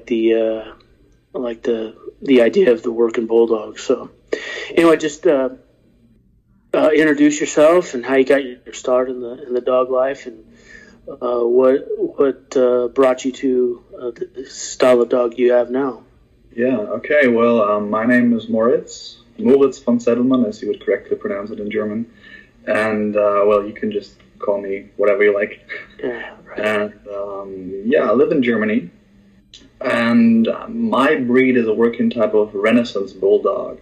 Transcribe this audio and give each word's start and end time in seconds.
like 0.00 0.06
the 0.06 0.34
uh, 0.34 1.38
like 1.38 1.62
the 1.62 1.96
the 2.22 2.42
idea 2.42 2.72
of 2.72 2.82
the 2.82 2.92
working 2.92 3.26
bulldog. 3.26 3.78
So 3.78 4.10
anyway, 4.74 4.96
just 4.96 5.26
uh, 5.26 5.50
uh, 6.72 6.90
introduce 6.94 7.40
yourself 7.40 7.94
and 7.94 8.04
how 8.04 8.16
you 8.16 8.24
got 8.24 8.44
your 8.44 8.72
start 8.72 9.10
in 9.10 9.20
the 9.20 9.46
in 9.46 9.54
the 9.54 9.60
dog 9.60 9.90
life 9.90 10.26
and 10.26 10.44
uh, 11.08 11.40
what 11.40 11.84
what 11.96 12.56
uh, 12.56 12.88
brought 12.88 13.24
you 13.24 13.32
to 13.32 13.84
uh, 14.00 14.10
the 14.10 14.46
style 14.46 15.02
of 15.02 15.08
dog 15.08 15.38
you 15.38 15.52
have 15.52 15.70
now. 15.70 16.04
Yeah. 16.54 16.78
Okay. 16.78 17.28
Well, 17.28 17.62
um, 17.62 17.90
my 17.90 18.06
name 18.06 18.32
is 18.32 18.48
Moritz 18.48 19.18
Moritz 19.38 19.78
von 19.78 19.98
Zeddelmann, 19.98 20.46
as 20.46 20.62
you 20.62 20.68
would 20.68 20.84
correctly 20.84 21.16
pronounce 21.16 21.50
it 21.50 21.60
in 21.60 21.70
German, 21.70 22.10
and 22.66 23.16
uh, 23.16 23.44
well, 23.46 23.64
you 23.66 23.72
can 23.72 23.92
just 23.92 24.16
call 24.38 24.60
me 24.60 24.88
whatever 24.96 25.24
you 25.24 25.34
like. 25.34 25.60
Yeah. 26.02 26.36
Right. 26.44 26.58
And 26.58 27.08
um, 27.08 27.82
yeah, 27.84 28.10
I 28.10 28.12
live 28.12 28.32
in 28.32 28.42
Germany, 28.42 28.90
and 29.80 30.48
my 30.68 31.16
breed 31.16 31.56
is 31.56 31.66
a 31.66 31.74
working 31.74 32.10
type 32.10 32.34
of 32.34 32.54
Renaissance 32.54 33.12
bulldog 33.12 33.80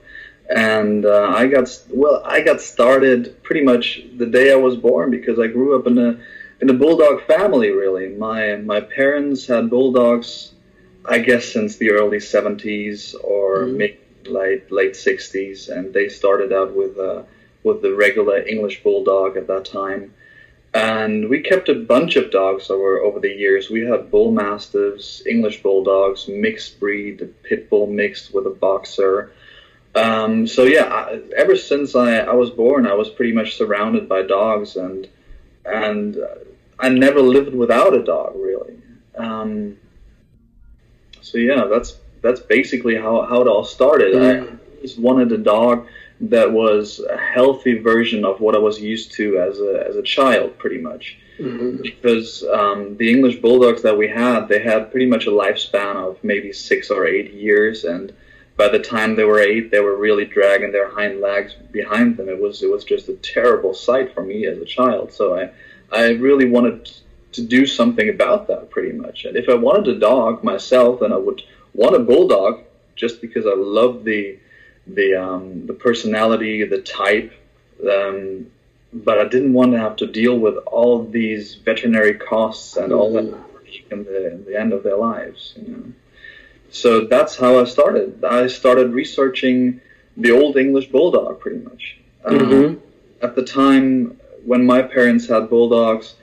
and 0.48 1.04
uh, 1.04 1.32
I 1.34 1.46
got 1.46 1.68
well. 1.90 2.22
I 2.24 2.40
got 2.40 2.60
started 2.60 3.42
pretty 3.42 3.62
much 3.62 4.02
the 4.16 4.26
day 4.26 4.50
I 4.50 4.56
was 4.56 4.76
born 4.76 5.10
because 5.10 5.38
I 5.38 5.46
grew 5.46 5.78
up 5.78 5.86
in 5.86 5.98
a 5.98 6.18
in 6.60 6.70
a 6.70 6.74
bulldog 6.74 7.22
family. 7.26 7.70
Really, 7.70 8.08
my 8.08 8.56
my 8.56 8.80
parents 8.80 9.46
had 9.46 9.68
bulldogs, 9.68 10.52
I 11.04 11.18
guess, 11.18 11.44
since 11.44 11.76
the 11.76 11.90
early 11.90 12.18
'70s 12.18 13.14
or 13.22 13.64
mm-hmm. 13.64 13.76
mid 13.76 13.98
late 14.26 14.72
late 14.72 14.92
'60s, 14.92 15.68
and 15.68 15.92
they 15.92 16.08
started 16.08 16.52
out 16.52 16.74
with 16.74 16.98
uh, 16.98 17.24
with 17.62 17.82
the 17.82 17.94
regular 17.94 18.40
English 18.40 18.82
bulldog 18.82 19.36
at 19.36 19.46
that 19.48 19.66
time. 19.66 20.14
And 20.74 21.28
we 21.28 21.40
kept 21.40 21.68
a 21.68 21.74
bunch 21.74 22.16
of 22.16 22.30
dogs 22.30 22.70
over 22.70 23.00
over 23.00 23.20
the 23.20 23.32
years. 23.32 23.70
We 23.70 23.86
had 23.86 24.10
bull 24.10 24.30
mastiffs, 24.30 25.26
English 25.26 25.62
bulldogs, 25.62 26.28
mixed 26.28 26.78
breed, 26.78 27.26
pit 27.42 27.70
bull 27.70 27.86
mixed 27.86 28.34
with 28.34 28.46
a 28.46 28.50
boxer 28.50 29.32
um, 29.94 30.46
so 30.46 30.64
yeah, 30.64 30.84
I, 30.84 31.20
ever 31.36 31.56
since 31.56 31.94
I, 31.94 32.18
I 32.18 32.32
was 32.32 32.50
born, 32.50 32.86
I 32.86 32.94
was 32.94 33.08
pretty 33.08 33.32
much 33.32 33.56
surrounded 33.56 34.08
by 34.08 34.22
dogs, 34.22 34.76
and 34.76 35.08
and 35.64 36.16
I 36.78 36.88
never 36.88 37.20
lived 37.20 37.54
without 37.54 37.94
a 37.94 38.02
dog 38.02 38.34
really. 38.36 38.78
Um, 39.16 39.76
so 41.20 41.38
yeah, 41.38 41.64
that's 41.64 41.96
that's 42.22 42.40
basically 42.40 42.96
how, 42.96 43.22
how 43.22 43.40
it 43.40 43.48
all 43.48 43.64
started. 43.64 44.14
Mm. 44.14 44.58
I 44.58 44.82
just 44.82 44.98
wanted 44.98 45.32
a 45.32 45.38
dog 45.38 45.86
that 46.20 46.50
was 46.50 47.00
a 47.00 47.16
healthy 47.16 47.78
version 47.78 48.24
of 48.24 48.40
what 48.40 48.54
I 48.54 48.58
was 48.58 48.80
used 48.80 49.12
to 49.12 49.38
as 49.38 49.60
a 49.60 49.84
as 49.88 49.96
a 49.96 50.02
child, 50.02 50.58
pretty 50.58 50.78
much. 50.78 51.18
Mm-hmm. 51.38 51.82
Because 51.82 52.42
um, 52.52 52.96
the 52.96 53.08
English 53.10 53.36
bulldogs 53.36 53.82
that 53.82 53.96
we 53.96 54.08
had, 54.08 54.48
they 54.48 54.60
had 54.60 54.90
pretty 54.90 55.06
much 55.06 55.26
a 55.26 55.30
lifespan 55.30 55.94
of 55.96 56.22
maybe 56.24 56.52
six 56.52 56.90
or 56.90 57.06
eight 57.06 57.32
years, 57.32 57.84
and 57.84 58.12
by 58.56 58.68
the 58.68 58.80
time 58.80 59.14
they 59.14 59.22
were 59.22 59.38
eight, 59.38 59.70
they 59.70 59.78
were 59.78 59.96
really 59.96 60.24
dragging 60.24 60.72
their 60.72 60.90
hind 60.90 61.20
legs 61.20 61.54
behind 61.70 62.16
them. 62.16 62.28
It 62.28 62.40
was 62.40 62.62
it 62.62 62.70
was 62.70 62.84
just 62.84 63.08
a 63.08 63.14
terrible 63.14 63.72
sight 63.72 64.12
for 64.12 64.24
me 64.24 64.46
as 64.46 64.58
a 64.58 64.64
child. 64.64 65.12
So 65.12 65.38
I 65.38 65.50
I 65.92 66.10
really 66.10 66.50
wanted 66.50 66.90
to 67.32 67.42
do 67.42 67.66
something 67.66 68.08
about 68.08 68.48
that 68.48 68.70
pretty 68.70 68.92
much. 68.92 69.24
And 69.24 69.36
if 69.36 69.48
I 69.48 69.54
wanted 69.54 69.88
a 69.88 70.00
dog 70.00 70.42
myself, 70.42 71.00
then 71.00 71.12
I 71.12 71.16
would 71.16 71.42
want 71.74 71.94
a 71.94 72.00
bulldog 72.00 72.64
just 72.96 73.20
because 73.20 73.46
I 73.46 73.54
love 73.54 74.04
the 74.04 74.38
the 74.88 75.14
um, 75.14 75.66
the 75.66 75.74
personality, 75.74 76.64
the 76.64 76.80
type. 76.82 77.32
Um, 77.88 78.46
but 78.92 79.18
I 79.18 79.28
didn't 79.28 79.52
want 79.52 79.72
to 79.72 79.78
have 79.78 79.96
to 79.96 80.06
deal 80.06 80.38
with 80.38 80.56
all 80.66 81.04
these 81.04 81.56
veterinary 81.56 82.14
costs 82.14 82.76
and 82.76 82.92
all 82.92 83.12
that 83.12 83.24
mm-hmm. 83.24 83.92
in 83.92 84.04
the, 84.04 84.32
in 84.32 84.44
the 84.46 84.58
end 84.58 84.72
of 84.72 84.82
their 84.82 84.96
lives. 84.96 85.54
You 85.56 85.76
know 85.76 85.92
so 86.70 87.06
that's 87.06 87.36
how 87.36 87.58
I 87.58 87.64
started. 87.64 88.22
I 88.24 88.46
started 88.46 88.92
researching 88.92 89.80
the 90.16 90.32
old 90.32 90.56
English 90.56 90.88
bulldog, 90.88 91.40
pretty 91.40 91.58
much. 91.58 91.98
Um, 92.24 92.38
mm-hmm. 92.38 93.24
at 93.24 93.34
the 93.34 93.42
time 93.42 94.18
when 94.44 94.66
my 94.66 94.82
parents 94.82 95.28
had 95.28 95.48
bulldogs, 95.48 96.14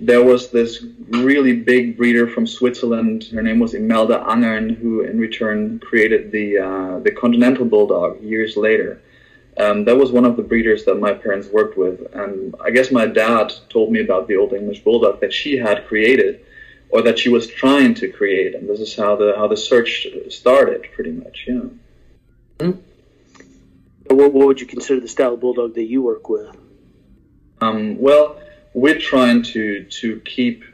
there 0.00 0.24
was 0.24 0.50
this 0.50 0.84
really 1.10 1.52
big 1.52 1.96
breeder 1.96 2.26
from 2.26 2.46
Switzerland. 2.46 3.24
Her 3.24 3.42
name 3.42 3.58
was 3.58 3.74
Imelda 3.74 4.24
Angehrn, 4.26 4.76
who 4.76 5.02
in 5.02 5.18
return 5.18 5.78
created 5.78 6.32
the 6.32 6.58
uh, 6.58 6.98
the 7.00 7.10
Continental 7.10 7.66
Bulldog 7.66 8.22
years 8.22 8.56
later. 8.56 9.02
Um, 9.58 9.84
that 9.84 9.96
was 9.96 10.10
one 10.10 10.24
of 10.24 10.36
the 10.36 10.42
breeders 10.42 10.84
that 10.86 10.94
my 10.94 11.12
parents 11.12 11.48
worked 11.48 11.76
with, 11.76 12.00
and 12.14 12.54
I 12.64 12.70
guess 12.70 12.90
my 12.90 13.06
dad 13.06 13.52
told 13.68 13.92
me 13.92 14.00
about 14.00 14.26
the 14.26 14.36
Old 14.36 14.54
English 14.54 14.80
Bulldog 14.82 15.20
that 15.20 15.34
she 15.34 15.58
had 15.58 15.86
created 15.86 16.46
or 16.88 17.02
that 17.02 17.18
she 17.18 17.28
was 17.28 17.46
trying 17.46 17.94
to 17.94 18.08
create, 18.08 18.54
and 18.54 18.68
this 18.68 18.80
is 18.80 18.96
how 18.96 19.16
the 19.16 19.34
how 19.36 19.48
the 19.48 19.56
search 19.56 20.06
started, 20.30 20.86
pretty 20.94 21.12
much. 21.12 21.44
Yeah. 21.46 21.60
Mm-hmm. 22.58 22.80
What, 24.16 24.32
what 24.32 24.46
would 24.46 24.60
you 24.60 24.66
consider 24.66 25.00
the 25.00 25.08
style 25.08 25.34
of 25.34 25.40
bulldog 25.40 25.74
that 25.74 25.84
you 25.84 26.02
work 26.02 26.28
with? 26.28 26.56
Um, 27.60 27.98
well, 28.00 28.40
we're 28.74 28.98
trying 28.98 29.42
to 29.42 29.84
to 29.84 30.20
keep 30.20 30.64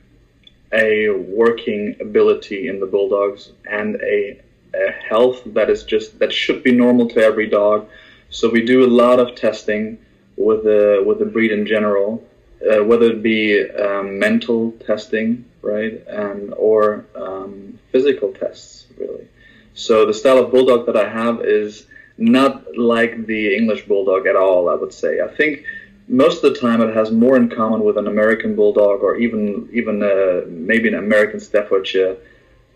a 0.73 1.11
working 1.11 1.97
ability 2.01 2.69
in 2.69 2.81
the 2.81 2.87
bulldogs 2.87 3.53
and 3.71 3.97
a, 4.03 4.41
a 4.75 4.91
health 5.09 5.43
that 5.47 5.71
is 5.71 5.85
just 5.85 6.19
that 6.19 6.33
should 6.33 6.63
be 6.63 6.73
normal 6.73 7.09
to 7.09 7.23
every 7.23 7.49
dog. 7.49 7.89
So 8.31 8.51
we 8.51 8.65
do 8.65 8.85
a 8.85 8.91
lot 8.91 9.21
of 9.21 9.35
testing 9.37 9.99
with 10.37 10.65
the 10.65 11.03
with 11.07 11.19
the 11.19 11.27
breed 11.27 11.53
in 11.53 11.67
general, 11.67 12.23
uh, 12.71 12.85
whether 12.85 13.07
it 13.07 13.23
be 13.23 13.71
um, 13.71 14.19
mental 14.19 14.73
testing 14.85 15.45
right? 15.67 16.07
And 16.07 16.55
or 16.55 17.05
um, 17.15 17.79
physical 17.93 18.33
tests, 18.33 18.87
really. 18.99 19.29
So 19.75 20.07
the 20.07 20.15
style 20.15 20.39
of 20.39 20.51
bulldog 20.51 20.87
that 20.87 20.97
I 20.97 21.09
have 21.09 21.45
is 21.45 21.87
not 22.17 22.77
like 22.79 23.27
the 23.27 23.55
English 23.55 23.87
bulldog 23.87 24.27
at 24.27 24.37
all. 24.37 24.71
I 24.71 24.75
would 24.75 24.93
say. 24.93 25.21
I 25.21 25.29
think 25.29 25.65
most 26.09 26.45
of 26.45 26.55
the 26.55 26.61
time 26.61 26.81
it 26.81 26.95
has 26.95 27.11
more 27.11 27.37
in 27.37 27.49
common 27.49 27.83
with 27.83 27.99
an 27.99 28.07
American 28.07 28.55
bulldog 28.55 29.03
or 29.03 29.17
even 29.17 29.69
even 29.73 30.03
uh, 30.03 30.43
maybe 30.47 30.89
an 30.89 30.95
American 30.95 31.41
Staffordshire 31.41 32.17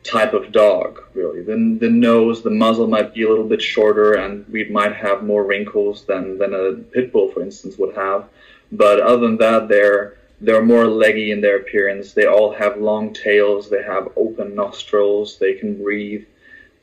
type 0.02 0.32
of 0.32 0.52
dog. 0.52 1.02
Really, 1.14 1.42
the 1.42 1.78
the 1.80 1.90
nose, 1.90 2.42
the 2.42 2.50
muzzle 2.50 2.86
might 2.86 3.14
be 3.14 3.22
a 3.22 3.28
little 3.28 3.46
bit 3.46 3.62
shorter, 3.62 4.14
and 4.14 4.46
we 4.48 4.64
might 4.64 4.94
have 4.94 5.22
more 5.24 5.44
wrinkles 5.44 6.04
than 6.04 6.38
than 6.38 6.54
a 6.54 6.72
pit 6.92 7.12
bull, 7.12 7.30
for 7.30 7.42
instance, 7.42 7.76
would 7.78 7.94
have. 7.94 8.28
But 8.72 9.00
other 9.00 9.22
than 9.22 9.36
that, 9.38 9.68
they're 9.68 10.16
they're 10.40 10.64
more 10.64 10.86
leggy 10.86 11.32
in 11.32 11.40
their 11.40 11.58
appearance. 11.58 12.12
They 12.12 12.26
all 12.26 12.52
have 12.52 12.80
long 12.80 13.12
tails. 13.12 13.68
They 13.68 13.82
have 13.82 14.08
open 14.16 14.54
nostrils. 14.54 15.38
They 15.38 15.54
can 15.54 15.82
breathe, 15.82 16.24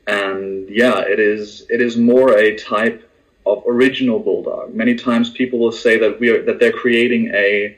and 0.06 0.68
yeah, 0.70 1.00
it 1.00 1.18
is 1.20 1.66
it 1.68 1.80
is 1.82 1.96
more 1.96 2.38
a 2.38 2.56
type 2.56 3.07
of 3.48 3.64
original 3.66 4.18
bulldog. 4.18 4.74
Many 4.74 4.94
times 4.94 5.30
people 5.30 5.58
will 5.58 5.72
say 5.72 5.98
that 5.98 6.20
we 6.20 6.30
are 6.30 6.42
that 6.44 6.60
they're 6.60 6.72
creating 6.72 7.32
a 7.34 7.76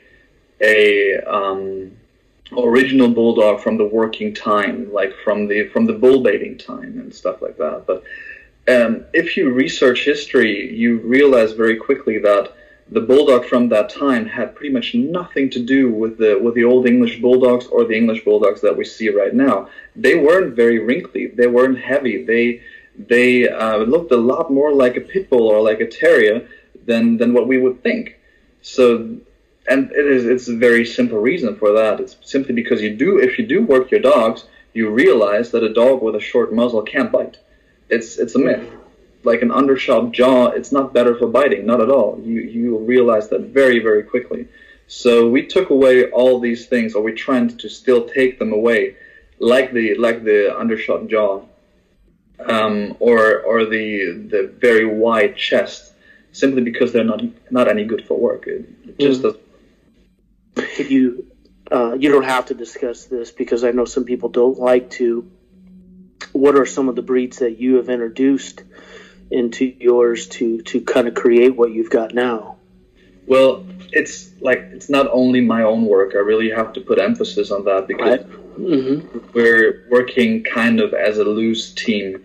a 0.61 1.17
um, 1.21 1.91
original 2.57 3.09
bulldog 3.09 3.61
from 3.61 3.77
the 3.77 3.85
working 3.85 4.33
time, 4.33 4.91
like 4.91 5.13
from 5.23 5.47
the 5.47 5.67
from 5.69 5.85
the 5.85 5.93
bull 5.93 6.21
baiting 6.21 6.57
time 6.57 6.99
and 6.99 7.13
stuff 7.13 7.41
like 7.41 7.57
that. 7.57 7.85
But 7.87 8.03
um, 8.67 9.05
if 9.13 9.37
you 9.37 9.51
research 9.51 10.05
history, 10.05 10.73
you 10.73 10.99
realize 10.99 11.53
very 11.53 11.77
quickly 11.77 12.19
that 12.19 12.53
the 12.91 12.99
bulldog 12.99 13.45
from 13.45 13.69
that 13.69 13.89
time 13.89 14.25
had 14.25 14.53
pretty 14.53 14.73
much 14.73 14.93
nothing 14.93 15.49
to 15.49 15.59
do 15.59 15.89
with 15.91 16.17
the 16.17 16.37
with 16.43 16.55
the 16.55 16.65
old 16.65 16.87
English 16.87 17.19
bulldogs 17.21 17.67
or 17.67 17.85
the 17.85 17.95
English 17.95 18.23
bulldogs 18.25 18.61
that 18.61 18.75
we 18.75 18.85
see 18.85 19.09
right 19.09 19.33
now. 19.33 19.69
They 19.95 20.15
weren't 20.15 20.55
very 20.55 20.79
wrinkly. 20.79 21.27
They 21.27 21.47
weren't 21.47 21.79
heavy. 21.79 22.25
They 22.25 22.61
they 23.07 23.49
uh, 23.49 23.77
looked 23.77 24.11
a 24.11 24.17
lot 24.17 24.51
more 24.51 24.73
like 24.73 24.97
a 24.97 25.01
pit 25.01 25.29
bull 25.29 25.47
or 25.47 25.61
like 25.61 25.79
a 25.79 25.87
terrier 25.87 26.47
than 26.85 27.17
than 27.17 27.33
what 27.33 27.47
we 27.47 27.57
would 27.57 27.83
think. 27.83 28.19
So, 28.61 29.17
and 29.67 29.91
it 29.91 30.05
is 30.05 30.25
it's 30.25 30.47
a 30.47 30.55
very 30.55 30.85
simple 30.85 31.19
reason 31.19 31.55
for 31.55 31.73
that. 31.73 31.99
It's 31.99 32.17
simply 32.21 32.53
because 32.53 32.81
you 32.81 32.95
do 32.95 33.19
if 33.19 33.37
you 33.37 33.45
do 33.45 33.63
work 33.63 33.91
your 33.91 34.01
dogs, 34.01 34.45
you 34.73 34.89
realize 34.89 35.51
that 35.51 35.63
a 35.63 35.73
dog 35.73 36.01
with 36.01 36.15
a 36.15 36.19
short 36.19 36.53
muzzle 36.53 36.83
can't 36.83 37.11
bite. 37.11 37.37
It's 37.89 38.17
it's 38.17 38.35
a 38.35 38.39
myth 38.39 38.67
like 39.23 39.41
an 39.41 39.51
undershot 39.51 40.11
jaw, 40.11 40.47
it's 40.47 40.71
not 40.71 40.93
better 40.93 41.15
for 41.15 41.27
biting, 41.27 41.65
not 41.65 41.81
at 41.81 41.89
all. 41.89 42.19
You 42.23 42.41
you 42.41 42.77
realize 42.77 43.29
that 43.29 43.41
very 43.41 43.79
very 43.79 44.03
quickly. 44.03 44.47
So 44.87 45.29
we 45.29 45.45
took 45.45 45.69
away 45.69 46.09
all 46.09 46.39
these 46.39 46.65
things, 46.65 46.95
or 46.95 47.03
we're 47.03 47.15
trying 47.15 47.57
to 47.57 47.69
still 47.69 48.05
take 48.07 48.39
them 48.39 48.51
away, 48.51 48.95
like 49.39 49.71
the 49.73 49.95
like 49.95 50.23
the 50.23 50.55
undershot 50.57 51.07
jaw, 51.07 51.43
um, 52.49 52.97
or 52.99 53.41
or 53.41 53.65
the 53.65 54.27
the 54.29 54.53
very 54.59 54.85
wide 54.85 55.35
chest, 55.35 55.93
simply 56.31 56.61
because 56.61 56.93
they're 56.93 57.03
not 57.03 57.21
not 57.51 57.67
any 57.67 57.85
good 57.85 58.05
for 58.07 58.17
work. 58.17 58.47
It, 58.47 58.69
it 58.87 58.99
just 58.99 59.21
mm. 59.21 59.35
doesn't. 60.55 60.89
You 60.89 61.27
uh, 61.71 61.93
you 61.93 62.11
don't 62.11 62.25
have 62.25 62.47
to 62.47 62.53
discuss 62.53 63.05
this 63.05 63.31
because 63.31 63.63
I 63.63 63.71
know 63.71 63.85
some 63.85 64.05
people 64.05 64.29
don't 64.29 64.59
like 64.59 64.89
to. 64.91 65.29
What 66.33 66.55
are 66.55 66.65
some 66.65 66.89
of 66.89 66.95
the 66.95 67.01
breeds 67.01 67.39
that 67.39 67.59
you 67.59 67.75
have 67.75 67.89
introduced? 67.89 68.63
into 69.31 69.65
yours 69.65 70.27
to 70.27 70.61
to 70.61 70.81
kind 70.81 71.07
of 71.07 71.15
create 71.15 71.55
what 71.55 71.71
you've 71.71 71.89
got 71.89 72.13
now? 72.13 72.57
Well, 73.25 73.65
it's 73.91 74.29
like 74.41 74.59
it's 74.73 74.89
not 74.89 75.07
only 75.11 75.41
my 75.41 75.63
own 75.63 75.85
work. 75.85 76.13
I 76.13 76.19
really 76.19 76.51
have 76.51 76.73
to 76.73 76.81
put 76.81 76.99
emphasis 76.99 77.49
on 77.49 77.65
that 77.65 77.87
because 77.87 78.19
mm-hmm. 78.19 79.17
we're 79.33 79.87
working 79.89 80.43
kind 80.43 80.79
of 80.79 80.93
as 80.93 81.17
a 81.17 81.23
loose 81.23 81.73
team. 81.73 82.23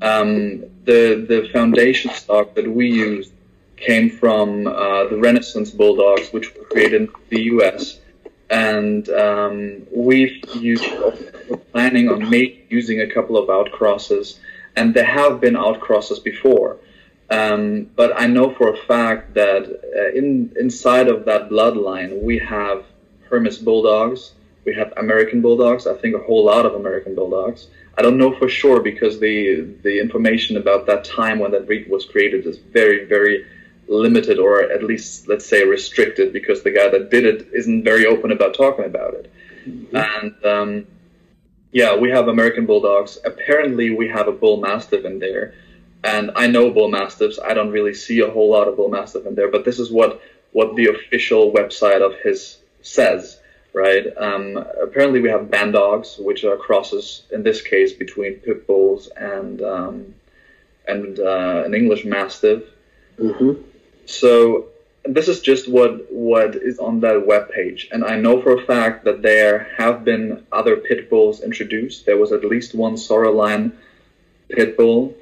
Um, 0.00 0.64
the 0.84 1.26
the 1.28 1.48
foundation 1.52 2.10
stock 2.12 2.54
that 2.54 2.70
we 2.70 2.88
use 2.88 3.30
came 3.76 4.10
from 4.10 4.66
uh, 4.66 5.04
the 5.04 5.16
Renaissance 5.16 5.70
Bulldogs, 5.70 6.32
which 6.32 6.54
were 6.54 6.64
created 6.64 7.02
in 7.02 7.08
the 7.30 7.42
U.S. 7.54 8.00
And 8.50 9.08
um, 9.10 9.86
we've 9.94 10.42
used, 10.54 10.84
we're 11.48 11.56
planning 11.72 12.08
on 12.08 12.32
using 12.70 13.02
a 13.02 13.06
couple 13.06 13.36
of 13.36 13.48
outcrosses, 13.48 14.38
and 14.76 14.94
there 14.94 15.04
have 15.04 15.40
been 15.40 15.54
outcrosses 15.54 16.22
before. 16.22 16.78
Um, 17.30 17.90
but 17.94 18.18
I 18.18 18.26
know 18.26 18.54
for 18.54 18.72
a 18.72 18.76
fact 18.76 19.34
that 19.34 19.64
uh, 19.64 20.16
in 20.16 20.52
inside 20.58 21.08
of 21.08 21.26
that 21.26 21.50
bloodline, 21.50 22.22
we 22.22 22.38
have 22.38 22.84
Hermes 23.28 23.58
Bulldogs, 23.58 24.32
we 24.68 24.74
have 24.74 24.92
American 24.96 25.40
Bulldogs. 25.40 25.86
I 25.86 25.94
think 25.94 26.14
a 26.14 26.24
whole 26.28 26.44
lot 26.44 26.64
of 26.66 26.74
American 26.74 27.14
Bulldogs. 27.14 27.68
I 27.96 28.02
don't 28.02 28.18
know 28.18 28.32
for 28.40 28.48
sure 28.48 28.80
because 28.80 29.18
the 29.18 29.38
the 29.82 29.94
information 30.04 30.56
about 30.62 30.86
that 30.86 31.02
time 31.04 31.38
when 31.38 31.50
that 31.52 31.66
breed 31.66 31.84
was 31.90 32.04
created 32.12 32.46
is 32.46 32.58
very 32.58 33.06
very 33.14 33.36
limited 33.88 34.38
or 34.38 34.52
at 34.76 34.82
least 34.90 35.10
let's 35.30 35.46
say 35.52 35.60
restricted 35.64 36.32
because 36.38 36.62
the 36.62 36.70
guy 36.70 36.88
that 36.94 37.10
did 37.10 37.24
it 37.24 37.48
isn't 37.60 37.82
very 37.82 38.04
open 38.06 38.30
about 38.32 38.52
talking 38.54 38.84
about 38.84 39.14
it. 39.14 39.32
Mm-hmm. 39.66 39.96
And 39.96 40.34
um, 40.54 40.86
yeah, 41.72 41.96
we 41.96 42.08
have 42.10 42.28
American 42.28 42.64
Bulldogs. 42.66 43.18
Apparently, 43.24 43.90
we 44.00 44.06
have 44.08 44.28
a 44.28 44.32
Bull 44.42 44.58
Mastiff 44.60 45.04
in 45.04 45.18
there 45.18 45.54
and 46.04 46.30
I 46.36 46.46
know 46.46 46.70
bull 46.70 46.88
mastiffs. 46.88 47.38
I 47.44 47.54
don't 47.54 47.70
really 47.70 47.94
see 47.94 48.20
a 48.20 48.30
whole 48.30 48.50
lot 48.50 48.68
of 48.68 48.76
bull 48.76 48.88
mastiff 48.88 49.26
in 49.26 49.34
there, 49.34 49.50
but 49.50 49.64
this 49.64 49.78
is 49.78 49.90
what 49.90 50.20
what 50.52 50.76
the 50.76 50.86
official 50.86 51.52
website 51.52 52.02
of 52.08 52.14
his 52.22 52.58
says, 52.82 53.37
right? 53.84 54.04
Um, 54.16 54.42
apparently, 54.82 55.20
we 55.20 55.30
have 55.30 55.50
band 55.50 55.72
dogs, 55.72 56.16
which 56.18 56.44
are 56.44 56.56
crosses 56.56 57.22
in 57.30 57.42
this 57.42 57.60
case 57.62 57.92
between 57.92 58.34
pit 58.44 58.66
bulls 58.66 59.08
and 59.16 59.62
um, 59.62 60.14
and 60.86 61.18
uh, 61.18 61.62
an 61.66 61.72
English 61.74 62.04
mastiff. 62.04 62.62
Mm-hmm. 63.18 63.52
So 64.06 64.30
this 65.04 65.28
is 65.28 65.40
just 65.40 65.64
what 65.76 65.92
what 66.12 66.50
is 66.56 66.78
on 66.78 67.00
that 67.00 67.26
web 67.26 67.50
page, 67.50 67.88
and 67.92 68.04
I 68.04 68.16
know 68.16 68.42
for 68.42 68.52
a 68.60 68.62
fact 68.72 69.04
that 69.04 69.22
there 69.22 69.54
have 69.78 70.04
been 70.04 70.24
other 70.50 70.76
pit 70.76 71.08
bulls 71.10 71.42
introduced. 71.42 72.06
There 72.06 72.18
was 72.18 72.32
at 72.32 72.44
least 72.44 72.74
one 72.74 72.96
Soroline 72.96 73.72
pit 74.50 74.76
bull 74.76 75.14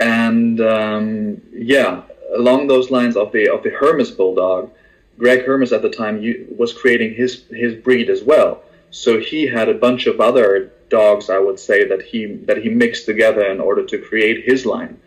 and 0.00 0.60
um, 0.60 1.40
yeah, 1.52 2.02
along 2.34 2.66
those 2.66 2.90
lines 2.90 3.16
of 3.16 3.32
the 3.32 3.48
of 3.48 3.62
the 3.62 3.70
Hermes 3.70 4.10
bulldog, 4.10 4.70
Greg 5.18 5.44
Hermes 5.44 5.72
at 5.72 5.82
the 5.82 5.90
time 5.90 6.22
was 6.56 6.72
creating 6.72 7.14
his 7.14 7.44
his 7.50 7.74
breed 7.74 8.10
as 8.10 8.22
well. 8.22 8.62
So 8.90 9.20
he 9.20 9.46
had 9.46 9.68
a 9.68 9.74
bunch 9.74 10.06
of 10.06 10.20
other 10.20 10.72
dogs, 10.88 11.28
I 11.30 11.38
would 11.38 11.58
say, 11.58 11.86
that 11.88 12.02
he 12.02 12.26
that 12.48 12.58
he 12.58 12.68
mixed 12.68 13.06
together 13.06 13.44
in 13.46 13.60
order 13.60 13.84
to 13.84 13.98
create 13.98 14.44
his 14.44 14.64
line, 14.64 14.98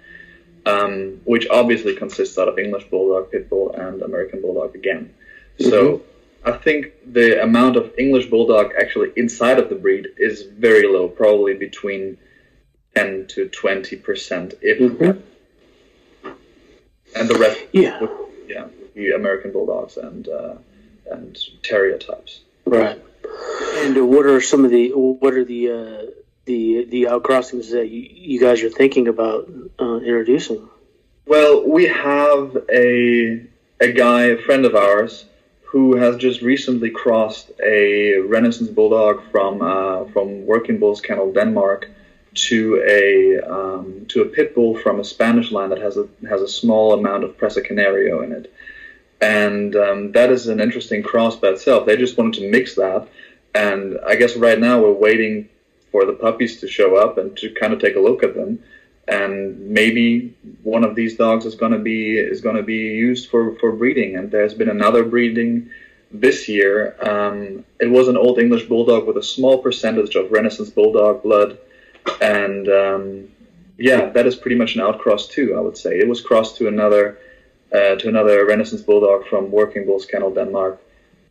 um, 0.65 1.21
which 1.25 1.47
obviously 1.50 1.95
consists 1.95 2.38
out 2.38 2.47
of 2.47 2.59
English 2.59 2.85
bulldog, 2.89 3.31
pit 3.31 3.50
bull, 3.50 3.71
and 3.71 4.01
American 4.01 4.41
bulldog 4.41 4.75
again. 4.75 5.13
Mm-hmm. 5.59 5.69
So 5.69 6.01
I 6.44 6.51
think 6.51 6.94
the 7.13 7.41
amount 7.44 7.77
of 7.77 7.94
English 7.97 8.27
bulldog 8.27 8.73
actually 8.79 9.11
inside 9.15 9.59
of 9.59 9.69
the 9.69 9.75
breed 9.75 10.07
is 10.17 10.44
very 10.44 10.88
low, 10.88 11.07
probably 11.07 11.53
between 11.53 12.17
10 12.95 13.27
to 13.27 13.47
20 13.50 13.95
percent 13.97 14.53
if 14.61 14.79
mm-hmm. 14.79 15.19
and 17.15 17.29
the 17.29 17.35
rest 17.35 17.59
yeah 17.71 18.00
would, 18.00 18.09
yeah 18.47 18.67
be 18.94 19.12
American 19.12 19.51
bulldogs 19.51 19.97
and 19.97 20.27
uh, 20.27 20.56
and 21.12 21.38
terrier 21.63 21.97
types. 21.97 22.41
Right. 22.65 23.01
And 23.75 24.09
what 24.09 24.25
are 24.25 24.41
some 24.41 24.65
of 24.65 24.71
the 24.71 24.89
what 24.91 25.33
are 25.33 25.45
the 25.45 25.71
uh, 25.71 26.12
the 26.45 26.86
the 26.86 27.07
outcrossings 27.07 27.71
that 27.71 27.89
you, 27.89 28.01
you 28.12 28.39
guys 28.39 28.63
are 28.63 28.69
thinking 28.69 29.07
about 29.07 29.50
uh, 29.80 29.97
introducing? 29.97 30.68
Well 31.25 31.68
we 31.68 31.88
have 31.88 32.57
a 32.71 33.45
a 33.80 33.91
guy 33.91 34.25
a 34.25 34.38
friend 34.38 34.65
of 34.65 34.75
ours 34.75 35.25
who 35.71 35.95
has 35.97 36.18
just 36.18 36.42
recently 36.42 36.89
crossed 36.89 37.51
a 37.63 38.18
Renaissance 38.18 38.69
Bulldog 38.69 39.21
from 39.31 39.62
uh, 39.62 40.06
from 40.12 40.45
Working 40.45 40.80
Bulls 40.80 41.01
Kennel 41.01 41.31
Denmark 41.31 41.89
to 42.33 42.81
a 42.88 43.39
um, 43.47 44.06
to 44.09 44.21
a 44.21 44.25
pit 44.25 44.56
bull 44.56 44.75
from 44.75 45.00
a 45.00 45.03
Spanish 45.03 45.51
line 45.51 45.69
that 45.69 45.80
has 45.80 45.97
a 45.97 46.07
has 46.27 46.42
a 46.42 46.47
small 46.47 46.94
amount 46.94 47.24
of 47.24 47.38
Presa 47.38 47.63
Canario 47.63 48.21
in 48.21 48.31
it, 48.31 48.51
and 49.21 49.75
um, 49.75 50.12
that 50.13 50.31
is 50.31 50.48
an 50.48 50.60
interesting 50.60 51.04
cross 51.04 51.36
by 51.36 51.50
itself. 51.50 51.86
They 51.86 51.98
just 51.98 52.18
wanted 52.18 52.39
to 52.42 52.50
mix 52.50 52.75
that, 52.75 53.07
and 53.56 54.00
I 54.07 54.16
guess 54.16 54.36
right 54.36 54.60
now 54.60 54.81
we're 54.81 54.92
waiting 54.92 55.50
for 55.92 56.06
the 56.06 56.13
puppies 56.13 56.60
to 56.62 56.68
show 56.68 56.95
up 56.95 57.18
and 57.18 57.36
to 57.38 57.51
kind 57.51 57.74
of 57.74 57.80
take 57.80 57.95
a 57.95 58.00
look 58.00 58.24
at 58.24 58.36
them, 58.36 58.63
and 59.07 59.60
maybe 59.69 60.36
one 60.63 60.83
of 60.83 60.95
these 60.95 61.18
dogs 61.18 61.45
is 61.45 61.56
going 61.56 61.71
to 61.71 61.80
be 61.80 62.18
is 62.18 62.42
going 62.42 62.56
to 62.56 62.63
be 62.63 62.77
used 62.77 63.30
for 63.30 63.56
for 63.56 63.71
breeding. 63.71 64.16
And 64.16 64.31
there's 64.31 64.54
been 64.54 64.69
another 64.69 65.04
breeding 65.04 65.69
this 66.12 66.48
year. 66.48 66.95
Um, 67.01 67.66
it 67.80 67.89
was 67.89 68.07
an 68.07 68.18
old 68.18 68.39
English 68.39 68.68
bulldog 68.68 69.06
with 69.06 69.18
a 69.18 69.24
small 69.24 69.60
percentage 69.60 70.16
of 70.16 70.31
Renaissance 70.31 70.69
bulldog 70.69 71.24
blood 71.24 71.60
and 72.21 72.68
um, 72.68 73.27
yeah, 73.77 74.10
that 74.10 74.25
is 74.25 74.36
pretty 74.36 74.57
much 74.57 74.75
an 74.75 74.81
outcross 74.81 75.30
too. 75.30 75.56
I 75.56 75.60
would 75.60 75.77
say 75.77 75.98
it 75.98 76.07
was 76.07 76.21
crossed 76.21 76.57
to 76.57 76.68
another 76.68 77.19
uh, 77.74 77.95
to 77.95 78.07
another 78.07 78.45
Renaissance 78.45 78.81
bulldog 78.81 79.27
from 79.27 79.51
Working 79.51 79.86
Bulls 79.86 80.06
Kennel 80.06 80.33
Denmark, 80.33 80.81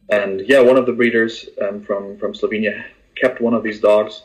and 0.08 0.40
yeah, 0.46 0.60
one 0.60 0.76
of 0.76 0.86
the 0.86 0.92
breeders 0.92 1.48
um, 1.62 1.82
from 1.82 2.16
from 2.18 2.32
Slovenia 2.32 2.84
kept 3.14 3.40
one 3.40 3.54
of 3.54 3.62
these 3.62 3.80
dogs, 3.80 4.22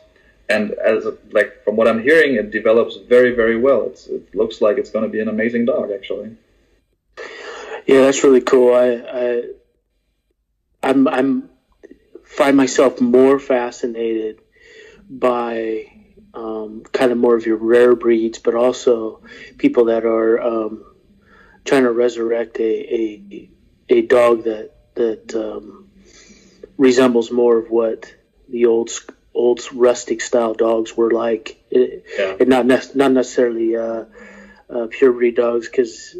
and 0.48 0.72
as 0.72 1.06
like 1.32 1.64
from 1.64 1.76
what 1.76 1.88
I'm 1.88 2.02
hearing, 2.02 2.36
it 2.36 2.50
develops 2.50 2.96
very 2.96 3.34
very 3.34 3.58
well. 3.58 3.86
It's, 3.86 4.06
it 4.06 4.34
looks 4.34 4.60
like 4.60 4.78
it's 4.78 4.90
going 4.90 5.04
to 5.04 5.10
be 5.10 5.20
an 5.20 5.28
amazing 5.28 5.64
dog 5.66 5.90
actually. 5.90 6.36
Yeah, 7.86 8.00
that's 8.00 8.24
really 8.24 8.40
cool. 8.40 8.74
I, 8.74 8.88
I 9.22 9.42
I'm 10.82 11.08
I'm 11.08 11.50
find 12.24 12.56
myself 12.56 13.00
more 13.00 13.38
fascinated 13.38 14.40
by 15.08 15.86
um, 16.32 16.82
kind 16.92 17.12
of 17.12 17.18
more 17.18 17.36
of 17.36 17.46
your 17.46 17.56
rare 17.56 17.94
breeds, 17.94 18.38
but 18.38 18.54
also 18.54 19.22
people 19.58 19.86
that 19.86 20.04
are 20.04 20.40
um, 20.40 20.84
trying 21.64 21.84
to 21.84 21.92
resurrect 21.92 22.58
a, 22.58 22.94
a, 22.94 23.50
a 23.88 24.02
dog 24.02 24.44
that 24.44 24.72
that 24.94 25.34
um, 25.34 25.90
resembles 26.78 27.30
more 27.30 27.58
of 27.58 27.70
what 27.70 28.14
the 28.48 28.66
old 28.66 28.90
old 29.34 29.60
rustic 29.72 30.20
style 30.20 30.54
dogs 30.54 30.96
were 30.96 31.10
like, 31.10 31.64
it, 31.70 32.04
yeah. 32.18 32.36
and 32.38 32.48
not 32.48 32.66
ne- 32.66 32.94
not 32.94 33.12
necessarily 33.12 33.76
uh, 33.76 34.04
uh, 34.70 34.86
pure 34.90 35.12
breed 35.12 35.36
dogs 35.36 35.68
because 35.68 36.16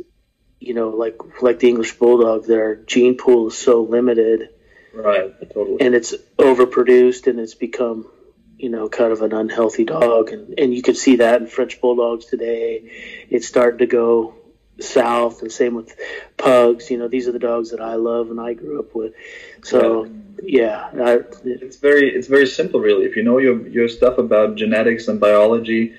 you 0.61 0.75
know 0.75 0.91
like 0.91 1.17
like 1.43 1.59
the 1.59 1.69
English 1.69 1.99
bulldog, 1.99 2.47
their 2.47 2.77
gene 2.77 3.17
pool 3.17 3.49
is 3.49 3.57
so 3.57 3.83
limited. 3.83 4.51
Right, 4.93 5.35
totally. 5.53 5.81
And 5.81 5.95
it's 5.95 6.15
overproduced, 6.39 7.27
and 7.27 7.41
it's 7.41 7.55
become 7.55 8.09
you 8.57 8.71
know, 8.71 8.89
kind 8.89 9.13
of 9.13 9.21
an 9.23 9.33
unhealthy 9.33 9.85
dog. 9.85 10.31
And, 10.31 10.59
and 10.59 10.75
you 10.75 10.81
can 10.81 10.95
see 10.95 11.17
that 11.17 11.41
in 11.41 11.49
French 11.49 11.81
Bulldogs 11.81 12.27
today. 12.27 13.27
It's 13.29 13.47
starting 13.47 13.81
to 13.81 13.87
go 13.87 14.37
south, 14.81 15.43
and 15.43 15.51
same 15.51 15.75
with 15.75 15.95
pugs. 16.37 16.91
You 16.91 16.99
know, 16.99 17.09
these 17.09 17.29
are 17.29 17.33
the 17.33 17.39
dogs 17.39 17.71
that 17.71 17.81
I 17.81 17.95
love 17.95 18.31
and 18.31 18.41
I 18.41 18.55
grew 18.55 18.79
up 18.79 18.95
with. 18.95 19.15
So, 19.63 20.09
yeah, 20.43 20.91
I, 20.93 21.13
it, 21.13 21.39
it's 21.45 21.77
very 21.77 22.15
it's 22.15 22.29
very 22.29 22.47
simple, 22.47 22.81
really. 22.81 23.05
If 23.05 23.17
you 23.17 23.23
know 23.23 23.39
your 23.39 23.67
your 23.69 23.89
stuff 23.89 24.19
about 24.19 24.57
genetics 24.57 25.09
and 25.09 25.21
biology, 25.21 25.95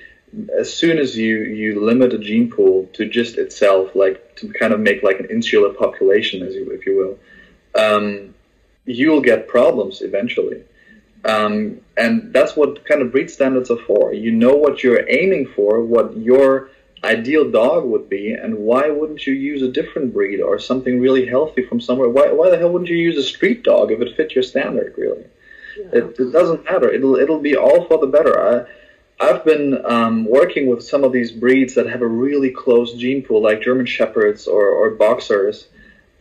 as 0.58 0.72
soon 0.72 0.98
as 0.98 1.16
you 1.16 1.38
you 1.38 1.80
limit 1.80 2.12
a 2.12 2.18
gene 2.18 2.50
pool 2.50 2.88
to 2.94 3.08
just 3.08 3.38
itself, 3.38 3.94
like 3.94 4.36
to 4.36 4.52
kind 4.52 4.72
of 4.72 4.80
make 4.80 5.02
like 5.02 5.20
an 5.20 5.26
insular 5.30 5.72
population, 5.72 6.42
as 6.42 6.54
you 6.54 6.70
if 6.70 6.86
you 6.86 6.96
will, 6.96 7.82
um, 7.82 8.34
you'll 8.84 9.22
get 9.22 9.48
problems 9.48 10.02
eventually. 10.02 10.62
Um, 11.24 11.80
and 11.96 12.32
that's 12.32 12.54
what 12.54 12.84
kind 12.84 13.02
of 13.02 13.10
breed 13.10 13.30
standards 13.30 13.70
are 13.70 13.78
for. 13.78 14.12
You 14.12 14.30
know 14.30 14.54
what 14.54 14.84
you're 14.84 15.08
aiming 15.10 15.46
for, 15.56 15.82
what 15.82 16.16
your 16.16 16.70
ideal 17.04 17.50
dog 17.50 17.84
would 17.84 18.08
be, 18.08 18.32
and 18.32 18.58
why 18.58 18.88
wouldn't 18.88 19.26
you 19.26 19.34
use 19.34 19.62
a 19.62 19.70
different 19.70 20.12
breed 20.12 20.40
or 20.40 20.58
something 20.58 21.00
really 21.00 21.26
healthy 21.26 21.62
from 21.62 21.80
somewhere? 21.80 22.08
Why, 22.08 22.32
why 22.32 22.50
the 22.50 22.58
hell 22.58 22.70
wouldn't 22.70 22.90
you 22.90 22.96
use 22.96 23.16
a 23.16 23.22
street 23.22 23.62
dog 23.62 23.92
if 23.92 24.00
it 24.00 24.16
fit 24.16 24.34
your 24.34 24.42
standard, 24.42 24.94
really? 24.96 25.24
Yeah. 25.78 25.98
It, 25.98 26.18
it, 26.18 26.32
doesn't 26.32 26.64
matter. 26.64 26.90
It'll, 26.90 27.16
it'll 27.16 27.40
be 27.40 27.56
all 27.56 27.84
for 27.84 27.98
the 27.98 28.06
better. 28.06 28.40
I, 28.40 28.66
I've 29.18 29.44
been 29.44 29.84
um, 29.86 30.26
working 30.26 30.68
with 30.68 30.82
some 30.82 31.04
of 31.04 31.12
these 31.12 31.32
breeds 31.32 31.74
that 31.74 31.88
have 31.88 32.02
a 32.02 32.06
really 32.06 32.50
close 32.50 32.94
gene 32.94 33.22
pool, 33.22 33.42
like 33.42 33.62
German 33.62 33.86
Shepherds 33.86 34.46
or, 34.46 34.68
or 34.68 34.90
Boxers, 34.90 35.68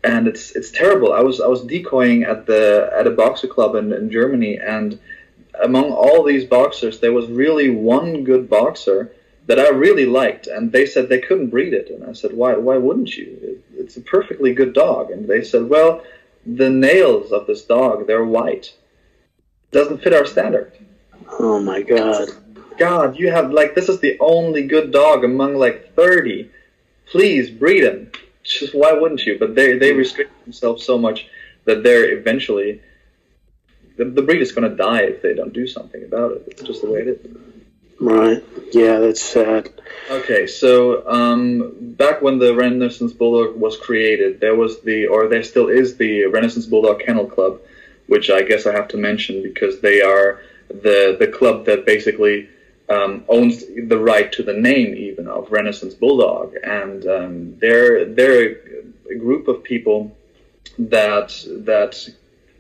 and 0.04 0.28
it's 0.28 0.56
it's 0.56 0.72
terrible. 0.72 1.14
I 1.14 1.22
was 1.22 1.42
I 1.42 1.48
was 1.48 1.64
decoying 1.64 2.24
at 2.24 2.46
the 2.46 2.92
at 2.96 3.08
a 3.08 3.12
boxer 3.12 3.48
club 3.48 3.76
in, 3.76 3.92
in 3.92 4.12
Germany, 4.12 4.58
and 4.58 5.00
among 5.62 5.92
all 5.92 6.24
these 6.24 6.46
boxers, 6.46 7.00
there 7.00 7.12
was 7.12 7.28
really 7.28 7.70
one 7.70 8.24
good 8.24 8.50
boxer 8.50 9.12
that 9.48 9.60
I 9.60 9.70
really 9.70 10.06
liked, 10.06 10.48
and 10.48 10.72
they 10.72 10.86
said 10.86 11.08
they 11.08 11.22
couldn't 11.22 11.50
breed 11.50 11.74
it, 11.74 11.90
and 11.90 12.04
I 12.04 12.14
said, 12.14 12.34
why 12.34 12.56
why 12.56 12.78
wouldn't 12.78 13.16
you? 13.16 13.38
It, 13.42 13.64
it's 13.78 13.98
a 13.98 14.02
perfectly 14.02 14.54
good 14.54 14.74
dog, 14.74 15.12
and 15.12 15.28
they 15.28 15.44
said, 15.44 15.70
well, 15.70 16.04
the 16.46 16.70
nails 16.70 17.32
of 17.32 17.48
this 17.48 17.64
dog 17.64 18.08
they're 18.08 18.26
white. 18.26 18.74
doesn't 19.72 20.02
fit 20.04 20.14
our 20.14 20.26
standard. 20.26 20.72
Oh 21.40 21.60
my 21.60 21.82
god. 21.82 22.30
God, 22.78 23.18
you 23.18 23.32
have 23.32 23.52
like 23.52 23.74
this 23.74 23.90
is 23.90 24.00
the 24.00 24.18
only 24.20 24.68
good 24.68 24.92
dog 24.92 25.24
among 25.24 25.56
like 25.56 25.96
thirty. 25.96 26.50
Please 27.06 27.50
breed 27.50 27.84
him. 27.84 28.12
Just 28.44 28.76
why 28.76 28.94
wouldn't 28.94 29.26
you? 29.26 29.38
But 29.40 29.56
they 29.56 29.78
they 29.78 29.94
restrict 29.94 30.32
themselves 30.44 30.84
so 30.84 30.98
much 30.98 31.28
that 31.66 31.84
they're 31.84 32.18
eventually 32.18 32.82
the, 33.98 34.06
the 34.06 34.22
breed 34.22 34.42
is 34.42 34.52
going 34.52 34.70
to 34.70 34.76
die 34.76 35.04
if 35.04 35.22
they 35.22 35.34
don't 35.34 35.54
do 35.54 35.68
something 35.68 36.04
about 36.04 36.34
it. 36.34 36.44
It's 36.48 36.64
just 36.64 36.82
the 36.82 36.92
way 36.92 37.02
it 37.02 37.08
is. 37.08 37.20
Right. 38.00 38.44
Yeah, 38.72 39.00
that's 39.00 39.22
sad. 39.22 39.70
Okay, 40.10 40.46
so 40.48 41.08
um, 41.10 41.72
back 41.80 42.22
when 42.22 42.38
the 42.38 42.54
Renaissance 42.54 43.14
Bulldog 43.14 43.56
was 43.56 43.78
created, 43.78 44.40
there 44.40 44.56
was 44.56 44.82
the, 44.82 45.08
or 45.08 45.28
there 45.28 45.44
still 45.44 45.70
is 45.70 45.98
the 45.98 46.26
Renaissance 46.26 46.66
Bulldog 46.66 47.00
Kennel 47.00 47.26
Club, 47.26 47.60
which 48.08 48.30
I 48.30 48.42
guess 48.44 48.66
I 48.68 48.74
have 48.74 48.88
to 48.90 48.98
mention 48.98 49.42
because 49.42 49.82
they 49.82 50.02
are 50.02 50.42
the 50.68 51.16
the 51.20 51.28
club 51.28 51.66
that 51.66 51.86
basically 51.86 52.50
um, 52.90 53.24
owns 53.28 53.64
the 53.66 53.98
right 53.98 54.32
to 54.34 54.44
the 54.44 54.54
name 54.54 54.94
even 54.96 55.28
of 55.28 55.52
Renaissance 55.52 55.94
Bulldog, 55.94 56.56
and 56.64 57.06
um, 57.08 57.58
they're 57.60 58.06
they're 58.06 58.58
a 59.10 59.16
group 59.16 59.48
of 59.48 59.64
people 59.64 60.16
that 60.78 61.30
that 61.66 62.10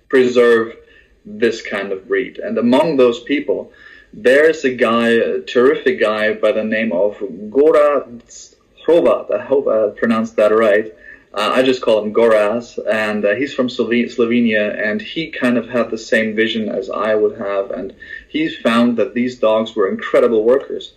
preserve 0.09 0.77
this 1.25 1.61
kind 1.61 1.91
of 1.91 2.07
breed, 2.07 2.39
and 2.39 2.57
among 2.57 2.97
those 2.97 3.21
people, 3.23 3.71
there's 4.15 4.63
a 4.63 4.73
guy, 4.73 5.09
a 5.09 5.41
terrific 5.41 5.99
guy 5.99 6.33
by 6.33 6.53
the 6.53 6.63
name 6.63 6.93
of 6.93 7.17
Goraz 7.49 8.55
Hrovat. 8.87 9.29
I 9.29 9.43
hope 9.43 9.67
I 9.67 9.89
pronounced 9.99 10.37
that 10.37 10.55
right. 10.55 10.93
Uh, 11.33 11.51
I 11.53 11.63
just 11.63 11.81
call 11.81 12.01
him 12.01 12.13
Goraz, 12.13 12.79
and 12.89 13.25
uh, 13.25 13.35
he's 13.35 13.53
from 13.53 13.67
Slovenia, 13.67 14.81
and 14.81 15.01
he 15.01 15.31
kind 15.31 15.57
of 15.57 15.67
had 15.67 15.91
the 15.91 15.97
same 15.97 16.33
vision 16.33 16.69
as 16.69 16.89
I 16.89 17.13
would 17.13 17.37
have, 17.37 17.71
and 17.71 17.93
he 18.29 18.47
found 18.47 18.95
that 18.97 19.13
these 19.13 19.37
dogs 19.37 19.75
were 19.75 19.89
incredible 19.89 20.45
workers. 20.45 20.93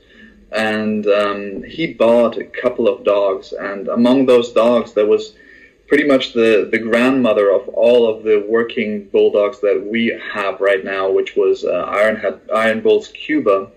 And 0.52 1.04
um, 1.08 1.64
he 1.64 1.92
bought 1.92 2.38
a 2.38 2.44
couple 2.44 2.86
of 2.86 3.04
dogs, 3.04 3.52
and 3.52 3.88
among 3.88 4.26
those 4.26 4.52
dogs, 4.52 4.92
there 4.92 5.06
was 5.06 5.34
pretty 5.88 6.04
much 6.06 6.32
the, 6.34 6.68
the 6.70 6.78
grandmother 6.78 7.50
of 7.50 7.68
all 7.70 8.08
of 8.08 8.22
the 8.22 8.44
working 8.46 9.08
bulldogs 9.08 9.60
that 9.60 9.84
we 9.90 10.16
have 10.32 10.60
right 10.60 10.84
now, 10.84 11.10
which 11.10 11.34
was 11.34 11.64
uh, 11.64 11.70
Iron, 11.88 12.40
Iron 12.54 12.80
Bull's 12.80 13.08
Cuba. 13.08 13.70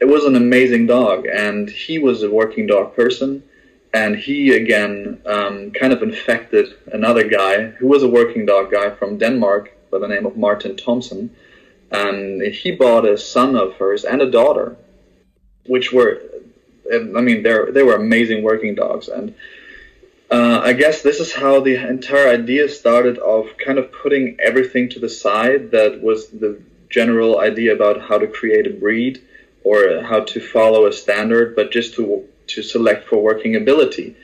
It 0.00 0.06
was 0.06 0.24
an 0.24 0.36
amazing 0.36 0.86
dog, 0.86 1.26
and 1.26 1.70
he 1.70 1.98
was 1.98 2.22
a 2.22 2.30
working 2.30 2.66
dog 2.66 2.94
person 2.94 3.42
and 3.94 4.16
he 4.16 4.54
again 4.54 5.20
um, 5.24 5.70
kind 5.70 5.92
of 5.92 6.02
infected 6.02 6.74
another 6.92 7.26
guy 7.26 7.66
who 7.78 7.86
was 7.86 8.02
a 8.02 8.08
working 8.08 8.44
dog 8.44 8.72
guy 8.72 8.90
from 8.90 9.16
Denmark 9.18 9.72
by 9.90 9.98
the 10.00 10.08
name 10.08 10.26
of 10.26 10.36
Martin 10.36 10.76
Thompson. 10.76 11.30
And 11.92 12.42
he 12.42 12.72
bought 12.72 13.06
a 13.06 13.16
son 13.16 13.54
of 13.54 13.74
hers 13.74 14.04
and 14.04 14.20
a 14.20 14.30
daughter, 14.30 14.76
which 15.66 15.92
were, 15.92 16.20
I 16.92 16.98
mean, 16.98 17.44
they 17.44 17.56
they 17.70 17.84
were 17.84 17.94
amazing 17.94 18.42
working 18.42 18.74
dogs. 18.74 19.06
And 19.06 19.34
uh, 20.30 20.60
I 20.62 20.72
guess 20.72 21.02
this 21.02 21.20
is 21.20 21.32
how 21.32 21.60
the 21.60 21.76
entire 21.76 22.28
idea 22.28 22.68
started 22.68 23.18
of 23.18 23.56
kind 23.58 23.78
of 23.78 23.92
putting 23.92 24.36
everything 24.40 24.88
to 24.90 24.98
the 24.98 25.08
side 25.08 25.70
that 25.72 26.00
was 26.00 26.28
the 26.28 26.60
general 26.88 27.40
idea 27.40 27.74
about 27.74 28.00
how 28.00 28.18
to 28.18 28.26
create 28.26 28.66
a 28.66 28.70
breed 28.70 29.22
or 29.64 30.02
how 30.02 30.20
to 30.20 30.40
follow 30.40 30.86
a 30.86 30.92
standard, 30.92 31.56
but 31.56 31.70
just 31.70 31.94
to 31.94 32.24
to 32.46 32.62
select 32.62 33.08
for 33.08 33.22
working 33.22 33.56
ability. 33.56 34.14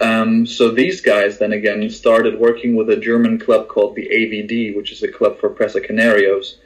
Um, 0.00 0.46
so 0.46 0.72
these 0.72 1.00
guys 1.00 1.38
then 1.38 1.52
again 1.52 1.88
started 1.90 2.38
working 2.38 2.74
with 2.74 2.90
a 2.90 2.96
German 2.96 3.38
club 3.38 3.68
called 3.68 3.94
the 3.94 4.08
AVD, 4.08 4.76
which 4.76 4.90
is 4.90 5.02
a 5.04 5.12
club 5.18 5.38
for 5.38 5.48
Presa 5.48 5.80
Canarios, 5.86 6.56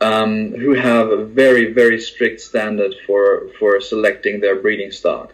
um, 0.00 0.52
who 0.54 0.74
have 0.74 1.10
a 1.10 1.24
very 1.24 1.72
very 1.72 2.00
strict 2.00 2.40
standard 2.40 2.94
for 3.06 3.48
for 3.58 3.80
selecting 3.80 4.40
their 4.40 4.56
breeding 4.56 4.90
stock, 4.90 5.32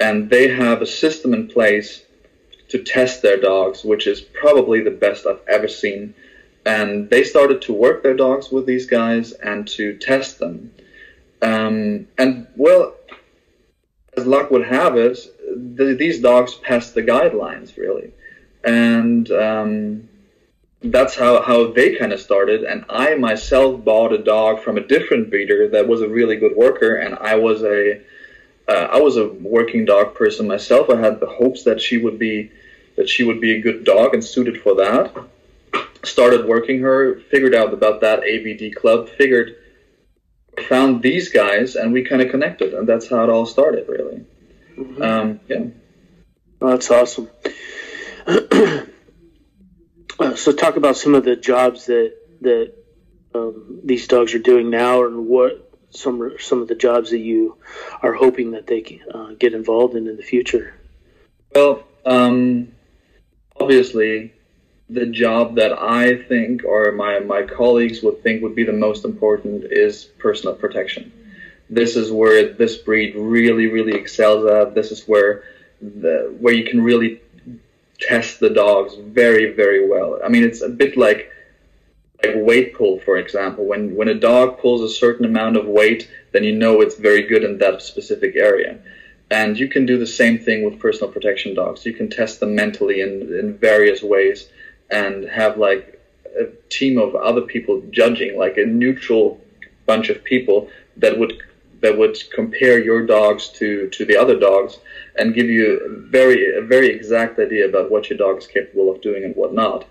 and 0.00 0.30
they 0.30 0.48
have 0.48 0.82
a 0.82 0.86
system 0.86 1.34
in 1.34 1.48
place 1.48 2.02
to 2.68 2.82
test 2.82 3.22
their 3.22 3.40
dogs, 3.40 3.84
which 3.84 4.06
is 4.06 4.20
probably 4.20 4.80
the 4.82 4.90
best 4.90 5.26
I've 5.26 5.40
ever 5.48 5.68
seen. 5.68 6.14
And 6.64 7.08
they 7.10 7.22
started 7.22 7.62
to 7.62 7.72
work 7.72 8.02
their 8.02 8.16
dogs 8.16 8.50
with 8.50 8.66
these 8.66 8.86
guys 8.86 9.32
and 9.32 9.68
to 9.68 9.96
test 9.98 10.38
them. 10.38 10.72
Um, 11.42 12.08
and 12.18 12.48
well, 12.56 12.96
as 14.16 14.26
luck 14.26 14.50
would 14.50 14.66
have 14.66 14.96
it, 14.96 15.18
the, 15.54 15.94
these 15.94 16.20
dogs 16.20 16.54
passed 16.54 16.94
the 16.94 17.02
guidelines 17.02 17.76
really, 17.76 18.12
and 18.64 19.30
um, 19.30 20.08
that's 20.82 21.14
how 21.14 21.42
how 21.42 21.72
they 21.72 21.94
kind 21.96 22.12
of 22.12 22.20
started. 22.20 22.64
And 22.64 22.84
I 22.88 23.14
myself 23.14 23.84
bought 23.84 24.12
a 24.12 24.18
dog 24.18 24.62
from 24.62 24.76
a 24.76 24.86
different 24.86 25.30
breeder 25.30 25.68
that 25.68 25.86
was 25.86 26.00
a 26.00 26.08
really 26.08 26.36
good 26.36 26.56
worker, 26.56 26.96
and 26.96 27.14
I 27.16 27.36
was 27.36 27.62
a 27.62 28.00
uh, 28.68 28.88
I 28.90 29.00
was 29.00 29.16
a 29.16 29.28
working 29.28 29.84
dog 29.84 30.14
person 30.14 30.46
myself. 30.46 30.90
I 30.90 30.98
had 31.00 31.20
the 31.20 31.26
hopes 31.26 31.64
that 31.64 31.80
she 31.80 31.98
would 31.98 32.18
be 32.18 32.50
that 32.96 33.08
she 33.08 33.24
would 33.24 33.40
be 33.40 33.52
a 33.52 33.60
good 33.60 33.84
dog 33.84 34.14
and 34.14 34.24
suited 34.24 34.60
for 34.62 34.74
that. 34.76 35.12
Started 36.02 36.46
working 36.46 36.80
her, 36.80 37.20
figured 37.30 37.54
out 37.54 37.72
about 37.72 38.00
that 38.00 38.22
AVD 38.22 38.74
club, 38.74 39.08
figured 39.08 39.56
found 40.68 41.02
these 41.02 41.28
guys 41.28 41.76
and 41.76 41.92
we 41.92 42.02
kind 42.02 42.22
of 42.22 42.30
connected, 42.30 42.74
and 42.74 42.88
that's 42.88 43.08
how 43.08 43.22
it 43.22 43.30
all 43.30 43.46
started, 43.46 43.86
really. 43.88 44.24
Mm-hmm. 44.76 45.02
Um, 45.02 45.40
yeah. 45.48 45.64
Oh, 46.60 46.70
that's 46.70 46.90
awesome. 46.90 47.28
uh, 48.26 48.84
so, 50.36 50.52
talk 50.52 50.76
about 50.76 50.96
some 50.96 51.14
of 51.14 51.24
the 51.24 51.36
jobs 51.36 51.86
that 51.86 52.14
that 52.40 52.72
um, 53.34 53.80
these 53.84 54.06
dogs 54.08 54.34
are 54.34 54.38
doing 54.38 54.70
now, 54.70 55.04
and 55.04 55.26
what 55.26 55.65
some 55.96 56.32
some 56.38 56.62
of 56.62 56.68
the 56.68 56.74
jobs 56.74 57.10
that 57.10 57.18
you 57.18 57.56
are 58.02 58.12
hoping 58.12 58.52
that 58.52 58.66
they 58.66 58.80
can, 58.80 59.00
uh, 59.12 59.34
get 59.38 59.54
involved 59.54 59.94
in 59.96 60.06
in 60.06 60.16
the 60.16 60.22
future. 60.22 60.74
Well, 61.54 61.84
um, 62.04 62.68
obviously, 63.58 64.32
the 64.88 65.06
job 65.06 65.56
that 65.56 65.72
I 65.72 66.16
think 66.16 66.64
or 66.64 66.92
my, 66.92 67.18
my 67.20 67.42
colleagues 67.42 68.02
would 68.02 68.22
think 68.22 68.42
would 68.42 68.54
be 68.54 68.64
the 68.64 68.72
most 68.72 69.04
important 69.04 69.64
is 69.64 70.04
personal 70.04 70.54
protection. 70.54 71.12
This 71.68 71.96
is 71.96 72.12
where 72.12 72.52
this 72.52 72.76
breed 72.76 73.16
really, 73.16 73.66
really 73.66 73.94
excels 73.94 74.46
at. 74.46 74.74
This 74.74 74.92
is 74.92 75.08
where 75.08 75.42
the 75.80 76.34
where 76.38 76.54
you 76.54 76.64
can 76.64 76.82
really 76.82 77.20
test 77.98 78.38
the 78.38 78.50
dogs 78.50 78.94
very, 78.94 79.52
very 79.52 79.88
well. 79.88 80.20
I 80.24 80.28
mean, 80.28 80.44
it's 80.44 80.62
a 80.62 80.68
bit 80.68 80.96
like 80.96 80.96
like 80.96 81.32
weight 82.34 82.74
pull, 82.74 83.00
for 83.00 83.16
example. 83.16 83.64
When 83.64 83.94
when 83.94 84.08
a 84.08 84.14
dog 84.14 84.58
pulls 84.58 84.82
a 84.82 84.88
certain 84.88 85.24
amount 85.24 85.56
of 85.56 85.66
weight, 85.66 86.10
then 86.32 86.44
you 86.44 86.54
know 86.54 86.80
it's 86.80 86.96
very 86.96 87.22
good 87.22 87.44
in 87.44 87.58
that 87.58 87.82
specific 87.82 88.36
area. 88.36 88.78
And 89.30 89.58
you 89.58 89.68
can 89.68 89.86
do 89.86 89.98
the 89.98 90.06
same 90.06 90.38
thing 90.38 90.64
with 90.64 90.78
personal 90.78 91.12
protection 91.12 91.54
dogs. 91.54 91.84
You 91.84 91.92
can 91.92 92.08
test 92.08 92.38
them 92.38 92.54
mentally 92.54 93.00
in, 93.00 93.10
in 93.38 93.58
various 93.58 94.02
ways 94.02 94.48
and 94.90 95.24
have 95.24 95.56
like 95.58 96.00
a 96.38 96.46
team 96.68 96.98
of 96.98 97.14
other 97.16 97.40
people 97.40 97.82
judging, 97.90 98.38
like 98.38 98.56
a 98.56 98.64
neutral 98.64 99.40
bunch 99.86 100.10
of 100.10 100.22
people 100.22 100.68
that 100.96 101.18
would 101.18 101.42
that 101.80 101.96
would 101.96 102.18
compare 102.32 102.82
your 102.82 103.04
dogs 103.04 103.48
to 103.48 103.88
to 103.90 104.04
the 104.04 104.16
other 104.16 104.38
dogs 104.38 104.78
and 105.16 105.34
give 105.34 105.48
you 105.48 105.78
a 105.78 106.10
very 106.10 106.56
a 106.56 106.62
very 106.62 106.88
exact 106.88 107.38
idea 107.38 107.68
about 107.68 107.90
what 107.90 108.08
your 108.08 108.18
dog 108.18 108.38
is 108.38 108.46
capable 108.46 108.90
of 108.90 109.00
doing 109.00 109.24
and 109.24 109.34
what 109.36 109.52
not. 109.52 109.86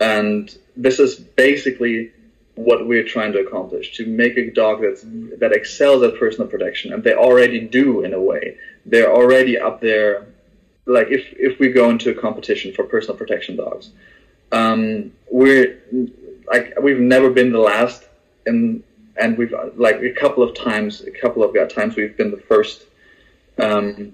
And 0.00 0.56
this 0.76 0.98
is 0.98 1.16
basically 1.16 2.12
what 2.54 2.86
we're 2.86 3.04
trying 3.04 3.32
to 3.32 3.40
accomplish 3.40 3.96
to 3.96 4.06
make 4.06 4.36
a 4.36 4.50
dog 4.50 4.80
that's 4.82 5.02
that 5.38 5.52
excels 5.52 6.02
at 6.02 6.18
personal 6.18 6.48
protection. 6.48 6.92
And 6.92 7.02
they 7.04 7.14
already 7.14 7.60
do 7.60 8.02
in 8.02 8.14
a 8.14 8.20
way. 8.20 8.58
They're 8.84 9.12
already 9.12 9.58
up 9.58 9.80
there 9.80 10.26
like 10.86 11.08
if 11.10 11.26
if 11.38 11.58
we 11.58 11.70
go 11.70 11.90
into 11.90 12.10
a 12.10 12.14
competition 12.14 12.72
for 12.72 12.84
personal 12.84 13.16
protection 13.16 13.56
dogs. 13.56 13.90
Um, 14.52 15.12
we're 15.30 15.82
like 16.46 16.74
we've 16.80 17.00
never 17.00 17.30
been 17.30 17.52
the 17.52 17.58
last, 17.58 18.04
and 18.46 18.82
and 19.16 19.36
we've 19.36 19.54
like 19.76 20.00
a 20.02 20.12
couple 20.12 20.42
of 20.42 20.54
times, 20.54 21.02
a 21.02 21.10
couple 21.10 21.42
of 21.42 21.68
times 21.68 21.96
we've 21.96 22.16
been 22.16 22.30
the 22.30 22.36
first 22.36 22.84
um, 23.58 24.12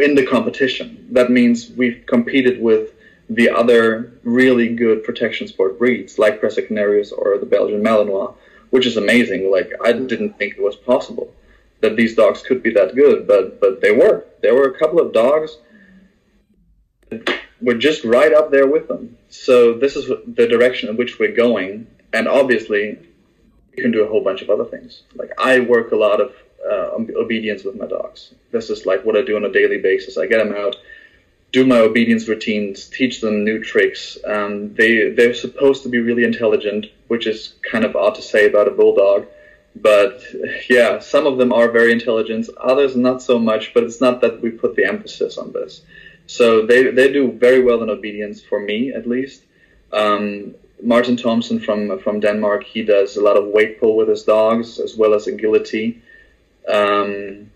in 0.00 0.14
the 0.14 0.26
competition. 0.26 1.08
That 1.12 1.30
means 1.30 1.70
we've 1.70 2.04
competed 2.06 2.60
with 2.60 2.94
the 3.28 3.50
other 3.50 4.12
really 4.24 4.74
good 4.74 5.04
protection 5.04 5.46
sport 5.46 5.78
breeds 5.78 6.18
like 6.18 6.40
Presa 6.40 6.66
Canarios 6.66 7.12
or 7.12 7.38
the 7.38 7.46
Belgian 7.46 7.82
Malinois, 7.82 8.34
which 8.70 8.86
is 8.86 8.96
amazing. 8.96 9.50
Like 9.50 9.70
I 9.84 9.92
didn't 9.92 10.38
think 10.38 10.54
it 10.54 10.62
was 10.62 10.76
possible 10.76 11.32
that 11.80 11.96
these 11.96 12.14
dogs 12.14 12.42
could 12.42 12.62
be 12.62 12.72
that 12.72 12.94
good, 12.94 13.26
but 13.26 13.60
but 13.60 13.80
they 13.80 13.92
were. 13.92 14.24
There 14.42 14.54
were 14.54 14.68
a 14.68 14.78
couple 14.78 15.00
of 15.00 15.12
dogs 15.12 15.58
that 17.10 17.40
were 17.60 17.74
just 17.74 18.04
right 18.04 18.32
up 18.32 18.50
there 18.50 18.66
with 18.66 18.88
them. 18.88 19.16
So 19.28 19.74
this 19.74 19.96
is 19.96 20.08
the 20.08 20.46
direction 20.46 20.88
in 20.88 20.96
which 20.96 21.18
we're 21.18 21.34
going, 21.34 21.86
and 22.12 22.26
obviously, 22.26 22.98
you 23.76 23.82
can 23.82 23.92
do 23.92 24.04
a 24.04 24.08
whole 24.08 24.24
bunch 24.24 24.42
of 24.42 24.50
other 24.50 24.64
things. 24.64 25.02
Like 25.14 25.30
I 25.38 25.60
work 25.60 25.92
a 25.92 25.96
lot 25.96 26.20
of 26.20 26.32
uh, 26.68 26.90
obedience 27.16 27.62
with 27.64 27.76
my 27.76 27.86
dogs. 27.86 28.34
This 28.52 28.70
is 28.70 28.86
like 28.86 29.04
what 29.04 29.16
I 29.16 29.22
do 29.22 29.36
on 29.36 29.44
a 29.44 29.52
daily 29.52 29.78
basis. 29.78 30.16
I 30.16 30.26
get 30.26 30.38
them 30.38 30.54
out 30.54 30.76
do 31.52 31.66
my 31.66 31.78
obedience 31.78 32.28
routines, 32.28 32.86
teach 32.88 33.20
them 33.20 33.44
new 33.44 33.62
tricks. 33.62 34.18
Um, 34.26 34.74
they 34.74 35.10
they're 35.10 35.34
supposed 35.34 35.82
to 35.82 35.88
be 35.88 35.98
really 35.98 36.24
intelligent, 36.24 36.86
which 37.08 37.26
is 37.26 37.54
kind 37.70 37.84
of 37.84 37.96
odd 37.96 38.14
to 38.16 38.22
say 38.22 38.46
about 38.46 38.68
a 38.68 38.72
bulldog. 38.72 39.26
But 39.76 40.22
yeah, 40.68 40.98
some 40.98 41.26
of 41.26 41.38
them 41.38 41.52
are 41.52 41.70
very 41.70 41.92
intelligent, 41.92 42.48
others 42.60 42.96
not 42.96 43.22
so 43.22 43.38
much. 43.38 43.72
But 43.72 43.84
it's 43.84 44.00
not 44.00 44.20
that 44.20 44.42
we 44.42 44.50
put 44.50 44.76
the 44.76 44.84
emphasis 44.84 45.38
on 45.38 45.52
this. 45.52 45.82
So 46.26 46.66
they 46.66 46.90
they 46.90 47.10
do 47.12 47.32
very 47.32 47.62
well 47.62 47.82
in 47.82 47.90
obedience 47.90 48.42
for 48.42 48.60
me 48.60 48.92
at 48.92 49.06
least. 49.06 49.42
Um, 49.92 50.54
Martin 50.82 51.16
Thompson 51.16 51.58
from 51.58 51.98
from 52.00 52.20
Denmark, 52.20 52.64
he 52.64 52.82
does 52.82 53.16
a 53.16 53.22
lot 53.22 53.36
of 53.36 53.46
weight 53.46 53.80
pull 53.80 53.96
with 53.96 54.08
his 54.08 54.24
dogs 54.24 54.78
as 54.78 54.96
well 54.96 55.14
as 55.14 55.26
agility. 55.26 56.02
Um, 56.68 57.50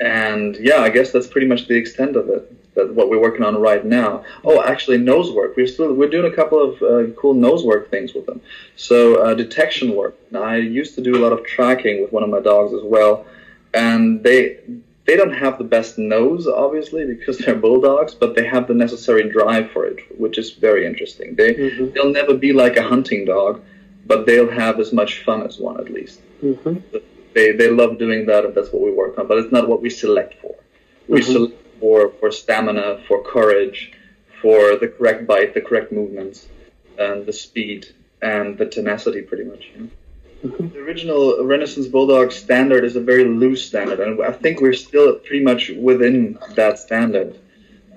and 0.00 0.56
yeah, 0.56 0.78
I 0.78 0.90
guess 0.90 1.12
that's 1.12 1.26
pretty 1.26 1.46
much 1.46 1.68
the 1.68 1.76
extent 1.76 2.16
of 2.16 2.28
it. 2.28 2.50
That 2.74 2.92
what 2.92 3.08
we're 3.08 3.20
working 3.20 3.44
on 3.44 3.60
right 3.60 3.84
now. 3.84 4.24
Oh, 4.42 4.62
actually, 4.64 4.98
nose 4.98 5.30
work. 5.30 5.56
We're 5.56 5.68
still 5.68 5.94
we're 5.94 6.08
doing 6.08 6.32
a 6.32 6.34
couple 6.34 6.60
of 6.60 6.82
uh, 6.82 7.12
cool 7.12 7.34
nose 7.34 7.64
work 7.64 7.88
things 7.88 8.14
with 8.14 8.26
them. 8.26 8.40
So 8.74 9.22
uh, 9.22 9.34
detection 9.34 9.94
work. 9.94 10.16
Now, 10.32 10.42
I 10.42 10.56
used 10.56 10.96
to 10.96 11.00
do 11.00 11.16
a 11.16 11.20
lot 11.22 11.32
of 11.32 11.46
tracking 11.46 12.02
with 12.02 12.10
one 12.12 12.24
of 12.24 12.30
my 12.30 12.40
dogs 12.40 12.74
as 12.74 12.82
well, 12.82 13.26
and 13.72 14.24
they 14.24 14.58
they 15.04 15.14
don't 15.16 15.34
have 15.34 15.58
the 15.58 15.64
best 15.64 15.98
nose, 15.98 16.48
obviously, 16.48 17.06
because 17.06 17.38
they're 17.46 17.54
bulldogs, 17.54 18.12
but 18.14 18.34
they 18.34 18.44
have 18.44 18.66
the 18.66 18.74
necessary 18.74 19.30
drive 19.30 19.70
for 19.70 19.86
it, 19.86 20.00
which 20.18 20.36
is 20.36 20.50
very 20.50 20.84
interesting. 20.84 21.36
They 21.36 21.54
mm-hmm. 21.54 21.92
they'll 21.94 22.12
never 22.12 22.34
be 22.34 22.52
like 22.52 22.76
a 22.76 22.82
hunting 22.82 23.24
dog, 23.24 23.62
but 24.04 24.26
they'll 24.26 24.50
have 24.50 24.80
as 24.80 24.92
much 24.92 25.22
fun 25.22 25.44
as 25.44 25.60
one 25.60 25.78
at 25.78 25.92
least. 25.92 26.20
Mm-hmm 26.42 26.98
they, 27.34 27.52
they 27.52 27.68
love 27.68 27.98
doing 27.98 28.26
that, 28.26 28.44
and 28.44 28.54
that's 28.54 28.72
what 28.72 28.82
we 28.82 28.92
work 28.92 29.18
on. 29.18 29.26
But 29.26 29.38
it's 29.38 29.52
not 29.52 29.68
what 29.68 29.82
we 29.82 29.90
select 29.90 30.40
for. 30.40 30.54
We 31.08 31.20
mm-hmm. 31.20 31.32
select 31.32 31.80
for 31.80 32.10
for 32.20 32.30
stamina, 32.30 33.02
for 33.06 33.22
courage, 33.22 33.92
for 34.40 34.76
the 34.76 34.88
correct 34.88 35.26
bite, 35.26 35.54
the 35.54 35.60
correct 35.60 35.92
movements, 35.92 36.48
and 36.98 37.26
the 37.26 37.32
speed 37.32 37.86
and 38.22 38.56
the 38.56 38.66
tenacity, 38.66 39.20
pretty 39.20 39.44
much. 39.44 39.70
You 39.74 39.80
know? 39.80 39.90
mm-hmm. 40.46 40.68
The 40.68 40.78
original 40.78 41.44
Renaissance 41.44 41.88
Bulldog 41.88 42.32
standard 42.32 42.84
is 42.84 42.96
a 42.96 43.00
very 43.00 43.24
loose 43.24 43.64
standard, 43.66 44.00
and 44.00 44.22
I 44.22 44.32
think 44.32 44.60
we're 44.60 44.72
still 44.72 45.16
pretty 45.16 45.44
much 45.44 45.70
within 45.70 46.38
that 46.54 46.78
standard. 46.78 47.38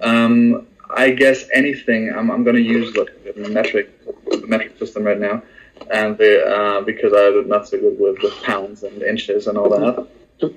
Um, 0.02 0.68
I 0.90 1.12
guess 1.12 1.46
anything. 1.54 2.12
I'm, 2.16 2.32
I'm 2.32 2.44
going 2.44 2.56
to 2.56 2.62
use 2.62 2.96
like, 2.96 3.12
the 3.24 3.50
metric 3.50 3.94
the 4.30 4.48
metric 4.48 4.78
system 4.80 5.04
right 5.04 5.20
now 5.20 5.44
and 5.92 6.18
the, 6.18 6.46
uh, 6.46 6.82
because 6.82 7.14
I'm 7.16 7.48
not 7.48 7.68
so 7.68 7.80
good 7.80 8.00
with, 8.00 8.22
with 8.22 8.34
pounds 8.44 8.84
and 8.84 9.02
inches 9.02 9.48
and 9.48 9.58
all 9.58 9.70
that. 9.70 10.08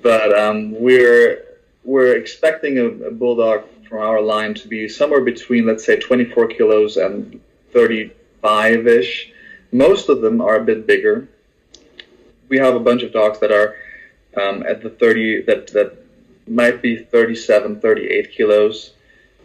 But 0.02 0.38
um, 0.38 0.78
we're 0.78 1.44
we're 1.84 2.16
expecting 2.16 2.78
a, 2.78 2.86
a, 3.08 3.10
bulldog 3.10 3.64
from 3.88 3.98
our 4.00 4.20
line 4.20 4.52
to 4.54 4.68
be 4.68 4.86
somewhere 4.88 5.22
between, 5.22 5.66
let's 5.66 5.84
say, 5.84 5.98
24 5.98 6.48
kilos 6.48 6.98
and 6.98 7.40
35 7.72 8.86
ish. 8.86 9.32
Most 9.72 10.10
of 10.10 10.20
them 10.20 10.40
are 10.42 10.56
a 10.56 10.64
bit 10.64 10.86
bigger. 10.86 11.28
We 12.48 12.58
have 12.58 12.74
a 12.74 12.80
bunch 12.80 13.02
of 13.02 13.12
dogs 13.12 13.38
that 13.40 13.50
are 13.50 13.76
um, 14.36 14.64
at 14.64 14.82
the 14.82 14.90
30 14.90 15.42
that 15.42 15.68
that 15.68 15.96
might 16.46 16.82
be 16.82 16.96
37, 16.96 17.80
38 17.80 18.32
kilos, 18.32 18.92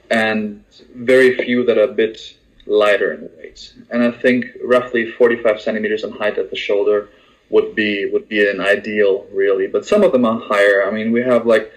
and 0.09 0.63
very 0.93 1.35
few 1.37 1.63
that 1.65 1.77
are 1.77 1.83
a 1.83 1.93
bit 1.93 2.35
lighter 2.65 3.13
in 3.13 3.29
weight. 3.37 3.73
And 3.91 4.03
I 4.03 4.11
think 4.11 4.45
roughly 4.63 5.11
45 5.11 5.61
centimeters 5.61 6.03
in 6.03 6.11
height 6.11 6.37
at 6.37 6.49
the 6.49 6.55
shoulder 6.55 7.09
would 7.49 7.75
be 7.75 8.09
would 8.11 8.27
be 8.27 8.47
an 8.49 8.59
ideal, 8.59 9.25
really. 9.31 9.67
But 9.67 9.85
some 9.85 10.03
of 10.03 10.11
them 10.11 10.25
are 10.25 10.39
higher. 10.39 10.87
I 10.87 10.91
mean, 10.91 11.11
we 11.11 11.21
have 11.21 11.45
like 11.45 11.71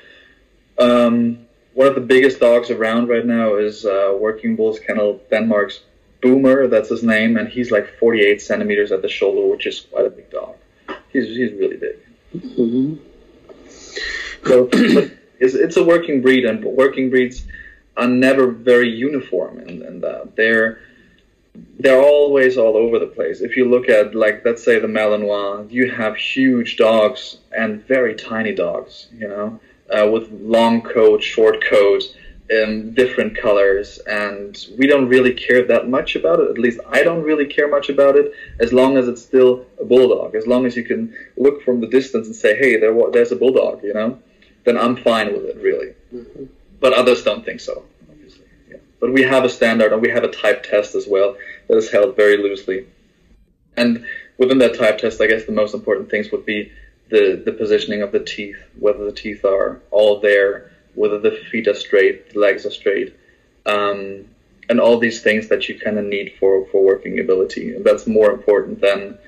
um, 0.78 1.46
one 1.74 1.86
of 1.86 1.94
the 1.94 2.00
biggest 2.00 2.40
dogs 2.40 2.70
around 2.70 3.08
right 3.08 3.24
now 3.24 3.56
is 3.56 3.84
uh, 3.84 4.16
Working 4.18 4.56
Bulls 4.56 4.80
Kennel 4.80 5.20
Denmark's 5.30 5.80
Boomer. 6.22 6.66
That's 6.66 6.88
his 6.88 7.02
name, 7.02 7.36
and 7.36 7.48
he's 7.48 7.70
like 7.70 7.98
48 7.98 8.40
centimeters 8.40 8.92
at 8.92 9.02
the 9.02 9.08
shoulder, 9.08 9.46
which 9.46 9.66
is 9.66 9.80
quite 9.80 10.06
a 10.06 10.10
big 10.10 10.30
dog. 10.30 10.56
He's 11.12 11.26
he's 11.28 11.52
really 11.52 11.76
big. 11.76 11.96
Mm-hmm. 12.34 12.94
So 14.46 14.68
it's, 15.40 15.54
it's 15.54 15.76
a 15.76 15.84
working 15.84 16.22
breed, 16.22 16.44
and 16.44 16.64
working 16.64 17.10
breeds 17.10 17.44
are 17.98 18.06
never 18.06 18.46
very 18.46 18.88
uniform 18.88 19.58
in, 19.60 19.82
in 19.82 20.00
that. 20.00 20.36
They're 20.36 20.80
they're 21.80 22.00
always 22.00 22.56
all 22.56 22.76
over 22.76 23.00
the 23.00 23.06
place. 23.06 23.40
If 23.40 23.56
you 23.56 23.68
look 23.68 23.88
at 23.88 24.14
like 24.14 24.44
let's 24.44 24.64
say 24.64 24.78
the 24.78 24.86
Malinois, 24.86 25.70
you 25.70 25.90
have 25.90 26.16
huge 26.16 26.76
dogs 26.76 27.38
and 27.56 27.84
very 27.86 28.14
tiny 28.14 28.54
dogs, 28.54 29.08
you 29.12 29.28
know, 29.28 29.60
uh, 29.90 30.08
with 30.08 30.30
long 30.30 30.82
coat, 30.82 31.22
short 31.22 31.62
coat, 31.64 32.02
in 32.48 32.94
different 32.94 33.36
colors, 33.36 33.98
and 34.06 34.66
we 34.78 34.86
don't 34.86 35.08
really 35.08 35.34
care 35.34 35.66
that 35.66 35.88
much 35.88 36.14
about 36.14 36.38
it. 36.38 36.48
At 36.48 36.58
least 36.58 36.78
I 36.88 37.02
don't 37.02 37.24
really 37.24 37.46
care 37.46 37.68
much 37.68 37.88
about 37.88 38.14
it, 38.16 38.32
as 38.60 38.72
long 38.72 38.96
as 38.96 39.08
it's 39.08 39.20
still 39.22 39.66
a 39.80 39.84
bulldog. 39.84 40.36
As 40.36 40.46
long 40.46 40.64
as 40.64 40.76
you 40.76 40.84
can 40.84 41.12
look 41.36 41.62
from 41.62 41.80
the 41.80 41.88
distance 41.88 42.28
and 42.28 42.36
say, 42.36 42.56
"Hey, 42.56 42.78
there, 42.78 42.94
there's 43.10 43.32
a 43.32 43.36
bulldog," 43.36 43.82
you 43.82 43.94
know, 43.94 44.18
then 44.64 44.78
I'm 44.78 44.96
fine 44.96 45.32
with 45.32 45.44
it, 45.44 45.56
really. 45.56 45.94
Mm-hmm 46.14 46.44
but 46.80 46.92
others 46.92 47.22
don't 47.22 47.44
think 47.44 47.60
so, 47.60 47.84
obviously. 48.10 48.46
Yeah. 48.70 48.76
But 49.00 49.12
we 49.12 49.22
have 49.22 49.44
a 49.44 49.48
standard 49.48 49.92
and 49.92 50.02
we 50.02 50.10
have 50.10 50.24
a 50.24 50.30
type 50.30 50.62
test 50.62 50.94
as 50.94 51.06
well 51.06 51.36
that 51.68 51.76
is 51.76 51.90
held 51.90 52.16
very 52.16 52.36
loosely. 52.36 52.86
And 53.76 54.04
within 54.38 54.58
that 54.58 54.78
type 54.78 54.98
test, 54.98 55.20
I 55.20 55.26
guess 55.26 55.44
the 55.44 55.52
most 55.52 55.74
important 55.74 56.10
things 56.10 56.30
would 56.32 56.46
be 56.46 56.72
the, 57.10 57.42
the 57.44 57.52
positioning 57.52 58.02
of 58.02 58.12
the 58.12 58.20
teeth, 58.20 58.58
whether 58.78 59.04
the 59.04 59.12
teeth 59.12 59.44
are 59.44 59.80
all 59.90 60.20
there, 60.20 60.70
whether 60.94 61.18
the 61.18 61.32
feet 61.50 61.68
are 61.68 61.74
straight, 61.74 62.32
the 62.32 62.40
legs 62.40 62.66
are 62.66 62.70
straight, 62.70 63.16
um, 63.66 64.24
and 64.68 64.80
all 64.80 64.98
these 64.98 65.22
things 65.22 65.48
that 65.48 65.68
you 65.68 65.78
kind 65.78 65.98
of 65.98 66.04
need 66.04 66.34
for, 66.38 66.66
for 66.66 66.84
working 66.84 67.20
ability. 67.20 67.74
And 67.74 67.84
that's 67.84 68.06
more 68.06 68.30
important 68.30 68.80
than, 68.80 69.18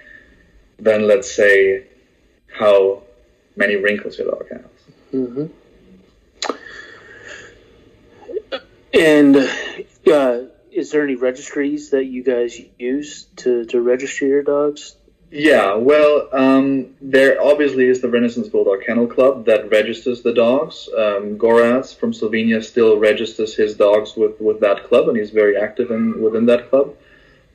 than 0.78 1.06
let's 1.06 1.30
say, 1.30 1.86
how 2.52 3.02
many 3.56 3.76
wrinkles 3.76 4.18
your 4.18 4.30
dog 4.30 4.48
has. 4.50 4.64
Mm-hmm. 5.14 5.46
And 8.92 9.36
uh, 9.36 10.40
is 10.72 10.90
there 10.90 11.02
any 11.04 11.14
registries 11.14 11.90
that 11.90 12.06
you 12.06 12.22
guys 12.22 12.60
use 12.78 13.24
to, 13.36 13.64
to 13.66 13.80
register 13.80 14.26
your 14.26 14.42
dogs? 14.42 14.96
Yeah, 15.32 15.74
well, 15.74 16.28
um, 16.32 16.96
there 17.00 17.40
obviously 17.40 17.88
is 17.88 18.00
the 18.00 18.08
Renaissance 18.08 18.48
Bulldog 18.48 18.84
Kennel 18.84 19.06
Club 19.06 19.44
that 19.46 19.70
registers 19.70 20.22
the 20.22 20.34
dogs. 20.34 20.88
Um, 20.88 21.38
Goraz 21.38 21.94
from 21.94 22.12
Slovenia 22.12 22.64
still 22.64 22.98
registers 22.98 23.54
his 23.54 23.74
dogs 23.74 24.16
with, 24.16 24.40
with 24.40 24.58
that 24.60 24.88
club, 24.88 25.08
and 25.08 25.16
he's 25.16 25.30
very 25.30 25.56
active 25.56 25.92
in, 25.92 26.20
within 26.20 26.46
that 26.46 26.68
club. 26.68 26.96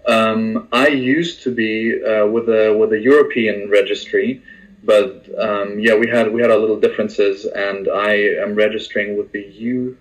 Um, 0.08 0.70
I 0.72 0.88
used 0.88 1.44
to 1.44 1.54
be 1.54 2.02
uh, 2.02 2.28
with 2.28 2.48
a 2.48 2.74
with 2.78 2.94
a 2.94 3.00
European 3.00 3.70
registry, 3.70 4.42
but 4.84 5.28
um, 5.38 5.80
yeah, 5.80 5.96
we 5.96 6.08
had 6.08 6.32
we 6.32 6.42
had 6.42 6.52
our 6.52 6.58
little 6.58 6.80
differences, 6.80 7.46
and 7.46 7.90
I 7.90 8.14
am 8.14 8.56
registering 8.56 9.18
with 9.18 9.32
the 9.32 9.42
U 9.42 9.98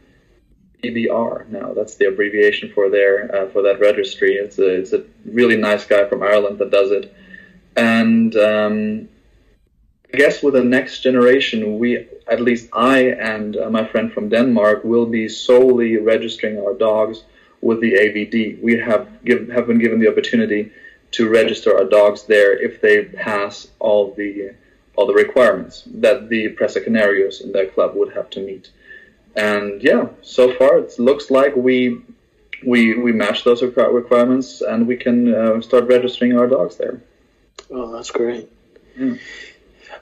EBR 0.91 1.49
now. 1.49 1.73
That's 1.73 1.97
the 1.97 2.07
abbreviation 2.07 2.73
for 2.73 2.91
their 2.91 3.35
uh, 3.35 3.49
for 3.51 3.63
that 3.63 3.81
registry. 3.81 4.35
It's 4.35 4.59
a 4.59 4.69
it's 4.69 4.93
a 4.93 5.05
really 5.25 5.57
nice 5.57 5.85
guy 5.85 6.09
from 6.09 6.23
Ireland 6.23 6.59
that 6.59 6.71
does 6.71 6.91
it, 6.91 7.15
and 7.77 8.35
um, 8.37 9.09
I 10.13 10.17
guess 10.17 10.43
with 10.43 10.55
the 10.55 10.65
next 10.65 11.01
generation, 11.01 11.79
we 11.79 12.07
at 12.29 12.41
least 12.41 12.69
I 12.73 12.99
and 13.33 13.57
uh, 13.57 13.71
my 13.71 13.85
friend 13.87 14.13
from 14.13 14.29
Denmark 14.29 14.85
will 14.85 15.07
be 15.07 15.29
solely 15.29 15.97
registering 15.97 16.59
our 16.59 16.75
dogs 16.75 17.25
with 17.61 17.81
the 17.81 17.95
AVD. 17.95 18.63
We 18.63 18.79
have 18.79 19.09
give, 19.25 19.49
have 19.49 19.67
been 19.67 19.79
given 19.79 19.99
the 19.99 20.09
opportunity 20.09 20.71
to 21.13 21.29
register 21.29 21.77
our 21.77 21.85
dogs 21.85 22.25
there 22.25 22.53
if 22.61 22.81
they 22.81 23.05
pass 23.05 23.69
all 23.79 24.13
the 24.15 24.55
all 24.97 25.07
the 25.07 25.15
requirements 25.15 25.83
that 25.87 26.29
the 26.29 26.55
Presa 26.55 26.85
Canarios 26.87 27.43
in 27.43 27.53
their 27.53 27.67
club 27.67 27.97
would 27.97 28.13
have 28.15 28.31
to 28.31 28.41
meet 28.41 28.71
and 29.37 29.83
yeah, 29.83 30.09
so 30.23 30.55
far 30.55 30.79
it 30.79 30.99
looks 30.99 31.31
like 31.31 31.57
we 31.57 32.03
we 32.65 32.97
we 32.97 33.13
match 33.13 33.45
those 33.45 33.63
requirements, 33.63 34.61
and 34.63 34.87
we 34.87 34.97
can 34.97 35.35
uh, 35.35 35.61
start 35.61 35.85
registering 35.85 36.39
our 36.39 36.47
dogs 36.47 36.77
there. 36.77 37.03
Oh, 37.71 37.93
that's 37.93 38.11
great. 38.11 38.51
Yeah. 38.97 39.17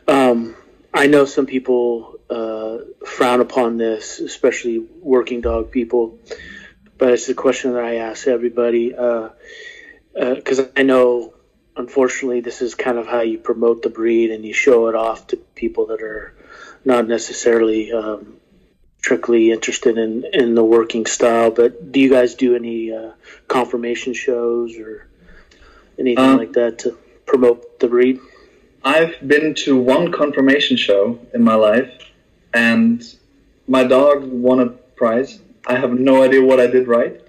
Um, 0.08 0.56
I 0.92 1.06
know 1.06 1.24
some 1.24 1.46
people 1.46 2.18
uh, 2.28 2.78
frown 3.06 3.40
upon 3.40 3.78
this, 3.78 4.18
especially 4.20 4.78
working 5.00 5.40
dog 5.40 5.70
people, 5.70 6.18
but 6.98 7.12
it's 7.12 7.28
a 7.28 7.34
question 7.34 7.72
that 7.72 7.84
I 7.84 7.96
ask 7.96 8.26
everybody 8.26 8.90
because 8.90 9.30
uh, 10.58 10.62
uh 10.62 10.68
I 10.76 10.82
know, 10.82 11.34
unfortunately, 11.76 12.40
this 12.40 12.62
is 12.62 12.74
kind 12.74 12.98
of 12.98 13.06
how 13.06 13.22
you 13.22 13.38
promote 13.38 13.82
the 13.82 13.90
breed 13.90 14.30
and 14.30 14.44
you 14.44 14.52
show 14.52 14.88
it 14.88 14.94
off 14.94 15.28
to 15.28 15.36
people 15.36 15.86
that 15.86 16.02
are 16.02 16.34
not 16.84 17.06
necessarily 17.06 17.92
um, 17.92 18.36
strictly 19.02 19.50
interested 19.50 19.98
in 19.98 20.24
in 20.32 20.54
the 20.54 20.64
working 20.64 21.06
style. 21.06 21.50
But 21.50 21.90
do 21.90 21.98
you 21.98 22.08
guys 22.08 22.34
do 22.34 22.54
any 22.54 22.92
uh, 22.92 23.10
conformation 23.48 24.14
shows 24.14 24.78
or 24.78 25.08
anything 25.98 26.24
um, 26.24 26.38
like 26.38 26.52
that 26.52 26.78
to 26.80 26.96
promote 27.26 27.80
the 27.80 27.88
breed? 27.88 28.20
I've 28.84 29.16
been 29.26 29.54
to 29.64 29.76
one 29.76 30.12
conformation 30.12 30.76
show 30.76 31.18
in 31.34 31.42
my 31.42 31.56
life, 31.56 31.92
and 32.54 33.02
my 33.66 33.82
dog 33.82 34.22
won 34.24 34.60
a 34.60 34.66
prize. 35.00 35.40
I 35.66 35.74
have 35.76 35.92
no 35.92 36.22
idea 36.22 36.42
what 36.42 36.60
I 36.60 36.68
did 36.68 36.86
right. 36.86 37.20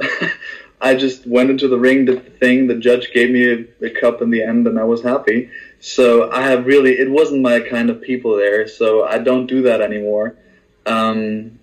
I 0.80 0.96
just 0.96 1.24
went 1.24 1.50
into 1.50 1.68
the 1.68 1.78
ring, 1.78 2.04
did 2.04 2.26
the 2.26 2.30
thing. 2.30 2.66
The 2.66 2.74
judge 2.74 3.12
gave 3.12 3.30
me 3.30 3.42
a, 3.52 3.86
a, 3.86 3.90
cup 3.90 4.20
in 4.20 4.30
the 4.30 4.42
end, 4.42 4.66
and 4.66 4.76
I 4.80 4.82
was 4.82 5.00
happy. 5.00 5.48
So 5.78 6.30
I 6.32 6.42
have 6.42 6.66
really, 6.66 6.92
it 6.98 7.08
wasn't 7.08 7.42
my 7.42 7.60
kind 7.60 7.88
of 7.88 8.02
people 8.02 8.36
there. 8.36 8.66
So 8.66 9.04
I 9.04 9.18
don't 9.18 9.46
do 9.46 9.62
that 9.62 9.80
anymore. 9.80 10.36
Um, 10.86 11.58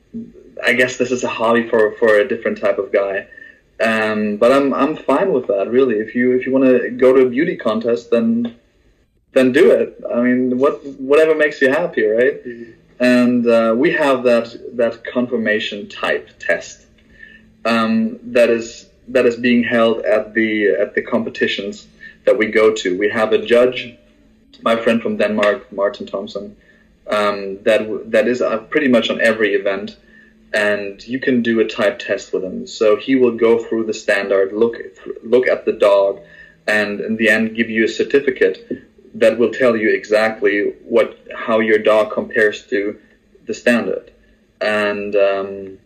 I 0.63 0.73
guess 0.73 0.97
this 0.97 1.11
is 1.11 1.23
a 1.23 1.29
hobby 1.29 1.67
for, 1.69 1.93
for 1.93 2.19
a 2.19 2.27
different 2.27 2.59
type 2.59 2.77
of 2.77 2.91
guy. 2.91 3.27
Um, 3.81 4.37
but 4.37 4.51
I'm 4.51 4.73
I'm 4.73 4.97
fine 4.97 5.31
with 5.31 5.47
that. 5.47 5.69
Really, 5.69 5.95
if 5.95 6.13
you 6.13 6.33
if 6.37 6.45
you 6.45 6.51
want 6.51 6.65
to 6.65 6.89
go 6.89 7.13
to 7.13 7.21
a 7.21 7.29
beauty 7.29 7.55
contest, 7.55 8.11
then 8.11 8.55
then 9.31 9.53
do 9.53 9.71
it. 9.71 10.03
I 10.13 10.21
mean, 10.21 10.57
what 10.57 10.85
whatever 10.99 11.33
makes 11.33 11.61
you 11.61 11.69
happy, 11.69 12.03
right? 12.03 12.45
Mm-hmm. 12.45 12.71
And 12.99 13.47
uh, 13.47 13.73
we 13.77 13.93
have 13.93 14.23
that 14.23 14.75
that 14.75 15.05
conformation 15.05 15.87
type 15.87 16.29
test 16.39 16.87
um, 17.63 18.19
that 18.23 18.49
is 18.49 18.89
that 19.07 19.25
is 19.25 19.37
being 19.37 19.63
held 19.63 20.01
at 20.01 20.33
the 20.33 20.71
at 20.71 20.93
the 20.95 21.01
competitions 21.01 21.87
that 22.25 22.37
we 22.37 22.47
go 22.47 22.73
to. 22.73 22.97
We 22.97 23.09
have 23.09 23.31
a 23.31 23.45
judge, 23.45 23.95
my 24.61 24.75
friend 24.75 25.01
from 25.01 25.15
Denmark, 25.15 25.71
Martin 25.71 26.05
Thompson, 26.05 26.55
um, 27.09 27.61
that 27.63 28.11
that 28.11 28.27
is 28.27 28.41
uh, 28.41 28.57
pretty 28.57 28.87
much 28.87 29.09
on 29.09 29.19
every 29.21 29.53
event, 29.55 29.97
and 30.53 31.05
you 31.07 31.19
can 31.19 31.41
do 31.41 31.59
a 31.59 31.67
type 31.67 31.99
test 31.99 32.33
with 32.33 32.43
him. 32.43 32.67
So 32.67 32.95
he 32.95 33.15
will 33.15 33.35
go 33.35 33.59
through 33.59 33.85
the 33.85 33.93
standard, 33.93 34.53
look 34.53 34.75
look 35.23 35.47
at 35.47 35.65
the 35.65 35.73
dog, 35.73 36.21
and 36.67 36.99
in 37.01 37.15
the 37.17 37.29
end 37.29 37.55
give 37.55 37.69
you 37.69 37.85
a 37.85 37.87
certificate 37.87 38.85
that 39.15 39.37
will 39.37 39.51
tell 39.51 39.75
you 39.75 39.89
exactly 39.93 40.73
what 40.83 41.17
how 41.35 41.59
your 41.59 41.79
dog 41.79 42.11
compares 42.11 42.65
to 42.67 42.99
the 43.45 43.53
standard, 43.53 44.11
and 44.61 45.15
um, 45.15 45.77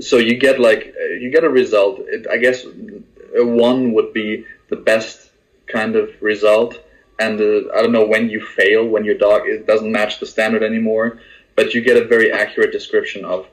so 0.00 0.16
you 0.16 0.36
get 0.38 0.58
like 0.58 0.94
you 1.20 1.30
get 1.30 1.44
a 1.44 1.50
result. 1.50 2.00
It, 2.06 2.26
I 2.30 2.38
guess 2.38 2.64
a 2.64 3.44
one 3.44 3.92
would 3.92 4.12
be 4.12 4.46
the 4.68 4.76
best 4.76 5.30
kind 5.66 5.96
of 5.96 6.10
result, 6.20 6.78
and 7.18 7.40
uh, 7.40 7.72
I 7.74 7.82
don't 7.82 7.92
know 7.92 8.06
when 8.06 8.28
you 8.28 8.40
fail 8.40 8.86
when 8.86 9.04
your 9.04 9.16
dog 9.16 9.42
it 9.46 9.66
doesn't 9.66 9.90
match 9.90 10.20
the 10.20 10.26
standard 10.26 10.62
anymore, 10.62 11.20
but 11.56 11.74
you 11.74 11.80
get 11.80 11.96
a 11.96 12.06
very 12.06 12.32
accurate 12.32 12.72
description 12.72 13.24
of 13.24 13.46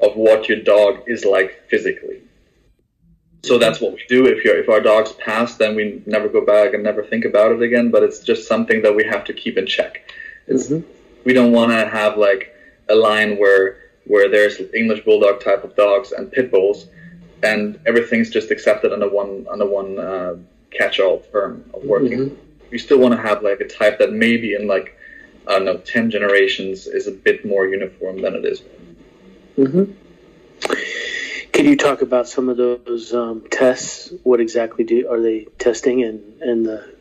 of 0.00 0.16
what 0.16 0.48
your 0.48 0.60
dog 0.60 1.02
is 1.06 1.24
like 1.24 1.68
physically. 1.68 2.22
So 3.44 3.58
that's 3.58 3.80
what 3.80 3.92
we 3.92 4.04
do. 4.08 4.26
If 4.26 4.44
you 4.44 4.52
if 4.52 4.68
our 4.68 4.80
dogs 4.80 5.12
pass, 5.12 5.56
then 5.56 5.74
we 5.74 6.02
never 6.06 6.28
go 6.28 6.44
back 6.44 6.74
and 6.74 6.82
never 6.82 7.02
think 7.04 7.24
about 7.24 7.52
it 7.52 7.62
again. 7.62 7.90
But 7.90 8.02
it's 8.02 8.20
just 8.20 8.46
something 8.46 8.82
that 8.82 8.94
we 8.94 9.04
have 9.04 9.24
to 9.24 9.32
keep 9.32 9.58
in 9.58 9.66
check. 9.66 10.10
Mm-hmm. 10.48 10.86
We 11.24 11.32
don't 11.32 11.52
want 11.52 11.72
to 11.72 11.88
have 11.88 12.16
like 12.16 12.54
a 12.88 12.94
line 12.94 13.36
where 13.38 13.78
where 14.04 14.28
there's 14.28 14.60
English 14.74 15.04
bulldog 15.04 15.40
type 15.40 15.64
of 15.64 15.74
dogs 15.76 16.12
and 16.12 16.30
pit 16.30 16.50
bulls, 16.50 16.86
and 17.42 17.80
everything's 17.86 18.30
just 18.30 18.50
accepted 18.50 18.92
under 18.92 19.08
one 19.08 19.46
under 19.50 19.66
one 19.66 19.98
uh, 19.98 20.36
catch-all 20.70 21.20
term 21.32 21.64
of 21.74 21.82
working. 21.84 22.18
Mm-hmm. 22.18 22.51
We 22.72 22.78
still 22.78 22.98
want 22.98 23.14
to 23.14 23.20
have 23.20 23.42
like 23.42 23.60
a 23.60 23.68
type 23.68 23.98
that 24.00 24.12
maybe 24.12 24.54
in 24.54 24.66
like 24.66 24.98
I 25.46 25.52
don't 25.52 25.66
know 25.66 25.76
ten 25.76 26.10
generations 26.10 26.86
is 26.86 27.06
a 27.06 27.12
bit 27.12 27.44
more 27.44 27.66
uniform 27.66 28.22
than 28.22 28.34
it 28.34 28.44
is. 28.44 28.62
Mm-hmm. 29.58 29.92
Can 31.52 31.66
you 31.66 31.76
talk 31.76 32.00
about 32.00 32.26
some 32.28 32.48
of 32.48 32.56
those 32.56 33.12
um, 33.12 33.44
tests? 33.50 34.12
What 34.22 34.40
exactly 34.40 34.84
do 34.84 35.08
are 35.10 35.20
they 35.20 35.44
testing, 35.58 36.02
and 36.02 36.40
and 36.40 36.66
the 36.66 36.94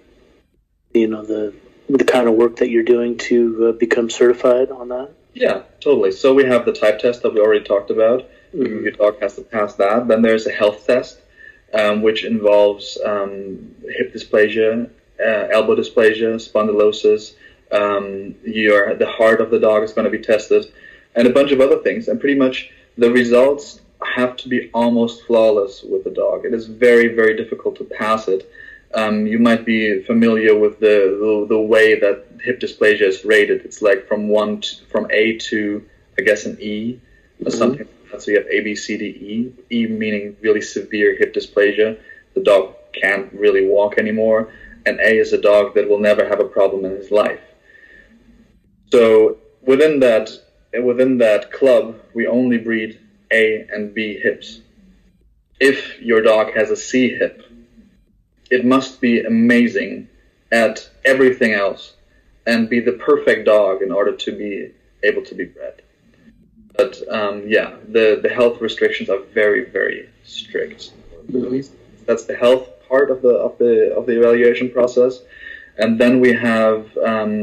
you 0.93 1.07
know 1.07 1.23
the 1.23 1.53
the 1.89 2.03
kind 2.03 2.27
of 2.27 2.35
work 2.35 2.57
that 2.57 2.69
you're 2.69 2.83
doing 2.83 3.17
to 3.17 3.67
uh, 3.67 3.71
become 3.71 4.09
certified 4.09 4.69
on 4.69 4.89
that? 4.89 5.11
Yeah, 5.33 5.63
totally. 5.79 6.11
So 6.11 6.33
we 6.33 6.45
have 6.45 6.65
the 6.65 6.73
type 6.73 6.99
test 6.99 7.23
that 7.23 7.33
we 7.33 7.39
already 7.39 7.63
talked 7.63 7.89
about. 7.89 8.29
Mm-hmm. 8.53 8.83
Your 8.83 8.91
dog 8.91 9.21
has 9.21 9.35
to 9.35 9.41
pass 9.41 9.75
that. 9.75 10.07
Then 10.07 10.21
there's 10.21 10.45
a 10.45 10.51
health 10.51 10.85
test, 10.85 11.19
um, 11.73 12.01
which 12.01 12.25
involves 12.25 12.97
um, 13.05 13.75
hip 13.87 14.13
dysplasia, 14.13 14.89
uh, 15.21 15.47
elbow 15.51 15.75
dysplasia, 15.75 16.35
spondylosis. 16.35 17.35
Um, 17.71 18.35
your 18.43 18.95
the 18.95 19.07
heart 19.07 19.39
of 19.39 19.49
the 19.49 19.59
dog 19.59 19.83
is 19.83 19.93
going 19.93 20.05
to 20.05 20.11
be 20.11 20.23
tested, 20.23 20.65
and 21.15 21.27
a 21.27 21.31
bunch 21.31 21.51
of 21.51 21.61
other 21.61 21.77
things. 21.77 22.07
And 22.07 22.19
pretty 22.19 22.37
much 22.37 22.71
the 22.97 23.11
results 23.11 23.81
have 24.15 24.35
to 24.37 24.49
be 24.49 24.69
almost 24.73 25.23
flawless 25.25 25.83
with 25.83 26.03
the 26.03 26.09
dog. 26.09 26.45
It 26.45 26.53
is 26.53 26.67
very 26.67 27.15
very 27.15 27.37
difficult 27.37 27.75
to 27.77 27.83
pass 27.85 28.27
it. 28.27 28.51
Um, 28.93 29.25
you 29.25 29.39
might 29.39 29.65
be 29.65 30.03
familiar 30.03 30.57
with 30.57 30.81
the, 30.81 31.17
the, 31.21 31.55
the 31.55 31.61
way 31.61 31.97
that 31.97 32.25
hip 32.43 32.59
dysplasia 32.59 33.03
is 33.03 33.23
rated. 33.23 33.63
It's 33.63 33.81
like 33.81 34.05
from 34.05 34.27
one 34.27 34.59
to, 34.59 34.85
from 34.91 35.07
A 35.11 35.37
to 35.37 35.85
I 36.19 36.23
guess 36.23 36.45
an 36.45 36.57
E 36.59 36.99
or 37.39 37.45
mm-hmm. 37.45 37.57
something. 37.57 37.87
So 38.19 38.31
you 38.31 38.37
have 38.37 38.47
A, 38.47 38.59
B, 38.59 38.75
C, 38.75 38.97
D, 38.97 39.05
E. 39.05 39.53
E 39.71 39.87
meaning 39.87 40.35
really 40.41 40.61
severe 40.61 41.15
hip 41.15 41.33
dysplasia. 41.33 41.97
The 42.33 42.43
dog 42.43 42.75
can't 42.91 43.31
really 43.31 43.65
walk 43.65 43.97
anymore. 43.97 44.51
And 44.85 44.99
A 44.99 45.17
is 45.17 45.33
a 45.33 45.41
dog 45.41 45.75
that 45.75 45.87
will 45.87 45.99
never 45.99 46.27
have 46.27 46.39
a 46.39 46.45
problem 46.45 46.85
in 46.85 46.91
his 46.91 47.11
life. 47.11 47.39
So 48.91 49.37
within 49.61 49.99
that 49.99 50.29
within 50.83 51.17
that 51.19 51.51
club, 51.51 51.99
we 52.13 52.27
only 52.27 52.57
breed 52.57 52.99
A 53.31 53.67
and 53.71 53.93
B 53.93 54.17
hips. 54.17 54.61
If 55.59 55.99
your 56.01 56.21
dog 56.21 56.53
has 56.53 56.71
a 56.71 56.75
C 56.75 57.09
hip, 57.09 57.43
it 58.49 58.65
must 58.65 58.99
be 58.99 59.21
amazing 59.21 60.09
at 60.51 60.89
everything 61.05 61.53
else 61.53 61.93
and 62.47 62.69
be 62.69 62.79
the 62.79 62.93
perfect 62.93 63.45
dog 63.45 63.81
in 63.81 63.91
order 63.91 64.15
to 64.15 64.31
be 64.31 64.71
able 65.03 65.23
to 65.23 65.35
be 65.35 65.45
bred. 65.45 65.81
But 66.75 67.01
um, 67.09 67.43
yeah, 67.47 67.75
the, 67.87 68.19
the 68.21 68.29
health 68.29 68.59
restrictions 68.61 69.09
are 69.09 69.19
very 69.19 69.69
very 69.69 70.09
strict. 70.23 70.91
That's 72.05 72.25
the 72.25 72.35
health 72.35 72.67
part 72.91 73.09
of 73.09 73.21
the 73.25 73.35
of 73.47 73.57
the 73.57 73.73
of 73.97 74.03
the 74.05 74.15
evaluation 74.19 74.69
process, 74.77 75.13
and 75.81 75.99
then 76.01 76.13
we 76.25 76.31
have 76.33 76.77
um, 77.11 77.33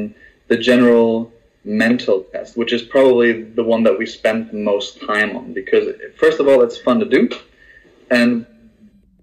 the 0.51 0.59
general 0.71 1.33
mental 1.65 2.19
test, 2.33 2.57
which 2.61 2.73
is 2.73 2.83
probably 2.83 3.31
the 3.59 3.65
one 3.75 3.83
that 3.83 3.97
we 4.01 4.07
spend 4.07 4.51
the 4.51 4.63
most 4.73 5.01
time 5.11 5.31
on 5.39 5.53
because 5.61 5.85
first 6.23 6.39
of 6.41 6.47
all, 6.49 6.61
it's 6.67 6.79
fun 6.79 6.99
to 7.01 7.09
do, 7.19 7.23
and 8.11 8.47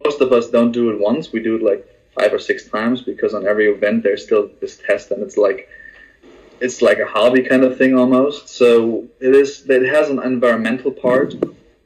most 0.04 0.20
of 0.26 0.30
us 0.38 0.46
don't 0.50 0.72
do 0.72 0.90
it 0.92 0.98
once. 1.00 1.32
We 1.32 1.42
do 1.50 1.56
it 1.58 1.64
like 1.72 1.82
five 2.18 2.34
or 2.34 2.40
six 2.40 2.58
times 2.78 3.02
because 3.02 3.34
on 3.34 3.46
every 3.52 3.68
event 3.76 4.04
there's 4.04 4.24
still 4.24 4.50
this 4.62 4.78
test 4.88 5.12
and 5.12 5.22
it's 5.22 5.38
like 5.38 5.70
it's 6.62 6.82
like 6.82 7.00
a 7.00 7.06
hobby 7.06 7.42
kind 7.42 7.64
of 7.64 7.78
thing 7.78 7.98
almost. 8.02 8.50
So 8.50 9.08
it 9.20 9.34
is 9.42 9.50
it 9.70 9.86
has 9.96 10.10
an 10.10 10.20
environmental 10.34 10.92
part 10.92 11.36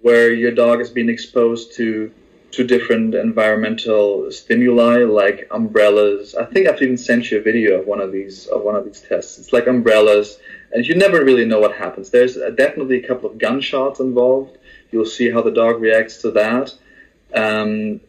where 0.02 0.32
your 0.44 0.54
dog 0.64 0.80
is 0.80 0.90
being 0.90 1.10
exposed 1.10 1.76
to 1.80 2.12
to 2.52 2.64
different 2.64 3.14
environmental 3.16 4.32
stimuli 4.32 5.04
like 5.04 5.48
umbrellas. 5.52 6.36
I 6.36 6.46
think 6.46 6.68
I've 6.68 6.82
even 6.82 6.98
sent 6.98 7.30
you 7.30 7.40
a 7.40 7.42
video 7.42 7.80
of 7.80 7.88
one 7.88 8.02
of 8.02 8.12
these 8.12 8.48
of 8.48 8.64
one 8.64 8.76
of 8.76 8.86
these 8.86 9.02
tests. 9.02 9.38
It's 9.38 9.54
like 9.54 9.68
umbrellas, 9.68 10.40
and 10.72 10.86
you 10.86 10.96
never 10.96 11.24
really 11.24 11.46
know 11.46 11.60
what 11.60 11.76
happens. 11.76 12.10
There's 12.10 12.36
definitely 12.56 13.04
a 13.04 13.08
couple 13.08 13.30
of 13.30 13.38
gunshots 13.38 14.00
involved. 14.00 14.58
You'll 14.92 15.06
see 15.06 15.30
how 15.30 15.42
the 15.42 15.52
dog 15.52 15.82
reacts 15.82 16.22
to 16.24 16.32
that. 16.32 16.74
Um, 17.36 18.02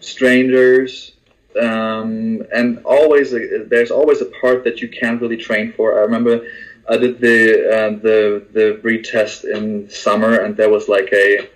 strangers, 0.00 1.12
um, 1.60 2.42
and 2.54 2.78
always 2.84 3.34
uh, 3.34 3.64
there's 3.66 3.90
always 3.90 4.20
a 4.20 4.26
part 4.40 4.62
that 4.64 4.80
you 4.80 4.88
can't 4.88 5.20
really 5.20 5.36
train 5.36 5.72
for. 5.72 5.98
I 5.98 6.02
remember 6.02 6.46
I 6.88 6.96
did 6.96 7.20
the 7.20 7.68
uh, 7.68 7.90
the 8.00 8.46
the 8.52 8.78
breed 8.80 9.04
test 9.04 9.44
in 9.44 9.90
summer, 9.90 10.40
and 10.40 10.56
there 10.56 10.70
was 10.70 10.88
like 10.88 11.12
a 11.12 11.48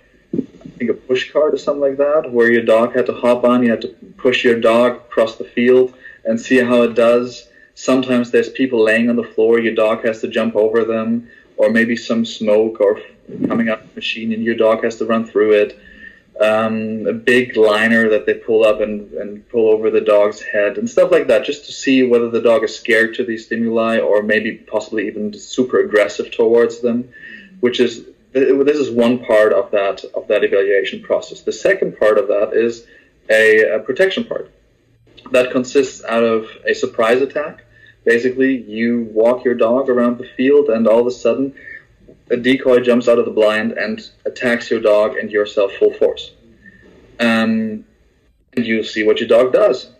think 0.77 0.89
a 0.89 0.93
push 0.93 1.31
cart 1.31 1.53
or 1.53 1.57
something 1.57 1.81
like 1.81 1.97
that, 1.97 2.31
where 2.31 2.51
your 2.51 2.63
dog 2.63 2.95
had 2.95 3.05
to 3.07 3.13
hop 3.13 3.43
on. 3.43 3.63
You 3.63 3.71
had 3.71 3.81
to 3.81 3.89
push 4.17 4.43
your 4.43 4.59
dog 4.59 4.97
across 4.97 5.35
the 5.37 5.43
field 5.43 5.93
and 6.23 6.39
see 6.39 6.57
how 6.57 6.81
it 6.83 6.95
does. 6.95 7.47
Sometimes 7.75 8.31
there's 8.31 8.49
people 8.49 8.83
laying 8.83 9.09
on 9.09 9.15
the 9.15 9.23
floor. 9.23 9.59
Your 9.59 9.75
dog 9.75 10.05
has 10.05 10.21
to 10.21 10.27
jump 10.27 10.55
over 10.55 10.85
them, 10.85 11.29
or 11.57 11.69
maybe 11.69 11.95
some 11.95 12.25
smoke 12.25 12.79
or 12.79 13.01
coming 13.47 13.69
out 13.69 13.81
of 13.81 13.89
the 13.89 13.95
machine, 13.95 14.33
and 14.33 14.43
your 14.43 14.55
dog 14.55 14.83
has 14.83 14.97
to 14.97 15.05
run 15.05 15.25
through 15.25 15.53
it 15.53 15.79
um, 16.41 17.07
a 17.07 17.13
big 17.13 17.55
liner 17.55 18.09
that 18.09 18.25
they 18.25 18.33
pull 18.33 18.65
up 18.65 18.81
and, 18.81 19.11
and 19.13 19.47
pull 19.49 19.69
over 19.69 19.89
the 19.89 20.01
dog's 20.01 20.41
head 20.41 20.77
and 20.77 20.89
stuff 20.89 21.11
like 21.11 21.27
that, 21.27 21.45
just 21.45 21.65
to 21.65 21.71
see 21.71 22.03
whether 22.03 22.29
the 22.29 22.41
dog 22.41 22.63
is 22.63 22.75
scared 22.75 23.15
to 23.15 23.23
these 23.23 23.45
stimuli 23.45 23.99
or 23.99 24.21
maybe 24.21 24.55
possibly 24.55 25.07
even 25.07 25.33
super 25.33 25.79
aggressive 25.79 26.31
towards 26.31 26.81
them, 26.81 27.09
which 27.61 27.79
is 27.79 28.07
this 28.35 28.77
is 28.77 28.91
one 28.91 29.23
part 29.23 29.53
of 29.53 29.71
that 29.71 30.03
of 30.13 30.27
that 30.27 30.43
evaluation 30.43 31.01
process. 31.01 31.41
The 31.41 31.53
second 31.53 31.97
part 31.97 32.17
of 32.17 32.27
that 32.27 32.51
is 32.53 32.85
a, 33.29 33.75
a 33.75 33.79
protection 33.79 34.25
part 34.25 34.51
that 35.31 35.51
consists 35.51 36.03
out 36.03 36.23
of 36.23 36.47
a 36.67 36.73
surprise 36.73 37.21
attack. 37.21 37.63
Basically, 38.03 38.61
you 38.61 39.09
walk 39.11 39.45
your 39.45 39.55
dog 39.55 39.89
around 39.89 40.17
the 40.17 40.27
field, 40.35 40.67
and 40.69 40.85
all 40.85 40.99
of 40.99 41.07
a 41.07 41.11
sudden 41.11 41.55
a 42.29 42.37
decoy 42.37 42.81
jumps 42.81 43.07
out 43.07 43.19
of 43.19 43.25
the 43.25 43.31
blind 43.31 43.71
and 43.71 44.01
attacks 44.25 44.69
your 44.69 44.81
dog 44.81 45.15
and 45.15 45.31
yourself 45.31 45.71
full 45.73 45.93
force. 45.93 46.31
Um, 47.19 47.85
and 48.55 48.65
you 48.65 48.83
see 48.83 49.03
what 49.03 49.19
your 49.19 49.29
dog 49.29 49.53
does. 49.53 49.91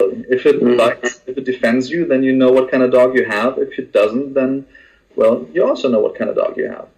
If 0.00 0.46
it 0.46 0.60
mm. 0.60 0.76
bites, 0.76 1.20
if 1.26 1.38
it 1.38 1.44
defends 1.44 1.88
you, 1.88 2.06
then 2.06 2.22
you 2.24 2.32
know 2.32 2.50
what 2.50 2.70
kind 2.70 2.82
of 2.82 2.90
dog 2.90 3.16
you 3.16 3.24
have. 3.24 3.58
If 3.58 3.78
it 3.78 3.92
doesn't, 3.92 4.34
then, 4.34 4.66
well, 5.14 5.46
you 5.52 5.64
also 5.64 5.88
know 5.88 6.00
what 6.00 6.16
kind 6.18 6.30
of 6.30 6.36
dog 6.36 6.56
you 6.56 6.68
have. 6.68 6.88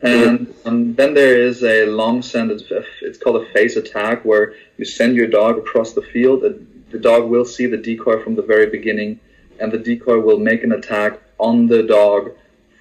And 0.00 0.54
um, 0.64 0.94
then 0.94 1.14
there 1.14 1.40
is 1.40 1.64
a 1.64 1.86
long 1.86 2.22
send. 2.22 2.50
It's 2.50 3.18
called 3.18 3.42
a 3.42 3.52
face 3.52 3.76
attack, 3.76 4.24
where 4.24 4.54
you 4.76 4.84
send 4.84 5.16
your 5.16 5.26
dog 5.26 5.58
across 5.58 5.92
the 5.92 6.02
field. 6.02 6.44
The 6.90 6.98
dog 6.98 7.28
will 7.28 7.44
see 7.44 7.66
the 7.66 7.76
decoy 7.76 8.22
from 8.22 8.34
the 8.36 8.42
very 8.42 8.70
beginning, 8.70 9.18
and 9.58 9.72
the 9.72 9.78
decoy 9.78 10.20
will 10.20 10.38
make 10.38 10.62
an 10.62 10.72
attack 10.72 11.20
on 11.38 11.66
the 11.66 11.82
dog 11.82 12.30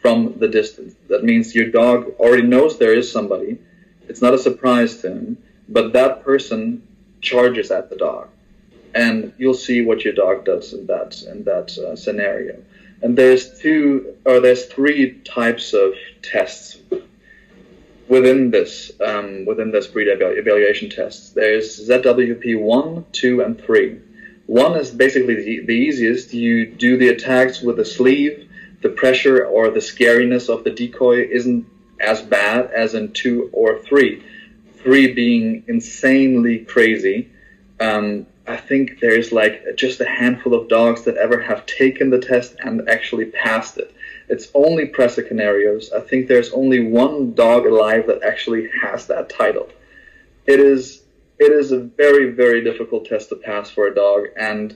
from 0.01 0.37
the 0.37 0.47
distance. 0.47 0.93
That 1.09 1.23
means 1.23 1.55
your 1.55 1.71
dog 1.71 2.13
already 2.19 2.43
knows 2.43 2.77
there 2.77 2.93
is 2.93 3.11
somebody. 3.11 3.57
It's 4.07 4.21
not 4.21 4.33
a 4.33 4.37
surprise 4.37 5.01
to 5.01 5.11
him, 5.11 5.37
but 5.67 5.93
that 5.93 6.23
person 6.23 6.87
charges 7.21 7.71
at 7.71 7.89
the 7.89 7.97
dog, 7.97 8.29
and 8.93 9.33
you'll 9.39 9.55
see 9.55 9.83
what 9.83 10.05
your 10.05 10.13
dog 10.13 10.45
does 10.45 10.73
in 10.73 10.85
that 10.85 11.21
in 11.23 11.43
that 11.45 11.77
uh, 11.79 11.95
scenario. 11.95 12.61
And 13.01 13.17
there's 13.17 13.60
two 13.60 14.15
or 14.25 14.39
there's 14.39 14.65
three 14.65 15.19
types 15.19 15.73
of 15.73 15.93
tests 16.21 16.77
within 18.07 18.51
this 18.51 18.91
um, 19.05 19.45
within 19.45 19.71
this 19.71 19.88
breed 19.88 20.07
evaluation 20.07 20.89
test. 20.89 21.36
There's 21.36 21.88
ZWP 21.88 22.60
one, 22.60 23.05
two, 23.12 23.41
and 23.41 23.60
three. 23.60 23.99
One 24.47 24.77
is 24.77 24.91
basically 24.91 25.36
the, 25.36 25.65
the 25.65 25.73
easiest. 25.73 26.33
You 26.33 26.65
do 26.65 26.97
the 26.97 27.10
attacks 27.10 27.62
with 27.62 27.79
a 27.79 27.86
sleeve. 27.86 28.49
The 28.81 28.89
pressure 28.89 29.45
or 29.45 29.69
the 29.69 29.79
scariness 29.79 30.49
of 30.49 30.63
the 30.63 30.69
decoy 30.69 31.27
isn't 31.29 31.65
as 31.99 32.21
bad 32.21 32.71
as 32.71 32.93
in 32.93 33.12
two 33.12 33.49
or 33.51 33.79
three. 33.79 34.23
Three 34.75 35.13
being 35.13 35.63
insanely 35.67 36.60
crazy. 36.60 37.31
Um, 37.79 38.27
I 38.47 38.57
think 38.57 38.99
there's 39.01 39.31
like 39.31 39.75
just 39.75 39.99
a 39.99 40.07
handful 40.07 40.53
of 40.53 40.69
dogs 40.69 41.03
that 41.03 41.17
ever 41.17 41.41
have 41.41 41.65
taken 41.65 42.10
the 42.10 42.19
test 42.19 42.55
and 42.60 42.88
actually 42.89 43.25
passed 43.25 43.77
it. 43.77 43.93
It's 44.29 44.49
only 44.53 44.88
Presa 44.88 45.29
Canarios. 45.29 45.91
I 45.93 46.01
think 46.01 46.27
there's 46.27 46.51
only 46.53 46.88
one 46.88 47.33
dog 47.33 47.65
alive 47.65 48.07
that 48.07 48.23
actually 48.23 48.69
has 48.81 49.07
that 49.07 49.29
title. 49.29 49.69
It 50.45 50.60
is 50.60 51.03
it 51.39 51.51
is 51.51 51.71
a 51.71 51.79
very 51.79 52.31
very 52.31 52.63
difficult 52.63 53.05
test 53.05 53.29
to 53.29 53.36
pass 53.36 53.69
for 53.69 53.88
a 53.88 53.95
dog, 53.95 54.27
and 54.38 54.75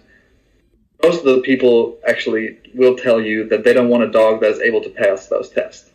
most 1.01 1.19
of 1.19 1.35
the 1.35 1.41
people 1.41 1.97
actually 2.07 2.59
will 2.75 2.97
tell 2.97 3.21
you 3.21 3.47
that 3.49 3.63
they 3.63 3.73
don't 3.73 3.89
want 3.89 4.03
a 4.03 4.11
dog 4.11 4.41
that 4.41 4.51
is 4.51 4.59
able 4.59 4.81
to 4.81 4.89
pass 4.89 5.27
those 5.27 5.49
tests. 5.49 5.91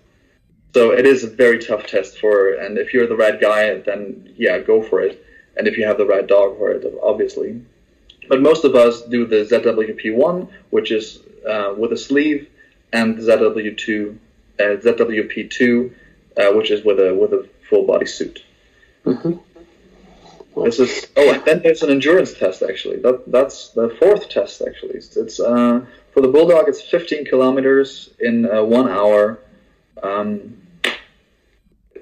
So 0.75 0.93
it 0.93 1.07
is 1.07 1.25
a 1.25 1.29
very 1.31 1.59
tough 1.59 1.87
test 1.87 2.19
for, 2.19 2.55
and 2.55 2.77
if 2.77 2.93
you're 2.93 3.07
the 3.07 3.17
right 3.17 3.41
guy, 3.41 3.79
then 3.81 4.35
yeah, 4.37 4.59
go 4.59 4.83
for 4.83 5.01
it. 5.01 5.26
And 5.57 5.67
if 5.67 5.77
you 5.79 5.87
have 5.87 5.99
the 5.99 6.07
right 6.07 6.27
dog 6.27 6.59
for 6.59 6.73
it, 6.73 6.85
obviously. 7.03 7.61
But 8.29 8.43
most 8.43 8.65
of 8.65 8.75
us 8.75 9.03
do 9.03 9.27
the 9.27 9.45
ZWP1, 9.45 10.49
which 10.71 10.91
is 10.91 11.21
uh, 11.49 11.75
with 11.77 11.93
a 11.93 11.97
sleeve, 11.97 12.49
and 12.93 13.19
ZW2, 13.19 14.17
uh, 14.59 14.63
ZWP2, 14.63 15.93
uh, 16.37 16.53
which 16.53 16.71
is 16.71 16.85
with 16.85 16.99
a 17.01 17.15
with 17.15 17.33
a 17.33 17.49
full 17.69 17.87
body 17.87 18.07
suit. 18.07 18.45
Mm-hmm. 19.05 19.33
This 20.65 20.81
is 20.81 21.07
oh, 21.17 21.33
and 21.33 21.45
then 21.45 21.63
there's 21.63 21.83
an 21.83 21.91
endurance 21.91 22.33
test 22.35 22.63
actually. 22.63 22.97
That 22.99 23.31
that's 23.31 23.71
the 23.71 23.91
fourth 23.99 24.29
test 24.29 24.63
actually. 24.67 24.95
It's, 24.95 25.17
it's 25.17 25.39
uh, 25.39 25.85
for 26.13 26.21
the 26.21 26.29
bulldog. 26.29 26.69
It's 26.69 26.81
15 26.81 27.27
kilometers 27.27 28.11
in 28.19 28.51
uh, 28.51 28.63
one 28.63 28.89
hour 28.89 29.39
um, 30.03 30.57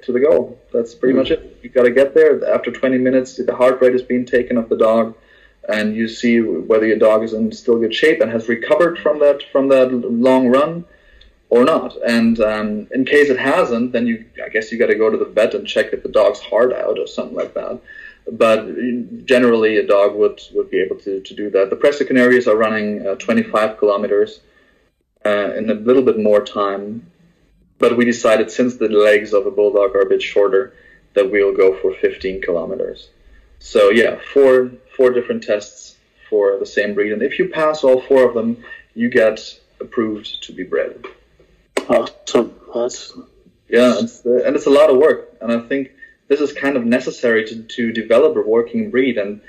to 0.05 0.13
the 0.13 0.21
goal. 0.21 0.59
That's 0.73 0.95
pretty 0.95 1.13
mm-hmm. 1.13 1.23
much 1.23 1.31
it. 1.31 1.59
You've 1.63 1.75
got 1.75 1.85
to 1.85 1.91
get 1.91 2.15
there 2.15 2.45
after 2.53 2.71
20 2.71 2.99
minutes. 2.99 3.37
The 3.37 3.55
heart 3.55 3.81
rate 3.81 3.95
is 3.95 4.03
being 4.03 4.25
taken 4.27 4.57
of 4.57 4.69
the 4.69 4.77
dog 4.77 5.15
and 5.69 5.95
you 5.95 6.09
see 6.09 6.41
whether 6.41 6.87
your 6.87 6.99
dog 6.99 7.23
is 7.23 7.33
in 7.33 7.51
still 7.53 7.79
good 7.79 7.95
shape 7.95 8.21
and 8.21 8.31
has 8.31 8.49
recovered 8.49 8.99
from 8.99 9.19
that 9.21 9.43
from 9.51 9.69
that 9.69 9.91
long 9.93 10.49
run 10.49 10.85
or 11.51 11.65
not. 11.65 11.97
And 12.07 12.41
um, 12.41 12.89
in 12.93 13.05
case 13.05 13.31
it 13.31 13.39
hasn't, 13.39 13.93
then 13.93 14.07
you 14.07 14.25
I 14.45 14.49
guess 14.49 14.71
you 14.71 14.79
got 14.79 14.87
to 14.87 14.95
go 14.95 15.11
to 15.11 15.17
the 15.17 15.25
vet 15.25 15.55
and 15.55 15.67
check 15.67 15.93
if 15.93 16.03
the 16.03 16.09
dog's 16.09 16.41
heart 16.41 16.73
out 16.73 16.99
or 16.99 17.07
something 17.07 17.37
like 17.37 17.55
that. 17.55 17.81
But 18.31 19.27
generally, 19.27 19.77
a 19.77 19.87
dog 19.87 20.15
would, 20.15 20.41
would 20.55 20.71
be 20.71 20.81
able 20.81 20.97
to, 21.01 21.21
to 21.21 21.35
do 21.35 21.51
that. 21.51 21.69
The 21.69 21.77
Presa 21.77 22.09
Canarios 22.09 22.47
are 22.47 22.57
running 22.57 23.07
uh, 23.07 23.17
25 23.17 23.77
kilometers 23.77 24.41
uh, 25.27 25.53
in 25.55 25.69
a 25.69 25.75
little 25.75 26.03
bit 26.03 26.19
more 26.19 26.43
time. 26.43 27.11
But 27.79 27.97
we 27.97 28.05
decided 28.05 28.51
since 28.51 28.77
the 28.77 28.89
legs 28.89 29.33
of 29.33 29.47
a 29.47 29.51
bulldog 29.51 29.95
are 29.97 30.03
a 30.03 30.09
bit 30.09 30.23
shorter 30.23 30.75
that 31.15 31.31
we'll 31.31 31.57
go 31.57 31.77
for 31.81 31.95
15 31.95 32.43
kilometers. 32.43 33.09
So 33.59 33.91
yeah, 33.91 34.19
four 34.33 34.71
four 34.97 35.11
different 35.11 35.43
tests 35.43 35.97
for 36.29 36.59
the 36.59 36.67
same 36.67 36.95
breed, 36.95 37.13
and 37.13 37.23
if 37.23 37.39
you 37.39 37.49
pass 37.49 37.85
all 37.85 38.01
four 38.03 38.29
of 38.29 38.35
them, 38.35 38.63
you 38.95 39.09
get 39.09 39.41
approved 39.81 40.43
to 40.45 40.53
be 40.53 40.65
bred. 40.65 41.05
Awesome. 41.89 42.55
That's 42.75 43.13
yeah, 43.69 43.99
it's, 43.99 44.25
uh, 44.27 44.43
and 44.45 44.55
it's 44.55 44.67
a 44.67 44.71
lot 44.71 44.91
of 44.91 44.97
work, 44.99 45.37
and 45.41 45.51
I 45.51 45.61
think 45.61 45.93
this 46.29 46.41
is 46.41 46.53
kind 46.53 46.77
of 46.77 46.85
necessary 46.85 47.45
to, 47.47 47.63
to 47.63 47.93
develop 47.93 48.37
a 48.37 48.41
working 48.41 48.91
breed, 48.91 49.19
and 49.19 49.41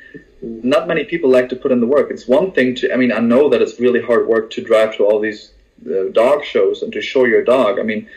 not 0.42 0.88
many 0.88 1.04
people 1.04 1.30
like 1.30 1.50
to 1.50 1.56
put 1.56 1.72
in 1.72 1.80
the 1.80 1.88
work. 1.88 2.12
It's 2.12 2.28
one 2.28 2.52
thing 2.52 2.76
to, 2.76 2.94
I 2.94 2.98
mean, 2.98 3.12
I 3.12 3.20
know 3.20 3.50
that 3.50 3.62
it's 3.62 3.80
really 3.80 4.02
hard 4.02 4.28
work 4.28 4.50
to 4.52 4.64
drive 4.64 4.96
to 4.98 5.06
all 5.06 5.20
these 5.20 5.52
uh, 5.86 6.12
dog 6.12 6.44
shows 6.44 6.82
and 6.82 6.92
to 6.94 7.02
show 7.02 7.26
your 7.26 7.44
dog. 7.44 7.80
I 7.80 7.84
mean, 7.84 8.08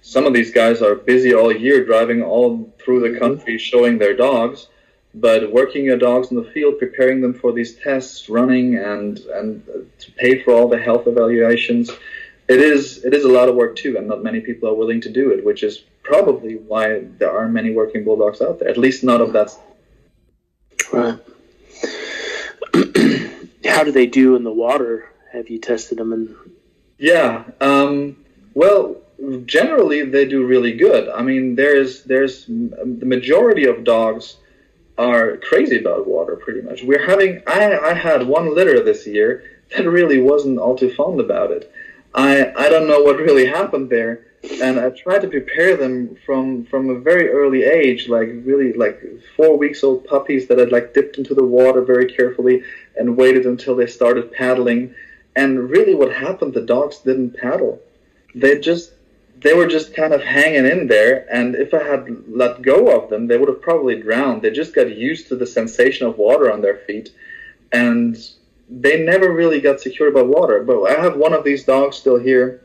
some 0.00 0.26
of 0.26 0.34
these 0.34 0.50
guys 0.50 0.82
are 0.82 0.94
busy 0.94 1.34
all 1.34 1.54
year 1.54 1.84
driving 1.84 2.22
all 2.22 2.72
through 2.78 3.00
the 3.00 3.18
country 3.18 3.58
showing 3.58 3.98
their 3.98 4.16
dogs 4.16 4.68
but 5.14 5.52
working 5.52 5.84
your 5.84 5.98
dogs 5.98 6.30
in 6.30 6.36
the 6.36 6.50
field, 6.50 6.78
preparing 6.78 7.20
them 7.20 7.34
for 7.34 7.52
these 7.52 7.74
tests, 7.74 8.28
running 8.28 8.76
and 8.76 9.18
and 9.18 9.62
to 9.98 10.12
pay 10.12 10.42
for 10.42 10.54
all 10.54 10.68
the 10.68 10.78
health 10.78 11.06
evaluations, 11.06 11.90
it 12.48 12.60
is 12.60 13.04
it 13.04 13.12
is 13.12 13.24
a 13.24 13.28
lot 13.28 13.48
of 13.48 13.54
work 13.54 13.76
too, 13.76 13.96
and 13.98 14.08
not 14.08 14.22
many 14.22 14.40
people 14.40 14.68
are 14.68 14.74
willing 14.74 15.00
to 15.02 15.10
do 15.10 15.30
it, 15.30 15.44
which 15.44 15.62
is 15.62 15.84
probably 16.02 16.56
why 16.56 17.04
there 17.18 17.30
aren't 17.30 17.52
many 17.52 17.72
working 17.72 18.04
bulldogs 18.04 18.40
out 18.40 18.58
there. 18.58 18.68
At 18.68 18.78
least 18.78 19.04
not 19.04 19.20
of 19.20 19.32
that. 19.34 19.54
Right. 20.92 21.18
How 23.66 23.84
do 23.84 23.92
they 23.92 24.06
do 24.06 24.34
in 24.34 24.44
the 24.44 24.52
water? 24.52 25.10
Have 25.32 25.50
you 25.50 25.58
tested 25.58 25.98
them 25.98 26.12
in? 26.12 26.36
Yeah. 27.02 27.42
Um, 27.60 28.16
well, 28.54 28.96
generally 29.44 30.04
they 30.04 30.24
do 30.24 30.46
really 30.46 30.72
good. 30.72 31.08
I 31.08 31.20
mean, 31.22 31.56
there's 31.56 32.04
there's 32.04 32.46
the 32.46 33.06
majority 33.06 33.64
of 33.64 33.82
dogs 33.82 34.36
are 34.98 35.38
crazy 35.38 35.80
about 35.80 36.06
water 36.06 36.36
pretty 36.36 36.62
much. 36.62 36.84
We're 36.84 37.04
having 37.04 37.42
I, 37.48 37.76
I 37.76 37.94
had 37.94 38.24
one 38.24 38.54
litter 38.54 38.84
this 38.84 39.04
year 39.04 39.42
that 39.76 39.90
really 39.90 40.20
wasn't 40.20 40.60
all 40.60 40.78
too 40.78 40.94
fond 40.94 41.18
about 41.18 41.50
it. 41.50 41.72
I 42.14 42.52
I 42.56 42.68
don't 42.68 42.86
know 42.86 43.02
what 43.02 43.16
really 43.16 43.46
happened 43.46 43.90
there. 43.90 44.26
And 44.60 44.78
I 44.78 44.90
tried 44.90 45.22
to 45.22 45.28
prepare 45.28 45.76
them 45.76 46.16
from 46.24 46.66
from 46.66 46.88
a 46.88 47.00
very 47.00 47.30
early 47.30 47.64
age, 47.64 48.08
like 48.08 48.28
really 48.44 48.74
like 48.74 49.02
four 49.36 49.58
weeks 49.58 49.82
old 49.82 50.04
puppies 50.04 50.46
that 50.46 50.58
had 50.58 50.70
like 50.70 50.94
dipped 50.94 51.18
into 51.18 51.34
the 51.34 51.44
water 51.44 51.82
very 51.82 52.06
carefully 52.06 52.62
and 52.96 53.16
waited 53.16 53.44
until 53.44 53.74
they 53.74 53.88
started 53.88 54.30
paddling. 54.30 54.94
And 55.34 55.70
really, 55.70 55.94
what 55.94 56.12
happened? 56.12 56.54
The 56.54 56.62
dogs 56.62 56.98
didn't 56.98 57.36
paddle. 57.36 57.80
They 58.34 58.60
just 58.60 58.92
they 59.42 59.54
were 59.54 59.66
just 59.66 59.94
kind 59.94 60.12
of 60.12 60.22
hanging 60.22 60.66
in 60.66 60.86
there, 60.86 61.26
and 61.32 61.54
if 61.54 61.74
I 61.74 61.82
had 61.82 62.06
let 62.28 62.62
go 62.62 62.96
of 62.96 63.10
them, 63.10 63.26
they 63.26 63.36
would 63.36 63.48
have 63.48 63.60
probably 63.62 64.00
drowned. 64.00 64.42
They 64.42 64.50
just 64.50 64.74
got 64.74 64.96
used 64.96 65.28
to 65.28 65.36
the 65.36 65.46
sensation 65.46 66.06
of 66.06 66.16
water 66.16 66.52
on 66.52 66.62
their 66.62 66.76
feet, 66.76 67.10
and 67.72 68.16
they 68.70 69.02
never 69.02 69.32
really 69.32 69.60
got 69.60 69.80
secure 69.80 70.10
by 70.10 70.22
water. 70.22 70.62
But 70.62 70.82
I 70.84 71.00
have 71.00 71.16
one 71.16 71.32
of 71.32 71.44
these 71.44 71.64
dogs 71.64 71.96
still 71.96 72.18
here, 72.18 72.62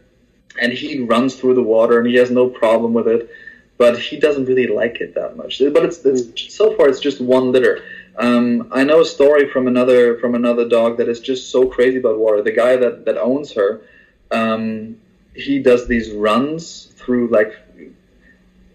and 0.61 0.71
he 0.71 0.99
runs 0.99 1.35
through 1.35 1.55
the 1.55 1.63
water, 1.63 1.99
and 1.99 2.07
he 2.07 2.15
has 2.15 2.29
no 2.29 2.47
problem 2.49 2.93
with 2.93 3.07
it. 3.07 3.29
But 3.77 3.99
he 3.99 4.19
doesn't 4.19 4.45
really 4.45 4.67
like 4.67 5.01
it 5.01 5.13
that 5.15 5.37
much. 5.37 5.59
But 5.59 5.85
it's, 5.85 6.03
it's 6.03 6.53
so 6.53 6.75
far 6.75 6.89
it's 6.89 6.99
just 6.99 7.21
one 7.21 7.51
litter. 7.51 7.83
Um, 8.17 8.69
I 8.71 8.83
know 8.83 9.01
a 9.01 9.05
story 9.05 9.49
from 9.49 9.67
another 9.67 10.17
from 10.19 10.33
another 10.35 10.67
dog 10.67 10.97
that 10.97 11.07
is 11.07 11.19
just 11.19 11.51
so 11.51 11.67
crazy 11.67 11.97
about 11.97 12.17
water. 12.17 12.41
The 12.41 12.51
guy 12.51 12.75
that 12.75 13.05
that 13.05 13.17
owns 13.17 13.53
her. 13.53 13.81
Um, 14.31 14.97
he 15.35 15.59
does 15.59 15.87
these 15.87 16.11
runs 16.11 16.85
through 16.95 17.27
like 17.27 17.53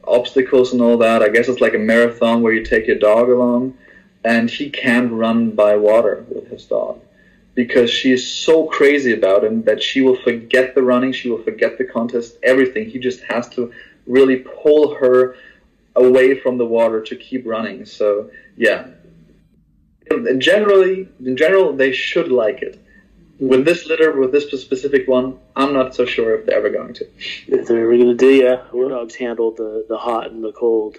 obstacles 0.05 0.73
and 0.73 0.81
all 0.81 0.97
that. 0.99 1.23
I 1.23 1.29
guess 1.29 1.49
it's 1.49 1.61
like 1.61 1.75
a 1.75 1.79
marathon 1.79 2.41
where 2.41 2.53
you 2.53 2.65
take 2.65 2.87
your 2.87 2.99
dog 2.99 3.29
along, 3.29 3.77
and 4.25 4.49
he 4.49 4.71
can't 4.71 5.13
run 5.13 5.51
by 5.51 5.77
water 5.77 6.25
with 6.29 6.49
his 6.49 6.65
dog 6.67 7.01
because 7.55 7.91
she 7.91 8.13
is 8.13 8.27
so 8.27 8.67
crazy 8.67 9.13
about 9.13 9.45
him 9.45 9.63
that 9.65 9.83
she 9.83 10.01
will 10.01 10.17
forget 10.23 10.75
the 10.75 10.83
running, 10.83 11.13
she 11.13 11.29
will 11.29 11.43
forget 11.43 11.77
the 11.77 11.85
contest, 11.85 12.37
everything. 12.43 12.89
He 12.89 12.99
just 12.99 13.21
has 13.25 13.49
to 13.51 13.73
really 14.07 14.37
pull 14.37 14.95
her 14.95 15.37
away 15.97 16.39
from 16.39 16.57
the 16.57 16.65
water 16.65 17.03
to 17.03 17.17
keep 17.17 17.47
running. 17.47 17.85
So 17.85 18.31
yeah, 18.57 18.87
generally, 20.39 21.09
in 21.25 21.37
general, 21.37 21.73
they 21.73 21.93
should 21.93 22.31
like 22.31 22.63
it 22.63 22.83
with 23.43 23.65
this 23.65 23.87
litter, 23.87 24.13
with 24.13 24.31
this 24.31 24.49
specific 24.61 25.09
one, 25.09 25.37
I'm 25.57 25.73
not 25.73 25.97
so 25.97 26.05
sure 26.05 26.39
if 26.39 26.47
they're 26.47 26.59
ever 26.59 26.71
going 26.71 26.95
to. 26.95 27.07
If 27.49 27.67
they're 27.67 27.83
ever 27.83 27.97
going 27.97 28.09
to 28.09 28.15
do, 28.15 28.31
yeah. 28.31 28.63
Our 28.73 28.89
dogs 28.89 29.17
handle 29.17 29.51
the, 29.51 29.85
the 29.89 29.99
hot 29.99 30.31
and 30.31 30.45
the 30.45 30.53
cold. 30.53 30.99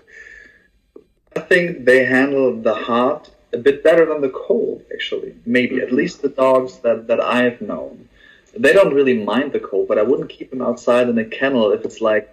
I 1.38 1.40
think 1.40 1.86
they 1.86 2.04
handle 2.04 2.62
the 2.62 2.76
hot 2.76 3.30
a 3.54 3.58
bit 3.58 3.82
better 3.82 4.06
than 4.06 4.20
the 4.20 4.30
cold, 4.30 4.84
actually. 4.94 5.36
Maybe. 5.46 5.78
Mm-hmm. 5.78 5.88
At 5.88 5.94
least 5.94 6.22
the 6.22 6.28
dogs 6.28 6.80
that, 6.80 7.08
that 7.08 7.22
I've 7.22 7.62
known. 7.62 8.10
They 8.58 8.74
don't 8.74 8.94
really 8.94 9.24
mind 9.24 9.54
the 9.54 9.60
cold, 9.62 9.88
but 9.88 9.98
I 9.98 10.04
wouldn't 10.04 10.30
keep 10.30 10.50
them 10.50 10.62
outside 10.62 11.08
in 11.08 11.18
a 11.18 11.26
kennel 11.26 11.72
if 11.72 11.86
it's 11.86 12.02
like 12.02 12.30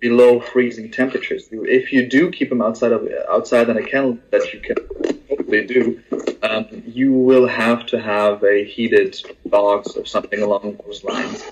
below 0.00 0.40
freezing 0.40 0.90
temperatures. 0.90 1.48
If 1.50 1.92
you 1.92 2.06
do 2.06 2.30
keep 2.30 2.48
them 2.50 2.62
outside 2.62 2.92
of 2.92 3.08
outside 3.28 3.68
in 3.68 3.76
a 3.76 3.82
kennel 3.82 4.18
that 4.30 4.52
you 4.52 4.60
can 4.60 4.76
hopefully 5.28 5.66
do, 5.66 6.00
um, 6.42 6.66
you 6.86 7.12
will 7.12 7.46
have 7.46 7.86
to 7.86 8.00
have 8.00 8.42
a 8.44 8.64
heated 8.64 9.20
box 9.46 9.96
or 9.96 10.04
something 10.04 10.40
along 10.42 10.78
those 10.84 11.04
lines. 11.04 11.44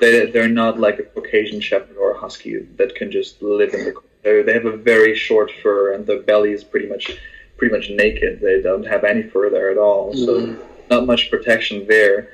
They 0.00 0.26
they're 0.30 0.48
not 0.48 0.78
like 0.78 0.98
a 0.98 1.04
Caucasian 1.04 1.60
Shepherd 1.60 1.96
or 1.96 2.12
a 2.12 2.18
Husky 2.18 2.58
that 2.76 2.94
can 2.94 3.10
just 3.10 3.42
live 3.42 3.72
in 3.74 3.84
the. 3.84 3.94
They 4.22 4.42
they 4.42 4.52
have 4.52 4.66
a 4.66 4.76
very 4.76 5.14
short 5.14 5.50
fur 5.62 5.94
and 5.94 6.06
their 6.06 6.22
belly 6.22 6.52
is 6.52 6.64
pretty 6.64 6.88
much 6.88 7.16
pretty 7.56 7.74
much 7.74 7.90
naked. 7.90 8.40
They 8.40 8.60
don't 8.60 8.86
have 8.86 9.04
any 9.04 9.22
fur 9.22 9.48
there 9.50 9.70
at 9.70 9.78
all, 9.78 10.12
so 10.14 10.40
Mhm. 10.40 10.58
not 10.90 11.06
much 11.06 11.30
protection 11.30 11.86
there. 11.86 12.28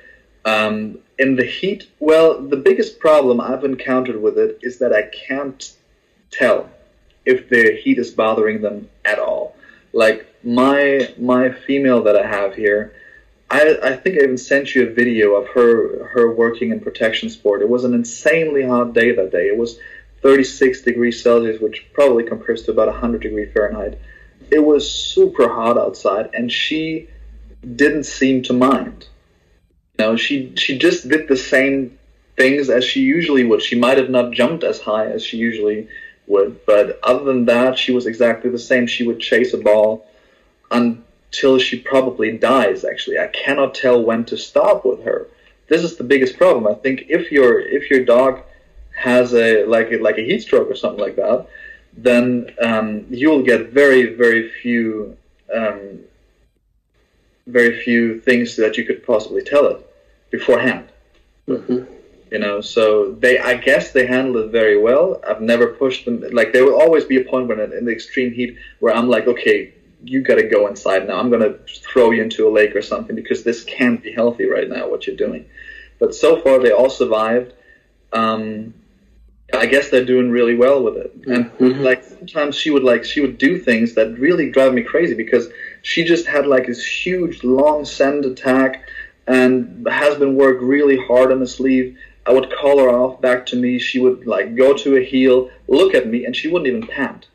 Um, 0.44 0.98
in 1.18 1.36
the 1.36 1.44
heat, 1.44 1.88
well, 1.98 2.40
the 2.40 2.56
biggest 2.56 2.98
problem 2.98 3.40
I've 3.40 3.64
encountered 3.64 4.20
with 4.20 4.38
it 4.38 4.58
is 4.62 4.78
that 4.78 4.92
I 4.92 5.02
can't 5.02 5.72
tell 6.30 6.70
if 7.26 7.48
the 7.48 7.78
heat 7.82 7.98
is 7.98 8.10
bothering 8.10 8.62
them 8.62 8.88
at 9.04 9.18
all. 9.18 9.56
Like 9.92 10.26
my 10.42 11.12
my 11.18 11.50
female 11.50 12.02
that 12.04 12.16
I 12.16 12.26
have 12.26 12.54
here, 12.54 12.94
I, 13.50 13.76
I 13.82 13.96
think 13.96 14.16
I 14.18 14.22
even 14.22 14.38
sent 14.38 14.74
you 14.74 14.86
a 14.86 14.92
video 14.92 15.34
of 15.34 15.48
her 15.48 16.04
her 16.06 16.32
working 16.32 16.70
in 16.70 16.80
protection 16.80 17.28
sport. 17.28 17.60
It 17.60 17.68
was 17.68 17.84
an 17.84 17.92
insanely 17.92 18.62
hot 18.62 18.94
day 18.94 19.12
that 19.12 19.32
day. 19.32 19.48
It 19.48 19.58
was 19.58 19.78
36 20.22 20.82
degrees 20.82 21.22
Celsius, 21.22 21.60
which 21.60 21.86
probably 21.92 22.24
compares 22.24 22.62
to 22.62 22.70
about 22.70 22.88
100 22.88 23.22
degree 23.22 23.46
Fahrenheit. 23.46 23.98
It 24.50 24.60
was 24.60 24.90
super 24.90 25.48
hot 25.48 25.76
outside, 25.76 26.30
and 26.34 26.50
she 26.50 27.08
didn't 27.76 28.04
seem 28.04 28.42
to 28.44 28.52
mind. 28.52 29.06
Know, 30.00 30.16
she 30.16 30.54
she 30.56 30.78
just 30.78 31.08
did 31.10 31.28
the 31.28 31.36
same 31.36 31.98
things 32.34 32.70
as 32.70 32.82
she 32.84 33.00
usually 33.02 33.44
would. 33.44 33.60
She 33.60 33.78
might 33.78 33.98
have 33.98 34.08
not 34.08 34.32
jumped 34.32 34.64
as 34.64 34.80
high 34.80 35.06
as 35.06 35.22
she 35.22 35.36
usually 35.36 35.88
would, 36.26 36.64
but 36.64 36.98
other 37.02 37.24
than 37.24 37.44
that, 37.44 37.78
she 37.78 37.92
was 37.92 38.06
exactly 38.06 38.48
the 38.50 38.58
same. 38.58 38.86
She 38.86 39.06
would 39.06 39.20
chase 39.20 39.52
a 39.52 39.58
ball 39.58 40.06
until 40.70 41.58
she 41.58 41.78
probably 41.78 42.38
dies. 42.38 42.82
Actually, 42.82 43.18
I 43.18 43.26
cannot 43.26 43.74
tell 43.74 44.02
when 44.02 44.24
to 44.24 44.38
stop 44.38 44.86
with 44.86 45.02
her. 45.04 45.28
This 45.68 45.82
is 45.82 45.96
the 45.98 46.04
biggest 46.12 46.38
problem. 46.38 46.66
I 46.66 46.76
think 46.82 47.04
if 47.10 47.30
your 47.30 47.60
if 47.60 47.90
your 47.90 48.02
dog 48.02 48.42
has 48.96 49.34
a 49.34 49.66
like 49.66 49.92
like 50.00 50.16
a 50.16 50.24
heat 50.24 50.40
stroke 50.40 50.70
or 50.70 50.76
something 50.76 51.04
like 51.06 51.16
that, 51.16 51.46
then 51.92 52.54
um, 52.62 53.04
you'll 53.10 53.42
get 53.42 53.68
very 53.68 54.14
very 54.14 54.48
few 54.48 55.14
um, 55.54 56.00
very 57.46 57.82
few 57.82 58.18
things 58.18 58.56
that 58.56 58.78
you 58.78 58.84
could 58.86 59.04
possibly 59.04 59.42
tell 59.42 59.66
it 59.66 59.86
beforehand. 60.30 60.86
Mhm. 61.48 61.86
you 62.30 62.38
know 62.38 62.60
so 62.60 63.10
they 63.24 63.40
i 63.40 63.54
guess 63.54 63.90
they 63.90 64.06
handle 64.06 64.36
it 64.44 64.50
very 64.52 64.78
well. 64.78 65.20
I've 65.28 65.40
never 65.40 65.66
pushed 65.82 66.04
them 66.04 66.22
like 66.32 66.52
there 66.52 66.64
will 66.64 66.80
always 66.80 67.04
be 67.04 67.16
a 67.20 67.24
point 67.24 67.48
when 67.48 67.58
in 67.60 67.84
the 67.84 67.90
extreme 67.90 68.30
heat 68.32 68.56
where 68.78 68.94
i'm 68.94 69.08
like 69.08 69.26
okay 69.26 69.72
you 70.04 70.22
got 70.22 70.36
to 70.36 70.44
go 70.56 70.66
inside 70.66 71.06
now. 71.06 71.18
I'm 71.20 71.28
going 71.28 71.42
to 71.42 71.58
throw 71.66 72.10
you 72.10 72.22
into 72.22 72.48
a 72.48 72.50
lake 72.58 72.74
or 72.74 72.80
something 72.80 73.14
because 73.14 73.42
this 73.44 73.62
can't 73.64 74.02
be 74.02 74.10
healthy 74.12 74.46
right 74.46 74.66
now 74.66 74.88
what 74.88 75.06
you're 75.06 75.14
doing. 75.26 75.44
But 75.98 76.14
so 76.14 76.40
far 76.40 76.58
they 76.58 76.70
all 76.70 76.88
survived. 76.88 77.52
Um, 78.14 78.72
i 79.52 79.66
guess 79.66 79.90
they're 79.90 80.04
doing 80.14 80.30
really 80.30 80.54
well 80.54 80.82
with 80.82 80.96
it. 80.96 81.12
And 81.26 81.50
Mhm. 81.58 81.80
like 81.82 82.02
sometimes 82.04 82.54
she 82.54 82.70
would 82.70 82.84
like 82.84 83.04
she 83.04 83.20
would 83.20 83.36
do 83.36 83.58
things 83.58 83.94
that 83.94 84.16
really 84.18 84.48
drive 84.50 84.72
me 84.72 84.82
crazy 84.82 85.14
because 85.14 85.50
she 85.82 86.04
just 86.04 86.24
had 86.26 86.46
like 86.46 86.66
this 86.68 86.82
huge 86.86 87.42
long 87.44 87.84
send 87.84 88.24
attack 88.24 88.88
and 89.30 89.86
has 89.88 90.16
been 90.16 90.36
worked 90.36 90.62
really 90.62 90.98
hard 91.06 91.32
on 91.32 91.40
the 91.40 91.46
sleeve 91.46 91.96
I 92.26 92.32
would 92.32 92.52
call 92.52 92.78
her 92.78 92.88
off 92.88 93.20
back 93.20 93.46
to 93.46 93.56
me. 93.56 93.78
She 93.78 93.98
would 93.98 94.26
like 94.26 94.54
go 94.54 94.74
to 94.76 94.96
a 94.96 95.04
heel, 95.04 95.50
look 95.68 95.94
at 95.94 96.06
me, 96.06 96.24
and 96.26 96.36
she 96.36 96.48
wouldn't 96.48 96.68
even 96.68 96.86
pant. 96.86 97.26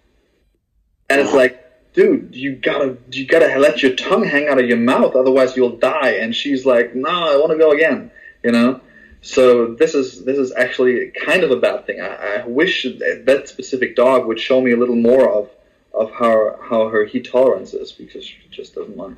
And 1.10 1.20
it's 1.20 1.34
like, 1.34 1.62
dude, 1.94 2.36
you 2.36 2.56
gotta 2.56 2.98
you 3.12 3.26
gotta 3.26 3.58
let 3.58 3.82
your 3.82 3.96
tongue 3.96 4.24
hang 4.24 4.48
out 4.48 4.60
of 4.60 4.68
your 4.68 4.78
mouth, 4.78 5.16
otherwise 5.16 5.56
you'll 5.56 5.78
die. 5.78 6.12
And 6.12 6.36
she's 6.36 6.66
like, 6.66 6.96
no, 6.96 7.10
I 7.10 7.36
want 7.38 7.52
to 7.52 7.58
go 7.58 7.72
again. 7.72 8.12
You 8.44 8.52
know. 8.52 8.82
So 9.22 9.74
this 9.74 9.96
is 9.96 10.24
this 10.24 10.38
is 10.38 10.54
actually 10.56 11.12
kind 11.26 11.44
of 11.44 11.50
a 11.50 11.58
bad 11.58 11.88
thing. 11.88 12.00
I, 12.00 12.44
I 12.44 12.46
wish 12.46 12.84
that 12.84 13.24
that 13.26 13.50
specific 13.50 13.96
dog 13.96 14.28
would 14.28 14.40
show 14.40 14.62
me 14.62 14.72
a 14.72 14.78
little 14.78 14.96
more 14.96 15.30
of 15.30 15.50
of 15.94 16.12
how 16.12 16.60
how 16.62 16.90
her 16.90 17.06
heat 17.06 17.28
tolerance 17.32 17.74
is 17.74 17.92
because 17.92 18.24
she 18.24 18.38
just 18.52 18.76
doesn't 18.76 18.96
mind. 18.96 19.18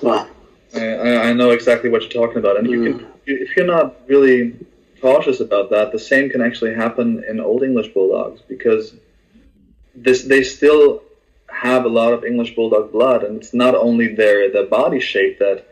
Wow. 0.00 0.28
I, 0.76 1.28
I 1.28 1.32
know 1.32 1.50
exactly 1.50 1.90
what 1.90 2.02
you're 2.02 2.10
talking 2.10 2.38
about, 2.38 2.58
and 2.58 2.68
you 2.70 2.82
can 2.84 2.98
mm. 3.00 3.10
if 3.26 3.56
you're 3.56 3.66
not 3.66 3.96
really 4.08 4.54
cautious 5.00 5.40
about 5.40 5.70
that, 5.70 5.92
the 5.92 5.98
same 5.98 6.30
can 6.30 6.40
actually 6.40 6.74
happen 6.74 7.24
in 7.28 7.40
old 7.40 7.62
English 7.62 7.88
bulldogs 7.94 8.40
because 8.48 8.94
this 9.94 10.24
they 10.24 10.42
still 10.42 11.02
have 11.48 11.84
a 11.84 11.88
lot 11.88 12.12
of 12.12 12.24
English 12.24 12.54
bulldog 12.54 12.92
blood, 12.92 13.24
and 13.24 13.36
it's 13.36 13.54
not 13.54 13.74
only 13.74 14.14
their 14.14 14.50
their 14.52 14.66
body 14.66 15.00
shape 15.00 15.38
that 15.38 15.66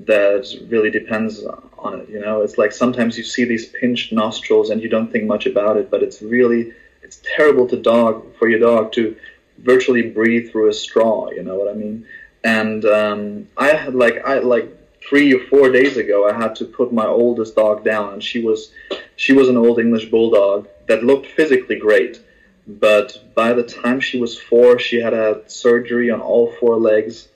that 0.00 0.46
really 0.68 0.90
depends 0.90 1.44
on 1.78 2.00
it. 2.00 2.08
You 2.08 2.20
know, 2.20 2.42
it's 2.42 2.58
like 2.58 2.72
sometimes 2.72 3.18
you 3.18 3.24
see 3.24 3.44
these 3.44 3.66
pinched 3.66 4.12
nostrils 4.12 4.70
and 4.70 4.82
you 4.82 4.88
don't 4.88 5.10
think 5.12 5.24
much 5.24 5.46
about 5.46 5.76
it, 5.76 5.90
but 5.90 6.02
it's 6.02 6.22
really 6.22 6.72
it's 7.02 7.20
terrible 7.36 7.66
to 7.68 7.76
dog 7.76 8.24
for 8.36 8.48
your 8.48 8.60
dog 8.60 8.92
to 8.92 9.16
virtually 9.58 10.10
breathe 10.10 10.50
through 10.50 10.68
a 10.70 10.72
straw. 10.72 11.30
You 11.30 11.42
know 11.42 11.56
what 11.56 11.70
I 11.70 11.74
mean? 11.74 12.06
And 12.44 12.84
um, 12.84 13.48
I 13.56 13.68
had 13.68 13.94
like 13.94 14.24
I 14.24 14.38
like 14.38 14.76
three 15.08 15.32
or 15.34 15.44
four 15.46 15.70
days 15.70 15.96
ago, 15.96 16.28
I 16.28 16.34
had 16.34 16.54
to 16.56 16.64
put 16.64 16.92
my 16.92 17.06
oldest 17.06 17.56
dog 17.56 17.84
down, 17.84 18.14
and 18.14 18.22
she 18.22 18.40
was 18.40 18.72
she 19.16 19.32
was 19.32 19.48
an 19.48 19.56
old 19.56 19.78
English 19.78 20.10
bulldog 20.10 20.68
that 20.88 21.04
looked 21.04 21.26
physically 21.26 21.76
great, 21.76 22.20
but 22.66 23.34
by 23.34 23.52
the 23.52 23.62
time 23.62 24.00
she 24.00 24.18
was 24.18 24.38
four, 24.38 24.78
she 24.78 25.00
had 25.00 25.12
had 25.12 25.50
surgery 25.50 26.10
on 26.10 26.20
all 26.20 26.52
four 26.60 26.76
legs, 26.76 27.28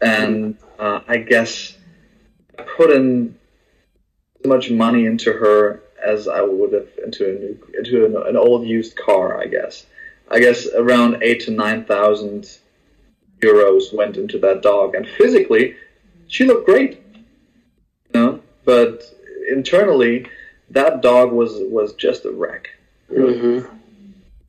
and 0.00 0.56
uh, 0.78 1.00
I 1.08 1.18
guess 1.18 1.76
I 2.58 2.62
put 2.62 2.90
in 2.90 3.36
as 4.40 4.46
much 4.46 4.70
money 4.70 5.06
into 5.06 5.32
her 5.32 5.82
as 6.02 6.28
I 6.28 6.42
would 6.42 6.72
have 6.72 6.88
into 7.04 7.28
a 7.28 7.32
new 7.32 7.58
into 7.78 8.06
an, 8.06 8.28
an 8.28 8.36
old 8.36 8.66
used 8.66 8.96
car. 8.96 9.40
I 9.40 9.46
guess 9.46 9.86
I 10.30 10.38
guess 10.40 10.66
around 10.74 11.22
eight 11.22 11.40
to 11.40 11.50
nine 11.50 11.84
thousand 11.84 12.58
euros 13.40 13.94
went 13.94 14.16
into 14.16 14.38
that 14.38 14.62
dog, 14.62 14.94
and 14.94 15.08
physically 15.08 15.76
she 16.26 16.44
looked 16.44 16.66
great, 16.66 17.02
you 17.14 18.20
know. 18.20 18.40
But 18.64 19.02
internally, 19.50 20.26
that 20.70 21.02
dog 21.02 21.32
was 21.32 21.52
was 21.54 21.94
just 21.94 22.24
a 22.24 22.30
wreck. 22.30 22.68
hmm 23.08 23.60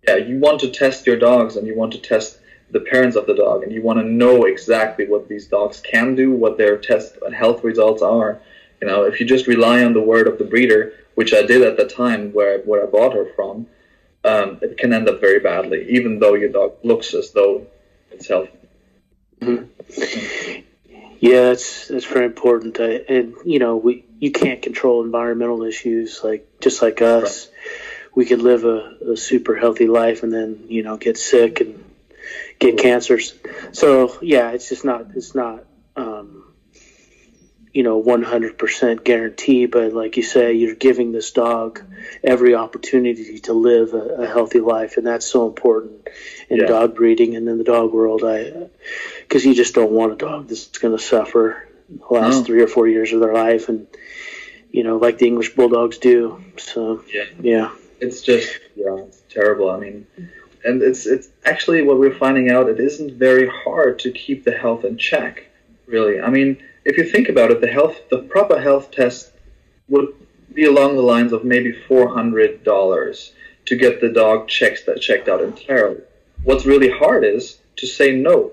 Yeah, 0.08 0.17
you 0.17 0.39
want 0.39 0.60
to 0.62 0.69
test 0.71 1.08
your 1.08 1.17
dogs, 1.17 1.56
and 1.56 1.67
you 1.67 1.75
want 1.75 1.93
to 1.93 2.02
test 2.02 2.39
the 2.71 2.80
parents 2.80 3.15
of 3.15 3.25
the 3.25 3.34
dog, 3.36 3.63
and 3.63 3.71
you 3.71 3.82
want 3.82 3.99
to 3.99 4.06
know 4.06 4.43
exactly 4.43 5.08
what 5.08 5.28
these 5.28 5.47
dogs 5.47 5.80
can 5.82 6.15
do, 6.15 6.32
what 6.32 6.58
their 6.58 6.78
test 6.78 7.17
and 7.25 7.34
health 7.34 7.63
results 7.63 8.02
are. 8.02 8.39
You 8.82 8.88
know, 8.88 9.04
if 9.04 9.19
you 9.19 9.25
just 9.25 9.47
rely 9.47 9.84
on 9.84 9.93
the 9.93 10.02
word 10.02 10.28
of 10.28 10.38
the 10.38 10.45
breeder, 10.45 10.93
which 11.15 11.34
I 11.34 11.41
did 11.41 11.62
at 11.63 11.78
the 11.78 11.86
time 11.86 12.32
where 12.32 12.60
where 12.60 12.84
I 12.84 12.86
bought 12.86 13.13
her 13.13 13.28
from, 13.36 13.67
um, 14.23 14.60
it 14.62 14.78
can 14.78 14.93
end 14.93 15.10
up 15.10 15.19
very 15.19 15.39
badly, 15.39 15.89
even 15.89 16.19
though 16.19 16.36
your 16.36 16.49
dog 16.49 16.73
looks 16.84 17.13
as 17.13 17.32
though 17.32 17.65
it's 18.12 18.28
healthy. 18.28 18.59
Yeah, 21.19 21.41
that's 21.41 21.88
that's 21.88 22.06
very 22.06 22.25
important. 22.25 22.80
I, 22.80 23.02
and 23.10 23.36
you 23.45 23.60
know, 23.60 23.75
we 23.75 24.06
you 24.19 24.32
can't 24.32 24.62
control 24.62 25.04
environmental 25.04 25.63
issues 25.63 26.21
like 26.23 26.45
just 26.62 26.82
like 26.82 27.02
us. 27.02 27.49
We 28.15 28.25
could 28.25 28.41
live 28.41 28.65
a, 28.65 28.95
a 29.12 29.17
super 29.17 29.56
healthy 29.56 29.88
life 29.88 30.23
and 30.23 30.32
then 30.32 30.65
you 30.69 30.82
know 30.84 30.97
get 30.97 31.17
sick 31.17 31.62
and 31.62 31.84
get 32.60 32.78
cancers. 32.78 33.34
So 33.71 34.17
yeah, 34.21 34.52
it's 34.52 34.69
just 34.69 34.86
not 34.86 35.08
it's 35.15 35.36
not 35.36 35.65
um, 35.95 36.49
you 37.73 37.84
know 37.84 38.01
100% 38.01 39.03
guarantee. 39.03 39.65
But 39.65 39.93
like 39.93 40.17
you 40.17 40.23
say, 40.23 40.53
you're 40.53 40.75
giving 40.75 41.12
this 41.12 41.32
dog 41.32 41.82
every 42.23 42.55
opportunity 42.55 43.39
to 43.39 43.53
live 43.53 43.93
a, 43.93 44.23
a 44.23 44.27
healthy 44.27 44.60
life, 44.60 44.97
and 44.97 45.05
that's 45.05 45.25
so 45.25 45.47
important 45.47 46.08
in 46.49 46.58
Yeah. 46.58 46.65
dog 46.65 46.95
breeding 46.95 47.36
and 47.36 47.47
in 47.47 47.58
the 47.58 47.63
dog 47.63 47.93
world. 47.93 48.23
I 48.23 48.69
because 49.21 49.45
you 49.45 49.53
just 49.53 49.74
don't 49.76 49.91
want 49.91 50.13
a 50.13 50.15
dog 50.15 50.47
that's 50.47 50.67
going 50.80 50.97
to 50.97 51.03
suffer 51.03 51.67
the 51.89 52.13
last 52.13 52.39
No. 52.39 52.43
three 52.43 52.61
or 52.61 52.67
four 52.67 52.88
years 52.88 53.13
of 53.13 53.20
their 53.20 53.34
life, 53.34 53.70
and 53.70 53.88
you 54.72 54.84
know, 54.84 54.97
like 54.97 55.17
the 55.17 55.28
English 55.28 55.55
bulldogs 55.55 55.97
do. 55.97 56.41
So 56.57 57.03
Yeah. 57.13 57.24
yeah, 57.41 57.72
It's 57.99 58.22
just 58.22 58.49
yeah, 58.76 58.95
it's 59.07 59.22
terrible. 59.30 59.70
I 59.70 59.78
mean, 59.80 60.07
and 60.63 60.82
it's 60.82 61.05
it's 61.05 61.30
actually 61.45 61.82
what 61.84 61.99
we're 61.99 62.13
finding 62.17 62.49
out. 62.51 62.67
It 62.70 62.80
isn't 62.80 63.13
very 63.13 63.47
hard 63.47 63.99
to 63.99 64.11
keep 64.11 64.43
the 64.43 64.51
health 64.51 64.86
in 64.86 64.97
check, 64.97 65.45
really. 65.86 66.20
I 66.20 66.30
mean, 66.30 66.57
if 66.86 66.97
you 66.97 67.03
think 67.03 67.30
about 67.30 67.51
it, 67.51 67.61
the 67.61 67.67
health, 67.67 67.97
the 68.09 68.19
proper 68.19 68.59
health 68.59 68.91
test 68.91 69.32
would 69.88 70.09
be 70.53 70.65
along 70.65 70.95
the 70.95 71.01
lines 71.01 71.34
of 71.34 71.43
maybe 71.43 71.71
four 71.71 72.13
hundred 72.13 72.63
dollars 72.63 73.34
to 73.65 73.75
get 73.75 74.01
the 74.01 74.09
dog 74.09 74.47
checked 74.47 74.86
that 74.86 75.01
checked 75.01 75.27
out 75.27 75.41
entirely. 75.41 76.01
What's 76.43 76.65
really 76.65 76.89
hard 76.89 77.23
is 77.23 77.59
to 77.77 77.86
say 77.86 78.15
no. 78.15 78.51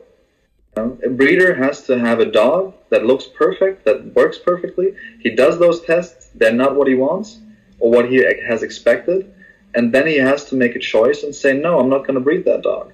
You 0.76 0.82
know, 0.82 0.98
a 1.04 1.08
breeder 1.08 1.54
has 1.54 1.82
to 1.86 1.98
have 1.98 2.20
a 2.20 2.30
dog 2.30 2.74
that 2.90 3.06
looks 3.06 3.24
perfect, 3.26 3.84
that 3.84 4.14
works 4.14 4.38
perfectly. 4.38 4.94
He 5.20 5.30
does 5.30 5.58
those 5.58 5.80
tests; 5.82 6.30
they're 6.34 6.52
not 6.52 6.76
what 6.76 6.88
he 6.88 6.94
wants 6.94 7.38
or 7.78 7.90
what 7.90 8.08
he 8.08 8.16
has 8.46 8.62
expected, 8.62 9.32
and 9.74 9.92
then 9.92 10.06
he 10.06 10.16
has 10.16 10.46
to 10.46 10.54
make 10.54 10.74
a 10.74 10.80
choice 10.80 11.22
and 11.22 11.34
say, 11.34 11.52
no, 11.52 11.78
I'm 11.78 11.90
not 11.90 12.06
going 12.06 12.14
to 12.14 12.20
breed 12.20 12.44
that 12.46 12.62
dog. 12.62 12.92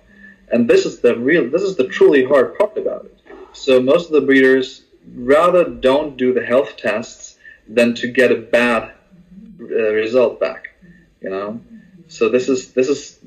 And 0.50 0.68
this 0.68 0.84
is 0.84 1.00
the 1.00 1.16
real, 1.16 1.48
this 1.48 1.62
is 1.62 1.76
the 1.76 1.88
truly 1.88 2.24
hard 2.24 2.58
part 2.58 2.76
about 2.76 3.04
it. 3.04 3.18
So 3.52 3.80
most 3.80 4.06
of 4.06 4.12
the 4.12 4.20
breeders 4.20 4.82
rather 5.14 5.64
don't 5.64 6.16
do 6.16 6.32
the 6.32 6.44
health 6.44 6.76
tests 6.76 7.38
than 7.68 7.94
to 7.94 8.08
get 8.08 8.32
a 8.32 8.36
bad 8.36 8.92
uh, 9.60 9.92
result 9.92 10.40
back. 10.40 10.68
You 11.20 11.30
know, 11.30 11.60
so 12.08 12.28
this 12.28 12.48
is 12.48 12.72
this 12.72 12.88
is 12.88 13.18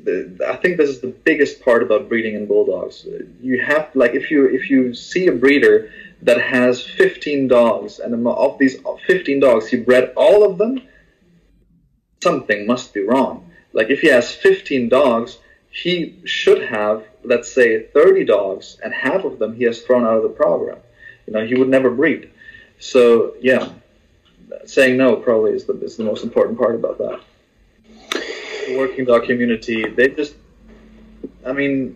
I 0.48 0.56
think 0.58 0.78
this 0.78 0.90
is 0.90 1.00
the 1.00 1.08
biggest 1.08 1.62
part 1.62 1.82
about 1.82 2.08
breeding 2.08 2.36
in 2.36 2.46
bulldogs. 2.46 3.08
You 3.42 3.62
have 3.64 3.90
like 3.96 4.14
if 4.14 4.30
you 4.30 4.46
if 4.46 4.70
you 4.70 4.94
see 4.94 5.28
a 5.28 5.32
breeder 5.32 5.92
that 6.22 6.40
has 6.40 6.84
15 6.84 7.48
dogs 7.48 8.00
and 8.00 8.28
of 8.28 8.58
these 8.60 8.78
15 9.08 9.40
dogs 9.40 9.68
he 9.68 9.78
bred 9.78 10.14
all 10.16 10.50
of 10.50 10.58
them, 10.58 10.82
something 12.22 12.68
must 12.68 12.94
be 12.94 13.02
wrong. 13.02 13.50
Like 13.74 13.90
if 13.90 14.02
he 14.02 14.08
has 14.08 14.32
15 14.32 14.90
dogs, 14.90 15.40
he 15.70 16.22
should 16.26 16.62
have 16.62 17.06
let's 17.24 17.52
say 17.52 17.88
30 17.88 18.26
dogs 18.26 18.80
and 18.84 18.94
half 18.94 19.24
of 19.24 19.40
them 19.40 19.56
he 19.56 19.64
has 19.64 19.82
thrown 19.82 20.06
out 20.06 20.18
of 20.18 20.24
the 20.24 20.30
program. 20.30 20.78
You 21.28 21.34
know, 21.34 21.46
he 21.46 21.56
would 21.56 21.70
never 21.70 21.90
breed. 21.90 22.30
So 22.80 23.36
yeah, 23.42 23.70
saying 24.66 24.98
no 24.98 25.16
probably 25.16 25.52
is 25.52 25.66
the 25.66 25.74
is 25.82 25.98
the 25.98 26.04
most 26.04 26.24
important 26.24 26.58
part 26.58 26.76
about 26.76 26.98
that. 26.98 27.22
The 28.68 28.78
working 28.78 29.06
dog 29.06 29.26
community, 29.26 29.88
they 29.88 30.10
just, 30.10 30.36
I 31.46 31.54
mean, 31.54 31.96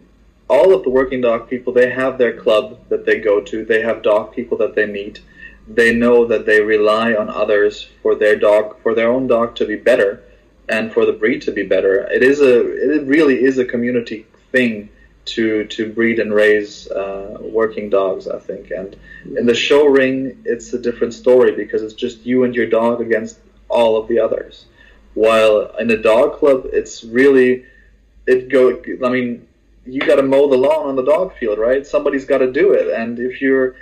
all 0.49 0.73
of 0.73 0.83
the 0.83 0.89
working 0.89 1.21
dog 1.21 1.49
people, 1.49 1.73
they 1.73 1.89
have 1.89 2.17
their 2.17 2.39
club 2.39 2.79
that 2.89 3.05
they 3.05 3.19
go 3.19 3.41
to. 3.41 3.65
They 3.65 3.81
have 3.81 4.03
dog 4.03 4.33
people 4.33 4.57
that 4.59 4.75
they 4.75 4.85
meet. 4.85 5.21
They 5.67 5.93
know 5.93 6.25
that 6.25 6.45
they 6.45 6.61
rely 6.61 7.13
on 7.13 7.29
others 7.29 7.89
for 8.01 8.15
their 8.15 8.35
dog, 8.35 8.81
for 8.81 8.95
their 8.95 9.11
own 9.11 9.27
dog 9.27 9.55
to 9.55 9.65
be 9.65 9.75
better, 9.75 10.23
and 10.67 10.91
for 10.91 11.05
the 11.05 11.13
breed 11.13 11.41
to 11.43 11.51
be 11.51 11.63
better. 11.63 12.07
It 12.11 12.23
is 12.23 12.41
a, 12.41 12.95
it 12.95 13.05
really 13.05 13.43
is 13.43 13.57
a 13.59 13.65
community 13.65 14.25
thing 14.51 14.89
to 15.35 15.65
to 15.65 15.91
breed 15.91 16.19
and 16.19 16.33
raise 16.33 16.89
uh, 16.91 17.37
working 17.41 17.89
dogs. 17.89 18.27
I 18.27 18.39
think, 18.39 18.71
and 18.71 18.95
in 19.37 19.45
the 19.45 19.55
show 19.55 19.85
ring, 19.85 20.41
it's 20.45 20.73
a 20.73 20.79
different 20.79 21.13
story 21.13 21.55
because 21.55 21.81
it's 21.83 21.93
just 21.93 22.25
you 22.25 22.43
and 22.43 22.55
your 22.55 22.67
dog 22.67 23.01
against 23.01 23.39
all 23.67 23.97
of 23.97 24.07
the 24.07 24.19
others. 24.19 24.65
While 25.13 25.75
in 25.77 25.89
a 25.91 25.97
dog 25.97 26.37
club, 26.37 26.67
it's 26.71 27.03
really 27.03 27.65
it 28.27 28.49
go. 28.49 28.81
I 29.05 29.09
mean, 29.09 29.47
you 29.85 30.01
got 30.01 30.15
to 30.15 30.23
mow 30.23 30.49
the 30.49 30.57
lawn 30.57 30.87
on 30.87 30.95
the 30.95 31.03
dog 31.03 31.35
field, 31.37 31.59
right? 31.59 31.85
Somebody's 31.85 32.25
got 32.25 32.39
to 32.39 32.51
do 32.51 32.73
it, 32.73 32.87
and 32.87 33.19
if 33.19 33.41
you're 33.41 33.75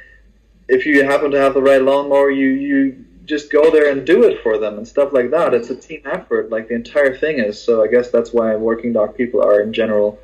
if 0.68 0.86
you 0.86 1.04
happen 1.04 1.32
to 1.32 1.40
have 1.40 1.54
the 1.54 1.62
right 1.62 1.82
lawnmower, 1.82 2.30
you 2.30 2.48
you 2.48 3.06
just 3.26 3.52
go 3.52 3.70
there 3.70 3.92
and 3.92 4.08
do 4.08 4.24
it 4.24 4.42
for 4.42 4.58
them 4.58 4.78
and 4.78 4.88
stuff 4.88 5.12
like 5.12 5.32
that. 5.32 5.54
It's 5.54 5.70
a 5.70 5.76
team 5.76 6.02
effort, 6.06 6.50
like 6.50 6.70
the 6.70 6.76
entire 6.76 7.16
thing 7.16 7.40
is. 7.40 7.62
So 7.62 7.84
I 7.84 7.88
guess 7.88 8.10
that's 8.10 8.32
why 8.32 8.56
working 8.56 8.94
dog 8.94 9.18
people 9.18 9.44
are 9.44 9.62
in 9.62 9.74
general 9.74 10.18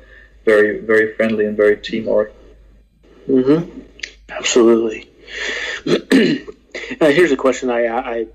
very 0.44 0.80
very 0.80 1.14
friendly 1.14 1.46
and 1.46 1.56
very 1.56 1.76
team 1.76 2.08
oriented. 2.08 2.40
Mm-hmm. 3.28 3.80
Absolutely. 4.28 5.10
uh, 5.86 7.10
here's 7.10 7.32
a 7.32 7.36
question 7.36 7.70
I, 7.70 7.86
I 7.86 8.26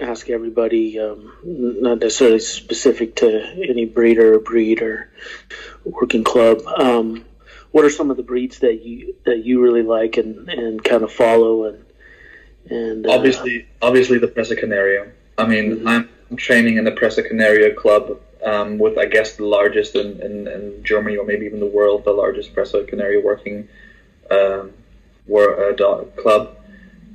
ask 0.00 0.28
everybody, 0.28 0.98
um, 0.98 1.32
not 1.44 2.00
necessarily 2.00 2.40
specific 2.40 3.16
to 3.16 3.42
any 3.68 3.84
breeder 3.84 4.34
or 4.34 4.40
breed 4.40 4.82
or 4.82 5.10
working 5.84 6.24
club. 6.24 6.62
Um, 6.66 7.24
what 7.70 7.84
are 7.84 7.90
some 7.90 8.10
of 8.10 8.16
the 8.16 8.22
breeds 8.22 8.60
that 8.60 8.84
you 8.84 9.16
that 9.24 9.44
you 9.44 9.60
really 9.60 9.82
like 9.82 10.16
and, 10.16 10.48
and 10.48 10.82
kind 10.82 11.02
of 11.02 11.12
follow 11.12 11.64
and 11.64 11.84
and 12.70 13.06
uh, 13.06 13.10
obviously 13.10 13.66
obviously 13.82 14.18
the 14.18 14.28
Presa 14.28 14.56
Canario. 14.56 15.10
I 15.36 15.46
mean, 15.46 15.78
mm-hmm. 15.78 15.88
I'm 15.88 16.08
training 16.36 16.76
in 16.76 16.84
the 16.84 16.92
Presa 16.92 17.26
Canario 17.26 17.74
club 17.74 18.20
um, 18.44 18.78
with 18.78 18.98
I 18.98 19.06
guess 19.06 19.36
the 19.36 19.44
largest 19.44 19.94
in, 19.94 20.20
in, 20.20 20.46
in, 20.46 20.84
Germany 20.84 21.16
or 21.16 21.24
maybe 21.24 21.46
even 21.46 21.60
the 21.60 21.66
world, 21.66 22.04
the 22.04 22.12
largest 22.12 22.54
Presa 22.54 22.86
Canario 22.86 23.22
working 23.22 23.68
um, 24.30 24.72
war, 25.26 25.70
uh, 25.70 26.04
club, 26.20 26.56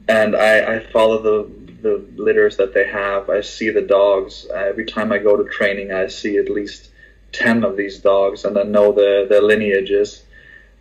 and 0.07 0.35
I, 0.35 0.75
I 0.75 0.79
follow 0.91 1.21
the 1.21 1.59
the 1.81 2.05
litters 2.21 2.57
that 2.57 2.73
they 2.73 2.87
have. 2.87 3.29
I 3.29 3.41
see 3.41 3.69
the 3.69 3.81
dogs 3.81 4.47
every 4.53 4.85
time 4.85 5.11
I 5.11 5.19
go 5.19 5.41
to 5.41 5.49
training. 5.49 5.93
I 5.93 6.07
see 6.07 6.37
at 6.37 6.49
least 6.49 6.89
ten 7.31 7.63
of 7.63 7.77
these 7.77 7.99
dogs, 7.99 8.43
and 8.45 8.57
I 8.57 8.63
know 8.63 8.91
their 8.91 9.27
their 9.27 9.41
lineages. 9.41 10.23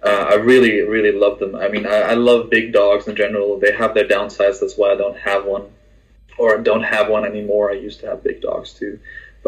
Uh, 0.03 0.29
I 0.31 0.35
really 0.35 0.81
really 0.83 1.13
love 1.13 1.39
them. 1.39 1.57
I 1.57 1.69
mean, 1.69 1.87
I, 1.87 2.01
I 2.01 2.15
love 2.15 2.51
big 2.51 2.73
dogs 2.73 3.07
in 3.07 3.17
general. 3.17 3.59
They 3.59 3.73
have 3.73 3.95
their 3.95 4.09
downsides. 4.09 4.61
That's 4.61 4.79
why 4.79 4.93
I 4.93 4.97
don't 4.97 5.19
have 5.19 5.45
one, 5.45 5.67
or 6.39 6.59
don't 6.59 6.85
have 6.85 7.09
one 7.09 7.25
anymore. 7.27 7.71
I 7.71 7.75
used 7.75 8.01
to 8.01 8.07
have 8.07 8.25
big 8.25 8.41
dogs 8.41 8.73
too 8.73 8.99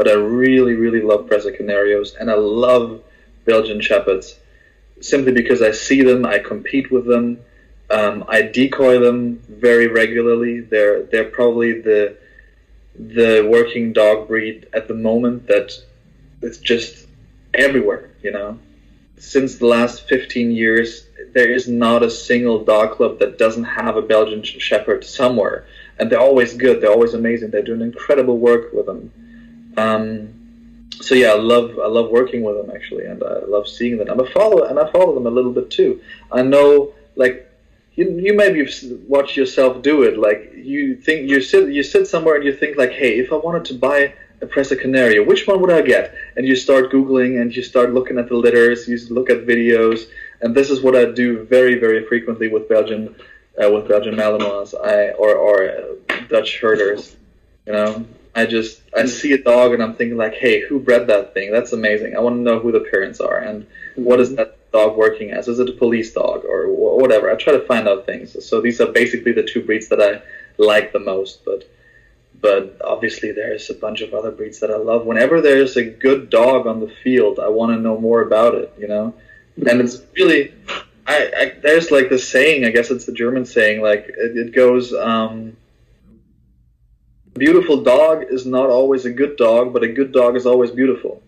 but 0.01 0.09
I 0.09 0.15
really, 0.15 0.77
really 0.77 1.03
love 1.03 1.27
Presa 1.27 1.55
Canarios 1.55 2.17
and 2.19 2.31
I 2.31 2.35
love 2.35 3.03
Belgian 3.45 3.83
Shepherds 3.83 4.35
simply 5.03 5.31
because 5.31 5.61
I 5.61 5.73
see 5.73 6.01
them, 6.01 6.25
I 6.25 6.39
compete 6.39 6.91
with 6.91 7.05
them, 7.05 7.39
um, 7.91 8.25
I 8.27 8.41
decoy 8.41 8.99
them 8.99 9.43
very 9.47 9.89
regularly. 9.89 10.61
They're 10.61 11.03
they're 11.03 11.29
probably 11.29 11.83
the 11.83 12.17
the 12.99 13.47
working 13.47 13.93
dog 13.93 14.27
breed 14.27 14.69
at 14.73 14.89
the 14.89 14.95
moment 14.95 15.49
that 15.49 15.71
it's 16.41 16.57
just 16.57 17.07
everywhere. 17.53 18.09
You 18.23 18.33
know, 18.33 18.59
since 19.19 19.57
the 19.57 19.67
last 19.67 20.09
15 20.09 20.51
years, 20.51 21.05
there 21.35 21.53
is 21.53 21.69
not 21.69 22.03
a 22.03 22.11
single 22.11 22.65
dog 22.65 22.93
club 22.93 23.19
that 23.19 23.37
doesn't 23.37 23.65
have 23.65 23.99
a 23.99 24.03
Belgian 24.03 24.43
Shepherd 24.45 25.05
somewhere, 25.05 25.67
and 25.99 26.11
they're 26.11 26.27
always 26.31 26.55
good. 26.55 26.81
They're 26.81 26.91
always 26.91 27.13
amazing. 27.13 27.51
They're 27.51 27.61
doing 27.61 27.83
incredible 27.83 28.39
work 28.39 28.73
with 28.73 28.87
them. 28.87 29.13
Um, 29.81 30.35
so 31.01 31.15
yeah, 31.15 31.29
I 31.29 31.39
love 31.39 31.79
I 31.79 31.87
love 31.87 32.11
working 32.11 32.43
with 32.43 32.57
them 32.57 32.71
actually, 32.75 33.07
and 33.07 33.23
I 33.23 33.41
love 33.47 33.67
seeing 33.69 33.97
them. 33.99 34.09
I'm 34.11 34.21
a 34.21 34.31
follow 34.31 34.65
and 34.65 34.79
I 34.79 34.91
follow 34.91 35.15
them 35.15 35.27
a 35.27 35.31
little 35.31 35.53
bit 35.53 35.71
too. 35.71 36.01
I 36.31 36.43
know 36.43 36.93
like 37.17 37.51
you 37.95 38.05
you 38.19 38.35
maybe 38.35 38.69
watch 39.09 39.37
yourself 39.37 39.83
do 39.83 40.03
it. 40.03 40.19
Like 40.19 40.53
you 40.55 40.97
think 40.97 41.29
you 41.29 41.41
sit 41.41 41.73
you 41.73 41.83
sit 41.83 42.07
somewhere 42.07 42.37
and 42.37 42.45
you 42.45 42.55
think 42.55 42.77
like, 42.77 42.93
hey, 42.93 43.19
if 43.19 43.33
I 43.33 43.37
wanted 43.37 43.65
to 43.67 43.75
buy 43.75 44.13
a 44.43 44.47
Presa 44.47 44.79
Canario, 44.79 45.25
which 45.25 45.47
one 45.47 45.61
would 45.61 45.71
I 45.71 45.83
get? 45.83 46.15
And 46.37 46.47
you 46.47 46.57
start 46.57 46.91
googling 46.93 47.41
and 47.41 47.55
you 47.55 47.63
start 47.63 47.93
looking 47.93 48.19
at 48.19 48.29
the 48.29 48.37
litters. 48.37 48.89
You 48.89 48.99
look 49.09 49.29
at 49.31 49.47
videos, 49.47 50.09
and 50.41 50.55
this 50.55 50.71
is 50.71 50.83
what 50.83 50.95
I 50.97 51.07
do 51.07 51.45
very 51.45 51.77
very 51.79 52.07
frequently 52.07 52.49
with 52.49 52.69
Belgian 52.69 53.15
uh, 53.63 53.71
with 53.71 53.89
Belgian 53.89 54.15
Malinois, 54.15 54.75
I 54.85 55.13
or 55.13 55.35
or 55.35 55.57
uh, 55.71 56.21
Dutch 56.29 56.61
herders. 56.61 57.17
You 57.67 57.73
know, 57.75 58.07
I 58.35 58.47
just 58.47 58.83
I 58.97 59.07
see 59.07 59.33
a 59.33 59.43
dog 59.43 59.73
and 59.73 59.83
I'm 59.83 59.95
thinking 59.95 60.17
like, 60.17 60.35
hey, 60.35 60.61
who 60.61 60.79
bred 60.79 61.07
that 61.09 61.35
thing? 61.35 61.51
That's 61.51 61.73
amazing. 61.73 62.17
I 62.17 62.21
want 62.21 62.37
to 62.37 62.41
know 62.41 62.59
who 62.61 62.73
the 62.73 62.87
parents 62.91 63.21
are 63.21 63.39
and 63.39 63.67
what 63.97 64.21
is 64.21 64.35
that 64.37 64.57
dog 64.73 64.97
working 64.97 65.33
as? 65.33 65.49
Is 65.49 65.59
it 65.59 65.69
a 65.69 65.73
police 65.73 66.13
dog 66.13 66.45
or 66.45 66.69
whatever? 66.73 67.31
I 67.31 67.35
try 67.35 67.53
to 67.53 67.67
find 67.67 67.89
out 67.89 68.07
things. 68.07 68.45
So 68.47 68.61
these 68.61 68.81
are 68.81 68.93
basically 68.93 69.33
the 69.33 69.43
two 69.43 69.63
breeds 69.65 69.89
that 69.89 70.01
I 70.01 70.23
like 70.59 70.93
the 70.93 71.01
most. 71.01 71.45
But 71.45 71.69
but 72.41 72.81
obviously 72.83 73.33
there's 73.33 73.69
a 73.69 73.75
bunch 73.75 74.01
of 74.01 74.15
other 74.15 74.31
breeds 74.31 74.61
that 74.61 74.71
I 74.71 74.77
love. 74.77 75.05
Whenever 75.05 75.41
there's 75.41 75.77
a 75.77 75.85
good 75.85 76.31
dog 76.31 76.67
on 76.67 76.81
the 76.81 76.93
field, 77.03 77.39
I 77.39 77.49
want 77.49 77.73
to 77.73 77.81
know 77.81 77.99
more 77.99 78.23
about 78.23 78.55
it. 78.55 78.73
You 78.79 78.89
know, 78.89 79.15
and 79.57 79.81
it's 79.81 80.03
really. 80.17 80.55
I, 81.07 81.33
I, 81.37 81.53
there's 81.61 81.91
like 81.91 82.09
this 82.09 82.29
saying, 82.29 82.65
I 82.65 82.71
guess 82.71 82.91
it's 82.91 83.07
the 83.07 83.13
German 83.13 83.45
saying, 83.45 83.83
like 83.83 84.07
it, 84.17 84.37
it 84.37 84.55
goes, 84.55 84.95
um, 84.95 85.57
beautiful 87.41 87.83
dog 87.83 88.27
is 88.29 88.45
not 88.45 88.69
always 88.69 89.07
a 89.07 89.11
good 89.11 89.37
dog, 89.37 89.73
but 89.73 89.83
a 89.83 89.89
good 89.89 90.13
dog 90.13 90.37
is 90.37 90.47
always 90.47 90.71
beautiful. 90.71 91.23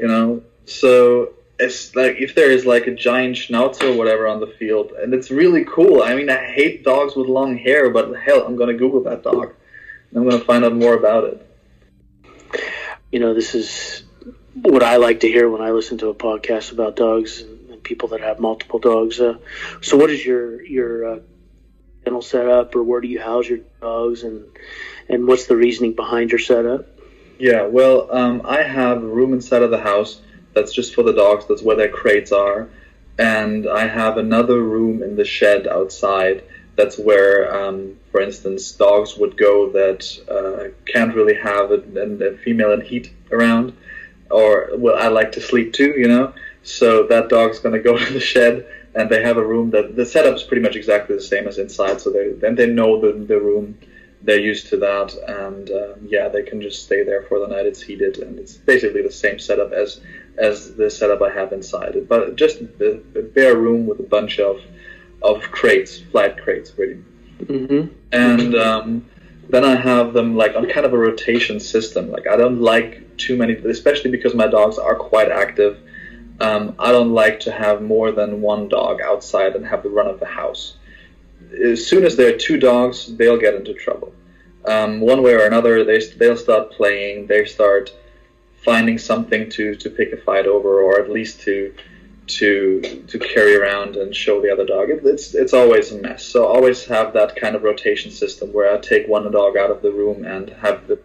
You 0.00 0.08
know, 0.08 0.42
so 0.64 1.34
it's 1.58 1.94
like 1.94 2.16
if 2.18 2.34
there 2.34 2.50
is 2.50 2.64
like 2.64 2.86
a 2.86 2.94
giant 2.94 3.36
schnauzer 3.36 3.92
or 3.92 3.96
whatever 3.96 4.26
on 4.26 4.40
the 4.40 4.46
field, 4.46 4.92
and 4.92 5.12
it's 5.12 5.30
really 5.30 5.64
cool. 5.64 6.02
I 6.02 6.14
mean, 6.14 6.30
I 6.30 6.42
hate 6.52 6.84
dogs 6.84 7.14
with 7.14 7.28
long 7.28 7.58
hair, 7.58 7.90
but 7.90 8.12
hell, 8.14 8.44
I'm 8.46 8.56
gonna 8.56 8.74
Google 8.74 9.02
that 9.04 9.22
dog. 9.22 9.54
I'm 10.14 10.28
gonna 10.28 10.44
find 10.44 10.64
out 10.64 10.74
more 10.74 10.94
about 10.94 11.24
it. 11.24 11.36
You 13.12 13.20
know, 13.20 13.34
this 13.34 13.54
is 13.54 14.04
what 14.54 14.82
I 14.82 14.96
like 14.96 15.20
to 15.20 15.28
hear 15.28 15.50
when 15.50 15.60
I 15.60 15.70
listen 15.70 15.98
to 15.98 16.08
a 16.08 16.14
podcast 16.14 16.72
about 16.72 16.96
dogs 16.96 17.42
and, 17.42 17.56
people 17.84 18.08
that 18.08 18.20
have 18.20 18.38
multiple 18.38 18.78
dogs. 18.78 19.18
Uh, 19.18 19.38
so, 19.80 19.96
what 19.96 20.10
is 20.10 20.22
your 20.26 20.62
your 20.62 20.90
uh, 21.10 21.18
kennel 22.08 22.22
setup, 22.22 22.74
or 22.74 22.82
where 22.82 23.02
do 23.02 23.08
you 23.08 23.20
house 23.20 23.48
your 23.48 23.58
dogs, 23.82 24.22
and 24.22 24.46
and 25.10 25.26
what's 25.26 25.46
the 25.46 25.56
reasoning 25.56 25.92
behind 25.92 26.30
your 26.30 26.38
setup? 26.38 26.86
Yeah, 27.38 27.66
well, 27.66 28.08
um, 28.10 28.42
I 28.44 28.62
have 28.62 29.02
a 29.02 29.06
room 29.06 29.34
inside 29.34 29.62
of 29.62 29.70
the 29.70 29.80
house 29.80 30.22
that's 30.54 30.72
just 30.72 30.94
for 30.94 31.02
the 31.02 31.12
dogs. 31.12 31.44
That's 31.46 31.62
where 31.62 31.76
their 31.76 31.90
crates 31.90 32.32
are, 32.32 32.68
and 33.18 33.68
I 33.68 33.86
have 33.86 34.16
another 34.16 34.62
room 34.62 35.02
in 35.02 35.16
the 35.16 35.24
shed 35.24 35.66
outside. 35.66 36.44
That's 36.76 36.98
where, 36.98 37.54
um, 37.54 37.96
for 38.10 38.22
instance, 38.22 38.72
dogs 38.72 39.16
would 39.18 39.36
go 39.36 39.70
that 39.72 40.00
uh, 40.30 40.72
can't 40.90 41.14
really 41.14 41.34
have 41.34 41.72
a, 41.72 42.30
a, 42.30 42.38
female 42.38 42.72
in 42.72 42.80
heat 42.80 43.12
around, 43.30 43.74
or 44.30 44.70
well, 44.76 44.96
I 44.96 45.08
like 45.08 45.32
to 45.32 45.42
sleep 45.42 45.74
too, 45.74 45.94
you 45.98 46.08
know. 46.08 46.32
So 46.62 47.06
that 47.08 47.28
dog's 47.28 47.58
gonna 47.58 47.80
go 47.80 47.98
to 48.04 48.12
the 48.14 48.20
shed, 48.20 48.66
and 48.98 49.08
they 49.08 49.22
have 49.22 49.36
a 49.36 49.46
room 49.46 49.70
that 49.70 49.94
the 49.94 50.04
setup's 50.04 50.42
pretty 50.42 50.62
much 50.62 50.74
exactly 50.74 51.14
the 51.14 51.22
same 51.22 51.46
as 51.46 51.58
inside. 51.58 52.00
So 52.00 52.10
they 52.10 52.32
then 52.32 52.56
they 52.56 52.66
know 52.66 53.00
the 53.00 53.12
the 53.12 53.40
room 53.40 53.78
they're 54.22 54.40
used 54.40 54.66
to 54.68 54.76
that, 54.78 55.14
and 55.28 55.70
um, 55.70 56.08
yeah, 56.08 56.28
they 56.28 56.42
can 56.42 56.60
just 56.60 56.84
stay 56.84 57.04
there 57.04 57.22
for 57.22 57.38
the 57.38 57.46
night. 57.46 57.66
It's 57.66 57.80
heated, 57.80 58.18
and 58.18 58.36
it's 58.38 58.54
basically 58.54 59.02
the 59.02 59.12
same 59.12 59.38
setup 59.38 59.72
as 59.72 60.00
as 60.36 60.74
the 60.74 60.90
setup 60.90 61.22
I 61.22 61.30
have 61.30 61.52
inside 61.52 61.94
it, 61.96 62.08
but 62.08 62.36
just 62.36 62.60
a, 62.60 63.00
a 63.16 63.22
bare 63.22 63.56
room 63.56 63.86
with 63.86 64.00
a 64.00 64.08
bunch 64.16 64.40
of 64.40 64.60
of 65.22 65.42
crates, 65.42 66.00
flat 66.00 66.40
crates, 66.42 66.72
really. 66.76 67.02
Mm-hmm. 67.44 67.94
And 68.12 68.54
um, 68.56 69.04
then 69.48 69.64
I 69.64 69.76
have 69.76 70.12
them 70.12 70.36
like 70.36 70.56
on 70.56 70.68
kind 70.68 70.86
of 70.86 70.92
a 70.92 70.98
rotation 70.98 71.60
system. 71.60 72.10
Like 72.10 72.26
I 72.26 72.36
don't 72.36 72.60
like 72.60 73.16
too 73.16 73.36
many, 73.36 73.54
especially 73.54 74.10
because 74.10 74.34
my 74.34 74.48
dogs 74.48 74.78
are 74.78 74.96
quite 74.96 75.30
active. 75.30 75.78
Um, 76.40 76.74
I 76.78 76.92
don't 76.92 77.12
like 77.12 77.40
to 77.40 77.52
have 77.52 77.82
more 77.82 78.12
than 78.12 78.40
one 78.40 78.68
dog 78.68 79.00
outside 79.00 79.56
and 79.56 79.66
have 79.66 79.82
the 79.82 79.90
run 79.90 80.06
of 80.06 80.20
the 80.20 80.26
house. 80.26 80.76
As 81.64 81.84
soon 81.86 82.04
as 82.04 82.16
there 82.16 82.32
are 82.32 82.38
two 82.38 82.58
dogs, 82.58 83.16
they'll 83.16 83.38
get 83.38 83.54
into 83.54 83.74
trouble. 83.74 84.12
Um, 84.64 85.00
one 85.00 85.22
way 85.22 85.34
or 85.34 85.46
another, 85.46 85.84
they 85.84 85.98
they'll 86.16 86.36
start 86.36 86.72
playing. 86.72 87.26
They 87.26 87.44
start 87.44 87.92
finding 88.64 88.98
something 88.98 89.48
to, 89.50 89.74
to 89.76 89.90
pick 89.90 90.12
a 90.12 90.16
fight 90.16 90.46
over, 90.46 90.80
or 90.80 91.00
at 91.00 91.10
least 91.10 91.40
to 91.42 91.74
to 92.26 93.02
to 93.08 93.18
carry 93.18 93.56
around 93.56 93.96
and 93.96 94.14
show 94.14 94.40
the 94.42 94.52
other 94.52 94.66
dog. 94.66 94.90
It, 94.90 95.00
it's 95.04 95.34
it's 95.34 95.54
always 95.54 95.90
a 95.92 95.96
mess. 95.96 96.24
So 96.24 96.46
always 96.46 96.84
have 96.84 97.12
that 97.14 97.36
kind 97.36 97.56
of 97.56 97.62
rotation 97.62 98.10
system 98.10 98.52
where 98.52 98.72
I 98.72 98.78
take 98.78 99.08
one 99.08 99.30
dog 99.32 99.56
out 99.56 99.70
of 99.70 99.80
the 99.82 99.90
room 99.90 100.24
and 100.24 100.50
have 100.50 100.86
the 100.86 101.00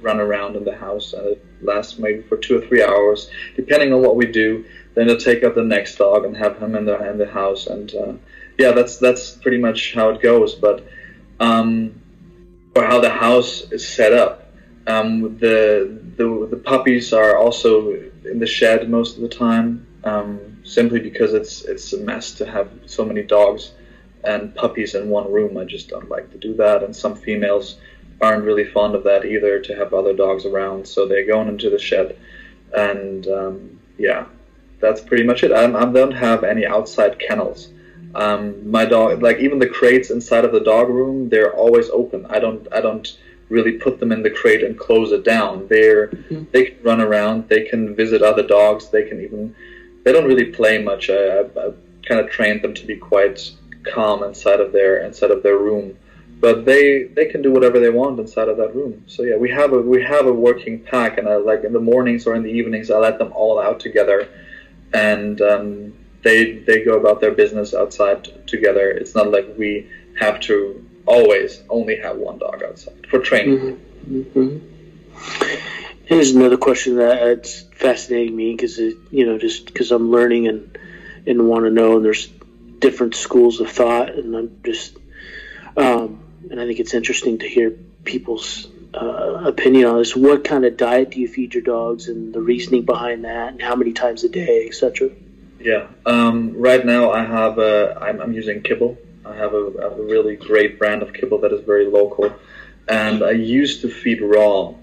run 0.00 0.20
around 0.20 0.56
in 0.56 0.64
the 0.64 0.76
house, 0.76 1.12
and 1.12 1.26
it 1.26 1.44
lasts 1.64 1.98
maybe 1.98 2.22
for 2.22 2.36
two 2.36 2.58
or 2.58 2.66
three 2.66 2.82
hours, 2.82 3.30
depending 3.56 3.92
on 3.92 4.02
what 4.02 4.16
we 4.16 4.26
do. 4.26 4.64
Then 4.94 5.10
I 5.10 5.16
take 5.16 5.42
up 5.42 5.54
the 5.54 5.62
next 5.62 5.96
dog 5.96 6.24
and 6.24 6.36
have 6.36 6.58
him 6.58 6.74
in 6.74 6.84
the 6.84 7.10
in 7.10 7.18
the 7.18 7.26
house, 7.26 7.66
and 7.66 7.94
uh, 7.94 8.12
yeah, 8.58 8.72
that's 8.72 8.98
that's 8.98 9.32
pretty 9.32 9.58
much 9.58 9.94
how 9.94 10.10
it 10.10 10.22
goes. 10.22 10.54
But 10.54 10.86
um, 11.40 12.00
or 12.76 12.84
how 12.84 13.00
the 13.00 13.10
house 13.10 13.62
is 13.72 13.86
set 13.86 14.12
up. 14.12 14.52
Um, 14.86 15.38
the, 15.38 15.98
the 16.16 16.48
the 16.50 16.56
puppies 16.56 17.12
are 17.12 17.36
also 17.36 17.92
in 18.24 18.38
the 18.38 18.46
shed 18.46 18.90
most 18.90 19.16
of 19.16 19.22
the 19.22 19.28
time, 19.28 19.86
um, 20.04 20.58
simply 20.62 21.00
because 21.00 21.32
it's 21.32 21.62
it's 21.64 21.92
a 21.92 21.98
mess 21.98 22.32
to 22.34 22.46
have 22.46 22.70
so 22.86 23.04
many 23.04 23.22
dogs 23.22 23.72
and 24.24 24.54
puppies 24.54 24.94
in 24.94 25.08
one 25.08 25.30
room. 25.32 25.56
I 25.56 25.64
just 25.64 25.88
don't 25.88 26.10
like 26.10 26.30
to 26.32 26.38
do 26.38 26.54
that, 26.56 26.82
and 26.82 26.94
some 26.94 27.16
females 27.16 27.78
aren't 28.20 28.44
really 28.44 28.64
fond 28.64 28.94
of 28.94 29.04
that 29.04 29.24
either 29.24 29.60
to 29.60 29.74
have 29.74 29.92
other 29.92 30.14
dogs 30.14 30.46
around, 30.46 30.86
so 30.86 31.06
they're 31.06 31.26
going 31.26 31.48
into 31.48 31.70
the 31.70 31.78
shed, 31.78 32.16
and 32.72 33.26
um, 33.28 33.80
yeah, 33.98 34.26
that's 34.80 35.00
pretty 35.00 35.24
much 35.24 35.42
it. 35.42 35.52
I, 35.52 35.64
I 35.64 35.84
don't 35.92 36.12
have 36.12 36.44
any 36.44 36.66
outside 36.66 37.18
kennels. 37.18 37.68
Um, 38.14 38.70
my 38.70 38.84
dog, 38.84 39.22
like 39.22 39.38
even 39.38 39.58
the 39.58 39.68
crates 39.68 40.10
inside 40.10 40.44
of 40.44 40.52
the 40.52 40.60
dog 40.60 40.88
room, 40.88 41.28
they're 41.28 41.52
always 41.54 41.90
open. 41.90 42.26
I 42.26 42.38
don't, 42.38 42.66
I 42.72 42.80
don't 42.80 43.18
really 43.48 43.72
put 43.72 43.98
them 43.98 44.12
in 44.12 44.22
the 44.22 44.30
crate 44.30 44.62
and 44.62 44.78
close 44.78 45.10
it 45.10 45.24
down. 45.24 45.66
They're, 45.68 46.08
mm-hmm. 46.08 46.44
they 46.52 46.64
can 46.66 46.82
run 46.84 47.00
around. 47.00 47.48
They 47.48 47.62
can 47.64 47.94
visit 47.96 48.22
other 48.22 48.46
dogs. 48.46 48.88
They 48.88 49.02
can 49.08 49.20
even, 49.20 49.54
they 50.04 50.12
don't 50.12 50.26
really 50.26 50.46
play 50.46 50.80
much. 50.80 51.10
I, 51.10 51.14
I, 51.14 51.40
I 51.40 51.72
kind 52.06 52.20
of 52.20 52.30
trained 52.30 52.62
them 52.62 52.74
to 52.74 52.86
be 52.86 52.96
quite 52.96 53.50
calm 53.82 54.22
inside 54.22 54.60
of 54.60 54.72
their, 54.72 55.04
inside 55.04 55.32
of 55.32 55.42
their 55.42 55.58
room. 55.58 55.96
But 56.44 56.66
they, 56.66 57.04
they 57.04 57.24
can 57.24 57.40
do 57.40 57.50
whatever 57.50 57.80
they 57.80 57.88
want 57.88 58.20
inside 58.20 58.48
of 58.48 58.58
that 58.58 58.76
room. 58.76 59.02
So 59.06 59.22
yeah, 59.22 59.36
we 59.36 59.50
have 59.52 59.72
a, 59.72 59.80
we 59.80 60.02
have 60.02 60.26
a 60.26 60.32
working 60.32 60.78
pack, 60.78 61.16
and 61.16 61.26
I 61.26 61.36
like 61.36 61.64
in 61.64 61.72
the 61.72 61.80
mornings 61.80 62.26
or 62.26 62.34
in 62.34 62.42
the 62.42 62.50
evenings, 62.50 62.90
I 62.90 62.98
let 62.98 63.16
them 63.16 63.32
all 63.32 63.58
out 63.58 63.80
together, 63.80 64.28
and 64.92 65.40
um, 65.40 65.94
they 66.20 66.58
they 66.58 66.84
go 66.84 66.98
about 66.98 67.22
their 67.22 67.30
business 67.30 67.72
outside 67.72 68.46
together. 68.46 68.90
It's 68.90 69.14
not 69.14 69.30
like 69.30 69.54
we 69.56 69.88
have 70.20 70.38
to 70.40 70.86
always 71.06 71.62
only 71.70 71.96
have 72.00 72.18
one 72.18 72.36
dog 72.36 72.62
outside 72.62 73.06
for 73.08 73.20
training. 73.20 73.80
Mm-hmm. 74.06 74.38
Mm-hmm. 74.38 75.56
Here's 76.04 76.32
another 76.32 76.58
question 76.58 76.96
that's 76.96 77.62
fascinating 77.72 78.36
me 78.36 78.52
because 78.52 78.76
you 78.78 79.24
know 79.24 79.38
just 79.38 79.64
because 79.64 79.90
I'm 79.92 80.10
learning 80.10 80.48
and 80.48 80.78
and 81.26 81.48
want 81.48 81.64
to 81.64 81.70
know, 81.70 81.96
and 81.96 82.04
there's 82.04 82.26
different 82.80 83.14
schools 83.14 83.60
of 83.60 83.70
thought, 83.70 84.10
and 84.10 84.36
I'm 84.36 84.60
just 84.62 84.98
um, 85.78 86.20
and 86.50 86.60
I 86.60 86.66
think 86.66 86.80
it's 86.80 86.94
interesting 86.94 87.38
to 87.38 87.48
hear 87.48 87.70
people's 88.04 88.68
uh, 88.94 89.42
opinion 89.44 89.86
on 89.86 89.98
this. 89.98 90.14
What 90.14 90.44
kind 90.44 90.64
of 90.64 90.76
diet 90.76 91.10
do 91.10 91.20
you 91.20 91.28
feed 91.28 91.54
your 91.54 91.62
dogs, 91.62 92.08
and 92.08 92.32
the 92.32 92.40
reasoning 92.40 92.84
behind 92.84 93.24
that, 93.24 93.52
and 93.52 93.62
how 93.62 93.74
many 93.74 93.92
times 93.92 94.24
a 94.24 94.28
day, 94.28 94.66
etc. 94.66 95.10
Yeah. 95.60 95.86
Um, 96.04 96.52
right 96.56 96.84
now, 96.84 97.10
I 97.10 97.24
have 97.24 97.58
a, 97.58 97.98
I'm, 98.00 98.20
I'm 98.20 98.32
using 98.32 98.62
kibble. 98.62 98.98
I 99.24 99.34
have 99.34 99.54
a, 99.54 99.64
a, 99.64 100.02
really 100.02 100.36
great 100.36 100.78
brand 100.78 101.02
of 101.02 101.14
kibble 101.14 101.38
that 101.38 101.52
is 101.52 101.64
very 101.64 101.86
local, 101.86 102.34
and 102.88 103.24
I 103.24 103.30
used 103.30 103.80
to 103.80 103.88
feed 103.88 104.20
raw, 104.20 104.74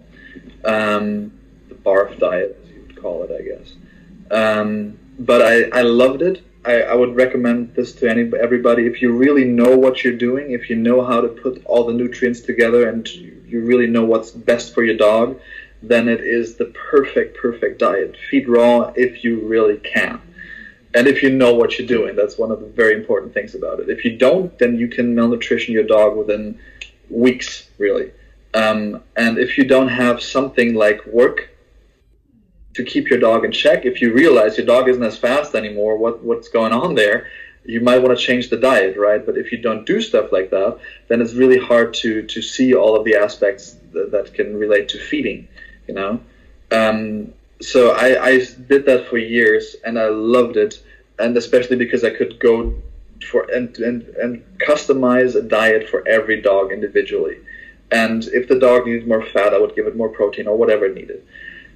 um, 0.65 1.31
the 1.69 1.75
barf 1.75 2.17
diet, 2.17 2.59
as 2.63 2.71
you 2.71 2.81
would 2.81 2.99
call 2.99 3.23
it, 3.23 3.31
I 3.31 3.41
guess. 3.43 3.73
Um, 4.31 4.97
but 5.19 5.41
I, 5.41 5.79
I 5.79 5.81
loved 5.83 6.23
it. 6.23 6.43
I, 6.65 6.81
I 6.81 6.93
would 6.93 7.15
recommend 7.15 7.73
this 7.75 7.93
to 7.93 8.09
any 8.09 8.31
everybody. 8.39 8.85
If 8.85 9.01
you 9.01 9.13
really 9.13 9.45
know 9.45 9.77
what 9.77 10.03
you're 10.03 10.17
doing, 10.17 10.51
if 10.51 10.69
you 10.69 10.75
know 10.75 11.03
how 11.03 11.21
to 11.21 11.27
put 11.27 11.63
all 11.65 11.85
the 11.85 11.93
nutrients 11.93 12.41
together, 12.41 12.89
and 12.89 13.07
you 13.07 13.61
really 13.63 13.87
know 13.87 14.05
what's 14.05 14.31
best 14.31 14.73
for 14.73 14.83
your 14.83 14.97
dog, 14.97 15.39
then 15.81 16.07
it 16.07 16.21
is 16.21 16.55
the 16.55 16.65
perfect, 16.65 17.37
perfect 17.37 17.79
diet. 17.79 18.15
Feed 18.29 18.47
raw 18.47 18.93
if 18.95 19.23
you 19.23 19.47
really 19.47 19.77
can 19.77 20.21
and 20.93 21.07
if 21.07 21.23
you 21.23 21.29
know 21.29 21.53
what 21.53 21.77
you're 21.77 21.87
doing, 21.87 22.15
that's 22.15 22.37
one 22.37 22.51
of 22.51 22.59
the 22.59 22.67
very 22.67 22.95
important 22.95 23.33
things 23.33 23.55
about 23.55 23.79
it. 23.79 23.89
If 23.89 24.03
you 24.03 24.17
don't, 24.17 24.57
then 24.59 24.77
you 24.77 24.87
can 24.87 25.15
malnutrition 25.15 25.73
your 25.73 25.83
dog 25.83 26.17
within 26.17 26.59
weeks, 27.09 27.69
really. 27.77 28.11
Um, 28.53 29.01
and 29.15 29.37
if 29.37 29.57
you 29.57 29.63
don't 29.63 29.87
have 29.87 30.21
something 30.21 30.73
like 30.73 31.05
work 31.05 31.49
to 32.73 32.83
keep 32.83 33.09
your 33.09 33.19
dog 33.19 33.43
in 33.45 33.51
check, 33.51 33.85
if 33.85 34.01
you 34.01 34.13
realize 34.13 34.57
your 34.57 34.65
dog 34.65 34.87
isn't 34.87 35.03
as 35.03 35.17
fast 35.17 35.55
anymore, 35.55 35.97
what 35.97 36.23
what's 36.23 36.49
going 36.49 36.73
on 36.73 36.95
there? 36.95 37.27
You 37.63 37.81
might 37.81 37.99
want 37.99 38.17
to 38.17 38.23
change 38.23 38.49
the 38.49 38.57
diet, 38.57 38.97
right? 38.97 39.23
But 39.23 39.37
if 39.37 39.51
you 39.51 39.59
don't 39.59 39.85
do 39.85 40.01
stuff 40.01 40.31
like 40.31 40.49
that, 40.49 40.79
then 41.07 41.21
it's 41.21 41.33
really 41.33 41.59
hard 41.59 41.93
to 41.95 42.23
to 42.23 42.41
see 42.41 42.73
all 42.73 42.95
of 42.95 43.03
the 43.05 43.15
aspects 43.15 43.77
that, 43.93 44.11
that 44.11 44.33
can 44.33 44.55
relate 44.57 44.89
to 44.89 44.99
feeding. 44.99 45.47
You 45.87 45.93
know. 45.95 46.19
Um, 46.71 47.33
so 47.61 47.91
I, 47.91 48.25
I 48.25 48.45
did 48.67 48.85
that 48.85 49.07
for 49.07 49.17
years 49.17 49.75
and 49.85 49.99
I 49.99 50.07
loved 50.07 50.57
it, 50.57 50.81
and 51.19 51.37
especially 51.37 51.75
because 51.75 52.03
I 52.03 52.09
could 52.09 52.39
go 52.39 52.73
for 53.29 53.43
and, 53.53 53.77
and 53.77 54.03
and 54.15 54.43
customize 54.59 55.35
a 55.35 55.41
diet 55.41 55.89
for 55.89 56.07
every 56.07 56.41
dog 56.41 56.71
individually. 56.71 57.37
And 57.91 58.23
if 58.27 58.47
the 58.47 58.57
dog 58.57 58.87
needed 58.87 59.07
more 59.07 59.23
fat, 59.23 59.53
I 59.53 59.59
would 59.59 59.75
give 59.75 59.85
it 59.85 59.95
more 59.97 60.09
protein 60.09 60.47
or 60.47 60.57
whatever 60.57 60.85
it 60.85 60.95
needed. 60.95 61.23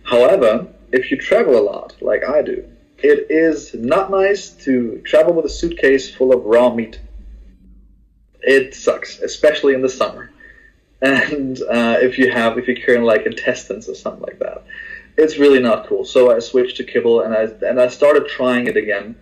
However, 0.04 0.68
if 0.96 1.12
you 1.12 1.18
travel 1.18 1.58
a 1.58 1.62
lot, 1.62 1.96
like 2.02 2.24
I 2.24 2.41
do, 2.41 2.68
it 2.98 3.28
is 3.30 3.74
not 3.74 4.10
nice 4.10 4.50
to 4.66 5.02
travel 5.06 5.34
with 5.34 5.46
a 5.46 5.50
suitcase 5.50 6.14
full 6.14 6.34
of 6.34 6.46
raw 6.46 6.74
meat. 6.74 7.00
It 8.41 8.74
sucks, 8.76 9.20
especially 9.20 9.74
in 9.74 9.82
the 9.82 9.89
summer. 9.89 10.32
And 11.02 11.62
uh, 11.62 11.98
if 12.02 12.18
you 12.18 12.32
have, 12.32 12.58
if 12.58 12.68
you're 12.68 12.78
carrying 12.78 13.04
like 13.04 13.26
intestines 13.26 13.89
or 13.89 13.96
something 13.96 14.22
like 14.22 14.39
that 14.39 14.64
it's 15.18 15.38
really 15.38 15.60
not 15.60 15.88
cool. 15.88 16.06
So 16.06 16.36
I 16.36 16.39
switched 16.39 16.78
to 16.78 16.84
kibble 16.84 17.22
and 17.22 17.34
I 17.34 17.43
and 17.68 17.80
I 17.80 17.88
started 17.88 18.28
trying 18.28 18.68
it 18.68 18.78
again, 18.78 19.16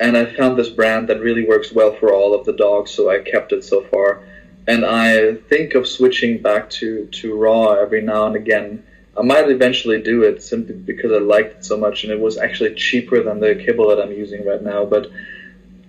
and 0.00 0.16
I 0.16 0.24
found 0.24 0.58
this 0.58 0.70
brand 0.70 1.08
that 1.08 1.20
really 1.20 1.46
works 1.46 1.72
well 1.72 1.94
for 1.94 2.12
all 2.12 2.34
of 2.34 2.46
the 2.46 2.54
dogs. 2.54 2.90
So 2.90 3.10
I 3.10 3.18
kept 3.18 3.52
it 3.52 3.64
so 3.64 3.84
far, 3.84 4.22
and 4.66 4.84
I 4.84 5.34
think 5.34 5.74
of 5.74 5.86
switching 5.86 6.40
back 6.40 6.70
to 6.70 7.06
to 7.06 7.36
raw 7.36 7.72
every 7.74 8.02
now 8.02 8.26
and 8.26 8.36
again. 8.36 8.84
I 9.18 9.22
might 9.22 9.48
eventually 9.50 10.00
do 10.00 10.22
it 10.22 10.42
simply 10.42 10.74
because 10.74 11.12
I 11.12 11.18
liked 11.18 11.58
it 11.58 11.64
so 11.64 11.76
much, 11.76 12.04
and 12.04 12.12
it 12.12 12.20
was 12.20 12.38
actually 12.38 12.74
cheaper 12.74 13.22
than 13.22 13.40
the 13.40 13.54
kibble 13.54 13.88
that 13.88 14.00
I'm 14.00 14.12
using 14.12 14.46
right 14.46 14.62
now. 14.62 14.84
But 14.84 15.10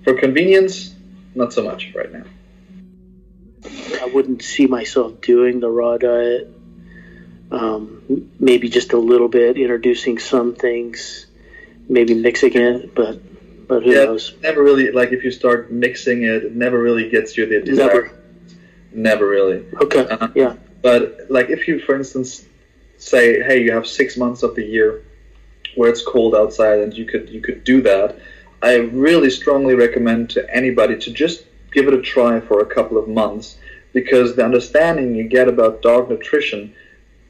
for 0.03 0.13
convenience, 0.15 0.95
not 1.35 1.53
so 1.53 1.63
much 1.63 1.93
right 1.93 2.11
now. 2.11 2.23
I 4.01 4.05
wouldn't 4.05 4.41
see 4.41 4.65
myself 4.65 5.21
doing 5.21 5.59
the 5.59 5.69
raw 5.69 5.97
diet 5.97 6.55
um, 7.51 8.29
maybe 8.39 8.69
just 8.69 8.93
a 8.93 8.97
little 8.97 9.27
bit, 9.27 9.57
introducing 9.57 10.19
some 10.19 10.55
things, 10.55 11.25
maybe 11.87 12.13
mixing 12.13 12.53
it, 12.55 12.95
but 12.95 13.21
but 13.67 13.83
who 13.83 13.91
yeah, 13.91 14.05
knows? 14.05 14.35
Never 14.41 14.63
really 14.63 14.91
like 14.91 15.11
if 15.11 15.23
you 15.23 15.31
start 15.31 15.71
mixing 15.71 16.23
it, 16.23 16.43
it 16.43 16.55
never 16.55 16.79
really 16.79 17.09
gets 17.09 17.37
you 17.37 17.45
the 17.45 17.61
desired. 17.61 18.11
Never. 18.11 18.15
Never 18.91 19.27
really. 19.27 19.65
Okay. 19.81 20.07
Uh, 20.07 20.29
yeah. 20.35 20.55
But 20.81 21.27
like 21.29 21.49
if 21.49 21.67
you, 21.67 21.79
for 21.79 21.95
instance, 21.95 22.45
say, 22.99 23.41
hey, 23.41 23.63
you 23.63 23.71
have 23.71 23.87
six 23.87 24.15
months 24.17 24.43
of 24.43 24.55
the 24.55 24.63
year 24.63 25.03
where 25.75 25.89
it's 25.89 26.05
cold 26.05 26.35
outside, 26.35 26.79
and 26.79 26.93
you 26.93 27.05
could 27.05 27.29
you 27.29 27.41
could 27.41 27.63
do 27.63 27.81
that. 27.81 28.17
I 28.61 28.75
really 28.75 29.29
strongly 29.29 29.73
recommend 29.73 30.29
to 30.31 30.55
anybody 30.55 30.97
to 30.99 31.11
just 31.11 31.45
give 31.71 31.87
it 31.87 31.93
a 31.93 32.01
try 32.01 32.39
for 32.39 32.59
a 32.59 32.65
couple 32.65 32.97
of 32.97 33.07
months 33.07 33.57
because 33.93 34.35
the 34.35 34.43
understanding 34.43 35.15
you 35.15 35.23
get 35.27 35.47
about 35.47 35.81
dog 35.81 36.09
nutrition 36.09 36.73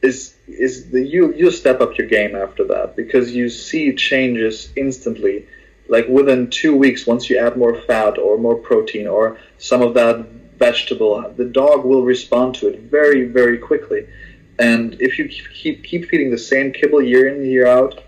is 0.02 0.36
is 0.48 0.90
the, 0.92 1.02
you 1.06 1.34
you 1.34 1.52
step 1.52 1.82
up 1.82 1.98
your 1.98 2.08
game 2.08 2.36
after 2.36 2.64
that 2.66 2.96
because 2.96 3.32
you 3.32 3.50
see 3.50 3.94
changes 3.94 4.70
instantly 4.76 5.46
like 5.90 6.08
within 6.08 6.50
two 6.50 6.76
weeks 6.76 7.06
once 7.06 7.30
you 7.30 7.38
add 7.38 7.58
more 7.58 7.82
fat 7.82 8.18
or 8.18 8.38
more 8.38 8.56
protein 8.56 9.08
or 9.08 9.38
some 9.58 9.82
of 9.82 9.94
that 9.96 10.26
vegetable, 10.60 11.34
the 11.38 11.46
dog 11.46 11.86
will 11.86 12.04
respond 12.04 12.54
to 12.54 12.68
it 12.68 12.82
very, 12.82 13.26
very 13.26 13.58
quickly. 13.58 14.06
And 14.60 15.02
if 15.02 15.18
you 15.18 15.30
keep 15.30 15.84
keep 15.84 16.10
feeding 16.10 16.32
the 16.32 16.38
same 16.38 16.74
kibble 16.74 17.02
year 17.02 17.34
in 17.34 17.46
year 17.46 17.66
out, 17.66 18.04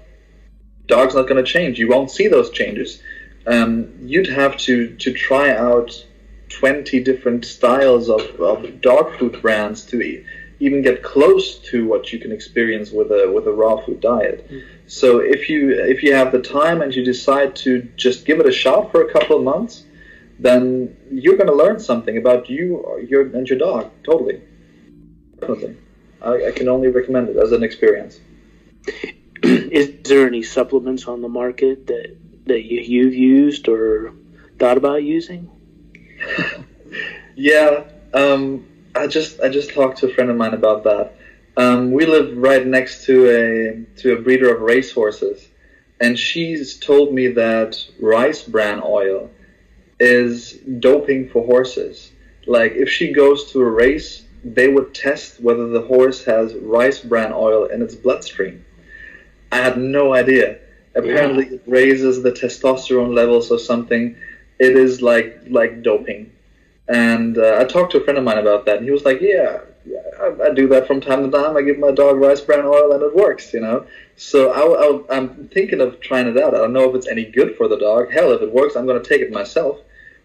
dog's 0.87 1.15
not 1.15 1.27
going 1.29 1.43
to 1.43 1.49
change. 1.49 1.79
You 1.79 1.87
won't 1.87 2.11
see 2.11 2.27
those 2.27 2.49
changes. 2.51 3.01
Um, 3.47 3.89
you'd 4.01 4.27
have 4.27 4.57
to 4.65 4.95
to 4.97 5.13
try 5.13 5.55
out 5.55 5.89
twenty 6.49 7.01
different 7.01 7.45
styles 7.45 8.09
of, 8.09 8.21
of 8.41 8.81
dog 8.81 9.17
food 9.17 9.41
brands 9.41 9.85
to 9.85 10.01
eat, 10.01 10.25
even 10.59 10.81
get 10.81 11.01
close 11.01 11.57
to 11.69 11.87
what 11.87 12.11
you 12.11 12.19
can 12.19 12.31
experience 12.31 12.91
with 12.91 13.09
a 13.11 13.31
with 13.33 13.47
a 13.47 13.53
raw 13.53 13.77
food 13.83 14.01
diet. 14.01 14.47
Mm. 14.51 14.63
So 14.87 15.19
if 15.19 15.49
you 15.49 15.71
if 15.71 16.03
you 16.03 16.13
have 16.13 16.33
the 16.33 16.41
time 16.41 16.81
and 16.81 16.93
you 16.93 17.03
decide 17.05 17.55
to 17.63 17.81
just 17.95 18.25
give 18.25 18.39
it 18.41 18.45
a 18.45 18.51
shot 18.51 18.91
for 18.91 19.01
a 19.07 19.11
couple 19.13 19.37
of 19.37 19.43
months, 19.43 19.85
then 20.37 20.97
you're 21.09 21.37
going 21.37 21.47
to 21.47 21.55
learn 21.55 21.79
something 21.79 22.17
about 22.17 22.49
you 22.49 22.65
your, 23.07 23.21
and 23.35 23.47
your 23.47 23.57
dog. 23.57 23.89
Totally. 24.03 24.41
Definitely. 25.39 25.77
I, 26.21 26.47
I 26.47 26.51
can 26.51 26.67
only 26.67 26.89
recommend 26.89 27.29
it 27.29 27.37
as 27.37 27.51
an 27.51 27.63
experience. 27.63 28.19
Is 29.43 30.03
there 30.03 30.27
any 30.27 30.43
supplements 30.43 31.07
on 31.07 31.21
the 31.21 31.29
market 31.29 31.87
that, 31.87 32.15
that 32.45 32.63
you, 32.63 32.79
you've 32.79 33.15
used 33.15 33.67
or 33.67 34.13
thought 34.59 34.77
about 34.77 35.03
using? 35.03 35.49
yeah, 37.35 37.83
um, 38.13 38.67
I 38.95 39.07
just 39.07 39.39
I 39.41 39.49
just 39.49 39.71
talked 39.73 39.99
to 39.99 40.09
a 40.09 40.13
friend 40.13 40.29
of 40.29 40.37
mine 40.37 40.53
about 40.53 40.83
that. 40.83 41.15
Um, 41.57 41.91
we 41.91 42.05
live 42.05 42.37
right 42.37 42.65
next 42.65 43.05
to 43.05 43.29
a 43.29 44.01
to 44.01 44.13
a 44.13 44.21
breeder 44.21 44.53
of 44.53 44.61
racehorses, 44.61 45.47
and 45.99 46.17
she's 46.17 46.77
told 46.77 47.13
me 47.13 47.27
that 47.29 47.77
rice 47.99 48.43
bran 48.43 48.81
oil 48.83 49.29
is 49.99 50.53
doping 50.79 51.29
for 51.29 51.45
horses. 51.45 52.11
Like 52.45 52.73
if 52.73 52.89
she 52.89 53.11
goes 53.11 53.51
to 53.51 53.61
a 53.61 53.69
race, 53.69 54.25
they 54.43 54.67
would 54.67 54.93
test 54.93 55.41
whether 55.41 55.67
the 55.67 55.81
horse 55.81 56.23
has 56.25 56.55
rice 56.55 56.99
bran 56.99 57.31
oil 57.33 57.65
in 57.65 57.81
its 57.81 57.95
bloodstream. 57.95 58.65
I 59.51 59.57
had 59.57 59.77
no 59.77 60.13
idea. 60.13 60.59
Apparently, 60.95 61.45
yeah. 61.45 61.55
it 61.55 61.63
raises 61.67 62.21
the 62.21 62.31
testosterone 62.31 63.13
levels 63.13 63.51
or 63.51 63.59
something. 63.59 64.15
It 64.59 64.75
is 64.75 65.01
like 65.01 65.41
like 65.49 65.83
doping. 65.83 66.31
And 66.87 67.37
uh, 67.37 67.57
I 67.59 67.63
talked 67.65 67.93
to 67.93 67.99
a 67.99 68.03
friend 68.03 68.17
of 68.17 68.23
mine 68.23 68.37
about 68.37 68.65
that, 68.65 68.77
and 68.77 68.85
he 68.85 68.91
was 68.91 69.05
like, 69.05 69.21
"Yeah, 69.21 69.61
I, 70.19 70.49
I, 70.49 70.53
do 70.53 70.67
that 70.69 70.87
from 70.87 70.99
time 70.99 71.23
to 71.23 71.37
time. 71.37 71.55
I 71.55 71.61
give 71.61 71.79
my 71.79 71.91
dog 71.91 72.17
rice 72.17 72.41
bran 72.41 72.65
oil, 72.65 72.91
and 72.91 73.01
it 73.01 73.15
works, 73.15 73.53
you 73.53 73.61
know." 73.61 73.85
So 74.17 74.51
I, 74.51 75.15
am 75.15 75.47
thinking 75.53 75.79
of 75.79 76.01
trying 76.01 76.27
it 76.27 76.37
out. 76.37 76.53
I 76.53 76.57
don't 76.57 76.73
know 76.73 76.89
if 76.89 76.95
it's 76.95 77.07
any 77.07 77.25
good 77.25 77.55
for 77.55 77.69
the 77.69 77.77
dog. 77.77 78.11
Hell, 78.11 78.31
if 78.33 78.41
it 78.41 78.51
works, 78.51 78.75
I'm 78.75 78.85
going 78.85 79.01
to 79.01 79.07
take 79.07 79.21
it 79.21 79.31
myself 79.31 79.79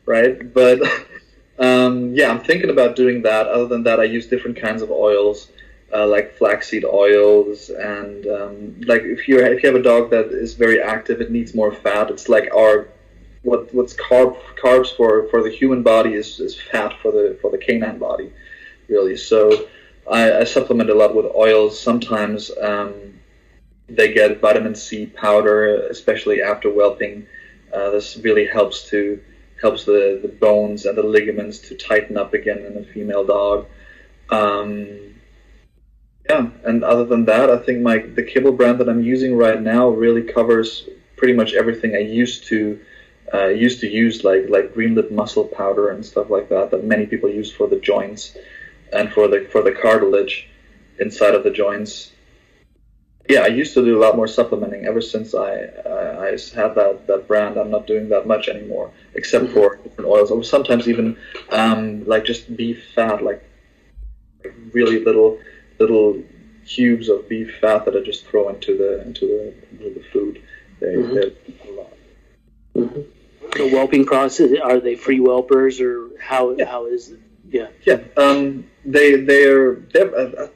right? 0.06 0.52
But 0.52 0.80
um, 1.58 2.14
yeah, 2.14 2.30
I'm 2.30 2.40
thinking 2.40 2.70
about 2.70 2.96
doing 2.96 3.22
that. 3.22 3.46
Other 3.46 3.66
than 3.66 3.82
that, 3.84 4.00
I 4.00 4.04
use 4.04 4.26
different 4.26 4.56
kinds 4.56 4.82
of 4.82 4.90
oils. 4.90 5.50
Uh, 5.94 6.04
like 6.04 6.36
flaxseed 6.36 6.84
oils 6.84 7.70
and 7.70 8.26
um, 8.26 8.80
like 8.86 9.02
if 9.02 9.28
you 9.28 9.38
if 9.38 9.62
you 9.62 9.68
have 9.68 9.78
a 9.78 9.82
dog 9.82 10.10
that 10.10 10.26
is 10.32 10.54
very 10.54 10.82
active, 10.82 11.20
it 11.20 11.30
needs 11.30 11.54
more 11.54 11.72
fat. 11.72 12.10
It's 12.10 12.28
like 12.28 12.52
our 12.52 12.88
what 13.42 13.72
what's 13.72 13.94
carb 13.94 14.36
carbs 14.60 14.94
for 14.96 15.28
for 15.28 15.44
the 15.44 15.50
human 15.50 15.84
body 15.84 16.14
is, 16.14 16.40
is 16.40 16.60
fat 16.60 16.92
for 17.00 17.12
the 17.12 17.38
for 17.40 17.52
the 17.52 17.58
canine 17.58 17.98
body, 17.98 18.32
really. 18.88 19.16
So 19.16 19.68
I, 20.10 20.40
I 20.40 20.44
supplement 20.44 20.90
a 20.90 20.94
lot 20.94 21.14
with 21.14 21.26
oils. 21.26 21.80
Sometimes 21.80 22.50
um, 22.60 23.20
they 23.88 24.12
get 24.12 24.40
vitamin 24.40 24.74
C 24.74 25.06
powder, 25.06 25.86
especially 25.86 26.42
after 26.42 26.68
whelping. 26.68 27.26
Uh, 27.72 27.90
this 27.90 28.16
really 28.16 28.46
helps 28.46 28.88
to 28.90 29.22
helps 29.60 29.84
the, 29.84 30.18
the 30.22 30.28
bones 30.28 30.86
and 30.86 30.96
the 30.96 31.02
ligaments 31.02 31.58
to 31.58 31.74
tighten 31.74 32.16
up 32.16 32.34
again 32.34 32.58
in 32.58 32.76
a 32.76 32.84
female 32.84 33.24
dog. 33.24 33.66
Um, 34.30 35.14
yeah, 36.28 36.48
and 36.64 36.82
other 36.84 37.04
than 37.04 37.24
that, 37.26 37.50
I 37.50 37.58
think 37.58 37.80
my 37.82 37.98
the 37.98 38.22
kibble 38.22 38.52
brand 38.52 38.80
that 38.80 38.88
I'm 38.88 39.02
using 39.02 39.36
right 39.36 39.60
now 39.60 39.88
really 39.88 40.22
covers 40.22 40.88
pretty 41.16 41.34
much 41.34 41.54
everything 41.54 41.94
I 41.94 42.00
used 42.00 42.46
to 42.48 42.80
uh, 43.32 43.46
used 43.46 43.80
to 43.80 43.88
use, 43.88 44.24
like 44.24 44.48
like 44.48 44.74
green 44.74 44.94
lip 44.94 45.10
mussel 45.10 45.44
powder 45.44 45.90
and 45.90 46.04
stuff 46.04 46.28
like 46.28 46.48
that, 46.48 46.70
that 46.72 46.84
many 46.84 47.06
people 47.06 47.30
use 47.30 47.52
for 47.52 47.68
the 47.68 47.78
joints 47.78 48.36
and 48.92 49.12
for 49.12 49.28
the 49.28 49.48
for 49.52 49.62
the 49.62 49.72
cartilage 49.72 50.48
inside 50.98 51.34
of 51.34 51.44
the 51.44 51.50
joints 51.50 52.10
yeah, 53.28 53.40
I 53.40 53.48
used 53.48 53.74
to 53.74 53.84
do 53.84 53.98
a 53.98 54.00
lot 54.00 54.16
more 54.16 54.28
supplementing. 54.28 54.86
Ever 54.86 55.00
since 55.00 55.34
I 55.34 55.64
I, 55.84 56.26
I 56.26 56.30
had 56.30 56.74
that, 56.74 57.06
that 57.06 57.26
brand, 57.26 57.56
I'm 57.56 57.70
not 57.70 57.86
doing 57.86 58.08
that 58.10 58.26
much 58.26 58.48
anymore, 58.48 58.92
except 59.16 59.46
mm-hmm. 59.46 59.54
for 59.54 59.76
different 59.76 60.08
oils, 60.08 60.30
or 60.30 60.44
sometimes 60.44 60.88
even 60.88 61.16
um, 61.50 62.06
like 62.06 62.24
just 62.24 62.56
beef 62.56 62.92
fat, 62.94 63.22
like, 63.22 63.42
really 64.72 65.04
little 65.04 65.38
little 65.78 66.22
cubes 66.66 67.08
of 67.08 67.28
beef 67.28 67.58
fat 67.60 67.84
that 67.84 67.96
I 67.96 68.00
just 68.00 68.26
throw 68.26 68.48
into 68.48 68.76
the 68.76 69.02
into 69.02 69.26
the, 69.26 69.54
into 69.70 69.94
the 69.98 70.04
food. 70.12 70.42
They 70.80 70.94
mm-hmm. 70.94 71.14
they 71.14 71.70
a 71.70 71.72
lot. 71.72 71.92
Mm-hmm. 72.74 73.00
The 73.56 73.68
whelping 73.70 74.04
process 74.04 74.50
are 74.62 74.80
they 74.80 74.96
free 74.96 75.18
whelpers 75.18 75.80
or 75.80 76.10
how 76.20 76.52
yeah. 76.52 76.66
how 76.66 76.86
is 76.86 77.10
it? 77.10 77.20
Yeah. 77.48 77.68
Yeah. 77.84 78.00
Um, 78.16 78.66
they 78.84 79.16
they're 79.16 79.76
they're. 79.92 80.14
Uh, 80.14 80.48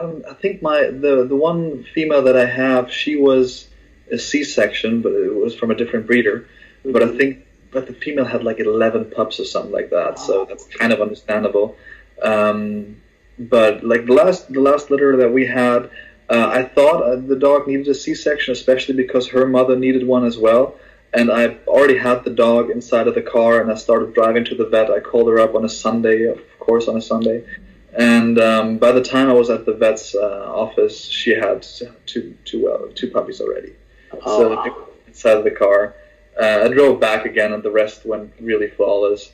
um, 0.00 0.22
I 0.30 0.34
think 0.34 0.62
my 0.62 0.84
the 0.84 1.26
the 1.28 1.36
one 1.36 1.84
female 1.94 2.22
that 2.22 2.36
I 2.36 2.46
have, 2.46 2.92
she 2.92 3.16
was 3.16 3.68
a 4.10 4.18
C-section, 4.18 5.02
but 5.02 5.12
it 5.12 5.34
was 5.34 5.54
from 5.54 5.70
a 5.70 5.74
different 5.74 6.06
breeder. 6.06 6.46
Mm-hmm. 6.80 6.92
But 6.92 7.02
I 7.02 7.16
think 7.16 7.46
but 7.70 7.86
the 7.86 7.92
female 7.92 8.24
had 8.24 8.44
like 8.44 8.60
11 8.60 9.10
pups 9.10 9.40
or 9.40 9.44
something 9.44 9.72
like 9.72 9.90
that, 9.90 10.18
so 10.18 10.44
that's 10.44 10.66
kind 10.66 10.92
of 10.92 11.00
understandable. 11.00 11.76
Um, 12.22 13.00
but 13.38 13.84
like 13.84 14.06
the 14.06 14.12
last 14.12 14.52
the 14.52 14.60
last 14.60 14.90
litter 14.90 15.16
that 15.16 15.32
we 15.32 15.46
had, 15.46 15.90
uh, 16.28 16.48
I 16.52 16.64
thought 16.64 17.02
uh, 17.02 17.16
the 17.16 17.36
dog 17.36 17.66
needed 17.66 17.88
a 17.88 17.94
C-section, 17.94 18.52
especially 18.52 18.94
because 18.94 19.28
her 19.28 19.46
mother 19.46 19.76
needed 19.76 20.06
one 20.06 20.24
as 20.24 20.36
well. 20.36 20.76
And 21.14 21.30
I 21.30 21.56
already 21.66 21.96
had 21.96 22.24
the 22.24 22.30
dog 22.30 22.68
inside 22.70 23.08
of 23.08 23.14
the 23.14 23.22
car, 23.22 23.62
and 23.62 23.72
I 23.72 23.76
started 23.76 24.12
driving 24.12 24.44
to 24.46 24.54
the 24.54 24.66
vet. 24.66 24.90
I 24.90 25.00
called 25.00 25.28
her 25.28 25.38
up 25.40 25.54
on 25.54 25.64
a 25.64 25.68
Sunday, 25.68 26.24
of 26.24 26.38
course, 26.58 26.86
on 26.86 26.98
a 26.98 27.00
Sunday, 27.00 27.44
and 27.94 28.38
um, 28.38 28.78
by 28.78 28.92
the 28.92 29.02
time 29.02 29.30
I 29.30 29.32
was 29.32 29.48
at 29.48 29.64
the 29.64 29.72
vet's 29.72 30.14
uh, 30.14 30.52
office, 30.54 31.00
she 31.04 31.30
had 31.30 31.66
two 32.06 32.36
two 32.44 32.68
uh, 32.68 32.92
two 32.94 33.10
puppies 33.10 33.40
already. 33.40 33.74
Oh. 34.12 34.38
So 34.38 34.86
inside 35.06 35.38
of 35.38 35.44
the 35.44 35.50
car, 35.50 35.94
uh, 36.40 36.64
I 36.64 36.68
drove 36.68 37.00
back 37.00 37.24
again, 37.24 37.52
and 37.52 37.62
the 37.62 37.70
rest 37.70 38.04
went 38.04 38.32
really 38.40 38.68
flawless. 38.68 39.32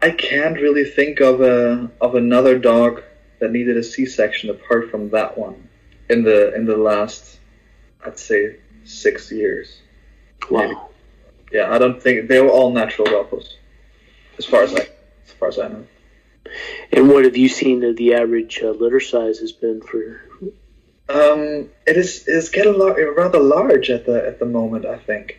I 0.00 0.10
can't 0.10 0.56
really 0.56 0.84
think 0.84 1.20
of 1.20 1.40
a 1.40 1.90
of 2.00 2.14
another 2.14 2.58
dog 2.58 3.02
that 3.38 3.52
needed 3.52 3.76
a 3.76 3.82
C-section 3.82 4.50
apart 4.50 4.90
from 4.90 5.10
that 5.10 5.36
one 5.36 5.68
in 6.08 6.22
the 6.22 6.54
in 6.54 6.64
the 6.66 6.76
last, 6.76 7.38
I'd 8.04 8.18
say, 8.18 8.56
six 8.84 9.30
years. 9.32 9.80
Wow. 10.50 10.60
Maybe. 10.60 10.74
Yeah, 11.52 11.70
I 11.70 11.78
don't 11.78 12.02
think 12.02 12.28
they 12.28 12.40
were 12.40 12.48
all 12.48 12.72
natural 12.72 13.08
whelpers, 13.08 13.56
as 14.38 14.46
far 14.46 14.62
as 14.62 14.74
I 14.74 14.88
as 15.26 15.32
far 15.38 15.48
as 15.48 15.58
I 15.58 15.68
know. 15.68 15.86
And 16.92 17.08
what 17.08 17.24
have 17.24 17.36
you 17.36 17.48
seen 17.48 17.80
that 17.80 17.96
the 17.96 18.14
average 18.14 18.60
uh, 18.62 18.70
litter 18.70 19.00
size 19.00 19.38
has 19.38 19.52
been 19.52 19.80
for? 19.80 20.22
Um, 21.08 21.68
it 21.86 21.96
is 21.96 22.26
is 22.26 22.48
getting 22.48 22.78
rather 22.78 23.38
large 23.38 23.90
at 23.90 24.06
the 24.06 24.26
at 24.26 24.38
the 24.38 24.46
moment. 24.46 24.86
I 24.86 24.98
think, 24.98 25.38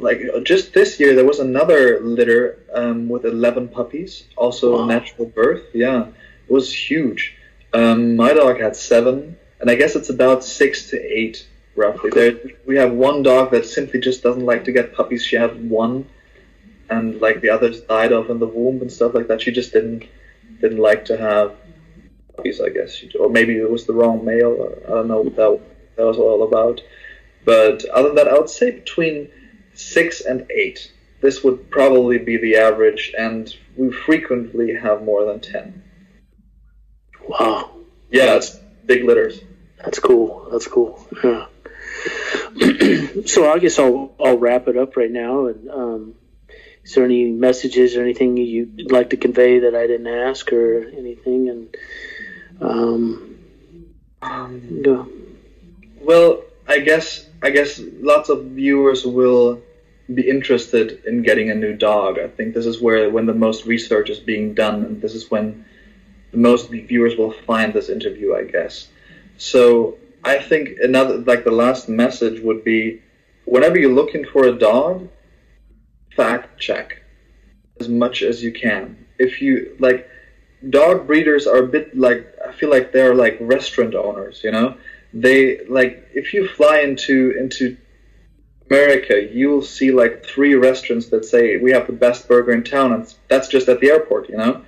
like 0.00 0.20
just 0.44 0.72
this 0.72 0.98
year, 0.98 1.14
there 1.14 1.26
was 1.26 1.40
another 1.40 2.00
litter 2.00 2.58
um, 2.74 3.08
with 3.08 3.24
eleven 3.24 3.68
puppies, 3.68 4.24
also 4.36 4.78
wow. 4.78 4.86
natural 4.86 5.26
birth. 5.26 5.64
Yeah, 5.74 6.06
it 6.48 6.52
was 6.52 6.72
huge. 6.72 7.36
Um, 7.72 8.16
my 8.16 8.32
dog 8.32 8.60
had 8.60 8.74
seven, 8.74 9.36
and 9.60 9.70
I 9.70 9.74
guess 9.74 9.94
it's 9.94 10.10
about 10.10 10.42
six 10.42 10.90
to 10.90 10.96
eight 10.98 11.46
roughly. 11.76 12.10
There, 12.10 12.38
we 12.66 12.76
have 12.76 12.92
one 12.92 13.22
dog 13.22 13.52
that 13.52 13.66
simply 13.66 14.00
just 14.00 14.22
doesn't 14.22 14.44
like 14.44 14.64
to 14.64 14.72
get 14.72 14.94
puppies. 14.94 15.24
She 15.24 15.36
had 15.36 15.70
one, 15.70 16.08
and 16.88 17.20
like 17.20 17.40
the 17.40 17.50
others 17.50 17.82
died 17.82 18.12
off 18.12 18.30
in 18.30 18.38
the 18.38 18.46
womb 18.46 18.80
and 18.80 18.90
stuff 18.90 19.14
like 19.14 19.28
that. 19.28 19.42
She 19.42 19.52
just 19.52 19.72
didn't 19.72 20.04
didn't 20.60 20.78
like 20.78 21.04
to 21.06 21.16
have 21.16 21.56
puppies, 22.34 22.60
I 22.60 22.70
guess, 22.70 23.02
or 23.18 23.28
maybe 23.28 23.56
it 23.56 23.70
was 23.70 23.86
the 23.86 23.92
wrong 23.92 24.24
male. 24.24 24.56
Or 24.58 24.78
I 24.86 24.90
don't 24.90 25.08
know 25.08 25.20
what 25.20 25.36
that, 25.36 25.60
that 25.96 26.06
was 26.06 26.18
all 26.18 26.42
about. 26.42 26.80
But 27.44 27.84
other 27.86 28.08
than 28.08 28.16
that, 28.16 28.28
I 28.28 28.38
would 28.38 28.50
say 28.50 28.70
between 28.70 29.30
six 29.80 30.20
and 30.20 30.50
eight. 30.50 30.92
This 31.20 31.44
would 31.44 31.70
probably 31.70 32.18
be 32.18 32.36
the 32.36 32.56
average, 32.56 33.12
and 33.18 33.54
we 33.76 33.92
frequently 33.92 34.74
have 34.74 35.02
more 35.02 35.24
than 35.24 35.40
ten. 35.40 35.82
Wow. 37.28 37.76
Yeah, 38.10 38.36
it's 38.36 38.58
big 38.86 39.04
litters. 39.04 39.40
That's 39.84 39.98
cool. 39.98 40.48
That's 40.50 40.66
cool. 40.66 41.06
Yeah. 41.22 41.46
so 43.26 43.50
I 43.50 43.58
guess 43.58 43.78
I'll 43.78 44.14
I'll 44.18 44.38
wrap 44.38 44.68
it 44.68 44.76
up 44.76 44.96
right 44.96 45.10
now, 45.10 45.46
and 45.46 45.70
um, 45.70 46.14
is 46.84 46.94
there 46.94 47.04
any 47.04 47.30
messages 47.30 47.96
or 47.96 48.02
anything 48.02 48.36
you'd 48.36 48.90
like 48.90 49.10
to 49.10 49.16
convey 49.16 49.60
that 49.60 49.74
I 49.74 49.86
didn't 49.86 50.06
ask 50.06 50.52
or 50.52 50.88
anything? 50.88 51.48
And 51.48 51.76
um, 52.60 53.38
um, 54.22 54.82
go. 54.82 55.08
Well, 56.00 56.42
I 56.66 56.80
guess 56.80 57.26
I 57.42 57.50
guess 57.50 57.80
lots 58.00 58.28
of 58.28 58.44
viewers 58.44 59.04
will 59.04 59.62
be 60.14 60.28
interested 60.28 61.04
in 61.04 61.22
getting 61.22 61.50
a 61.50 61.54
new 61.54 61.74
dog. 61.74 62.18
I 62.18 62.28
think 62.28 62.54
this 62.54 62.66
is 62.66 62.80
where 62.80 63.10
when 63.10 63.26
the 63.26 63.34
most 63.34 63.66
research 63.66 64.10
is 64.10 64.18
being 64.18 64.54
done, 64.54 64.84
and 64.84 65.00
this 65.00 65.14
is 65.14 65.30
when 65.30 65.64
the 66.32 66.38
most 66.38 66.70
viewers 66.70 67.16
will 67.16 67.32
find 67.32 67.72
this 67.72 67.88
interview, 67.88 68.34
I 68.34 68.44
guess. 68.44 68.88
So 69.36 69.98
I 70.24 70.38
think 70.38 70.70
another 70.82 71.18
like 71.18 71.44
the 71.44 71.50
last 71.50 71.88
message 71.88 72.40
would 72.40 72.64
be 72.64 73.02
whenever 73.44 73.78
you're 73.78 73.92
looking 73.92 74.24
for 74.24 74.44
a 74.46 74.58
dog, 74.58 75.08
fact 76.16 76.58
check 76.58 77.02
as 77.80 77.88
much 77.88 78.22
as 78.22 78.42
you 78.42 78.52
can. 78.52 79.06
If 79.18 79.40
you 79.40 79.76
like 79.78 80.08
dog 80.68 81.06
breeders 81.06 81.46
are 81.46 81.58
a 81.58 81.66
bit 81.66 81.96
like 81.96 82.26
I 82.46 82.52
feel 82.52 82.70
like 82.70 82.92
they're 82.92 83.14
like 83.14 83.38
restaurant 83.40 83.94
owners, 83.94 84.42
you 84.44 84.50
know? 84.50 84.76
They 85.12 85.64
like 85.66 86.08
if 86.14 86.32
you 86.34 86.46
fly 86.48 86.80
into 86.80 87.34
into 87.38 87.76
America, 88.70 89.28
you'll 89.32 89.62
see 89.62 89.90
like 89.90 90.24
three 90.24 90.54
restaurants 90.54 91.08
that 91.08 91.24
say 91.24 91.56
we 91.56 91.72
have 91.72 91.86
the 91.86 91.92
best 91.92 92.28
burger 92.28 92.52
in 92.52 92.62
town 92.62 92.92
and 92.92 93.14
that's 93.28 93.48
just 93.48 93.68
at 93.68 93.80
the 93.80 93.88
airport, 93.88 94.28
you 94.28 94.36
know? 94.36 94.64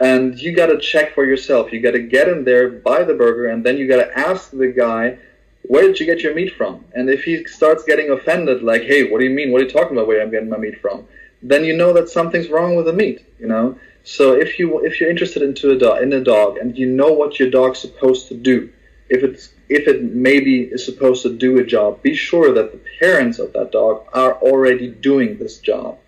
And 0.00 0.38
you 0.38 0.54
got 0.54 0.66
to 0.66 0.78
check 0.78 1.14
for 1.14 1.24
yourself. 1.24 1.72
You 1.72 1.80
got 1.80 1.92
to 1.92 2.02
get 2.02 2.28
in 2.28 2.44
there, 2.44 2.68
buy 2.68 3.02
the 3.04 3.14
burger, 3.14 3.48
and 3.48 3.64
then 3.64 3.78
you 3.78 3.88
got 3.88 4.04
to 4.04 4.18
ask 4.18 4.50
the 4.50 4.68
guy, 4.68 5.18
where 5.62 5.82
did 5.82 5.98
you 5.98 6.06
get 6.06 6.20
your 6.20 6.34
meat 6.34 6.54
from? 6.54 6.84
And 6.94 7.08
if 7.08 7.24
he 7.24 7.44
starts 7.44 7.84
getting 7.84 8.10
offended, 8.10 8.62
like, 8.62 8.82
hey, 8.82 9.10
what 9.10 9.18
do 9.18 9.24
you 9.24 9.30
mean? 9.30 9.52
What 9.52 9.62
are 9.62 9.64
you 9.64 9.70
talking 9.70 9.96
about? 9.96 10.06
Where 10.06 10.20
I'm 10.20 10.30
getting 10.30 10.50
my 10.50 10.58
meat 10.58 10.80
from? 10.80 11.06
Then 11.42 11.64
you 11.64 11.76
know 11.76 11.92
that 11.94 12.08
something's 12.08 12.48
wrong 12.48 12.76
with 12.76 12.86
the 12.86 12.92
meat. 12.92 13.24
You 13.38 13.48
know. 13.48 13.78
So 14.04 14.34
if 14.34 14.58
you 14.58 14.84
if 14.84 15.00
you're 15.00 15.10
interested 15.10 15.42
into 15.42 15.72
a 15.72 15.78
dog 15.78 16.02
in 16.02 16.12
a 16.12 16.22
dog 16.22 16.58
and 16.58 16.78
you 16.78 16.86
know 16.86 17.12
what 17.12 17.40
your 17.40 17.50
dog's 17.50 17.80
supposed 17.80 18.28
to 18.28 18.34
do, 18.34 18.70
if 19.08 19.22
it's 19.22 19.50
if 19.68 19.88
it 19.88 20.02
maybe 20.02 20.62
is 20.62 20.84
supposed 20.84 21.22
to 21.22 21.36
do 21.36 21.58
a 21.58 21.64
job, 21.64 22.02
be 22.02 22.14
sure 22.14 22.52
that 22.54 22.72
the 22.72 22.80
parents 23.00 23.38
of 23.38 23.52
that 23.52 23.72
dog 23.72 24.06
are 24.12 24.34
already 24.34 24.88
doing 24.88 25.38
this 25.38 25.58
job. 25.58 25.98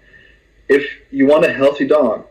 If 0.69 0.87
you 1.11 1.27
want 1.27 1.45
a 1.45 1.53
healthy 1.53 1.87
dog, 1.87 2.27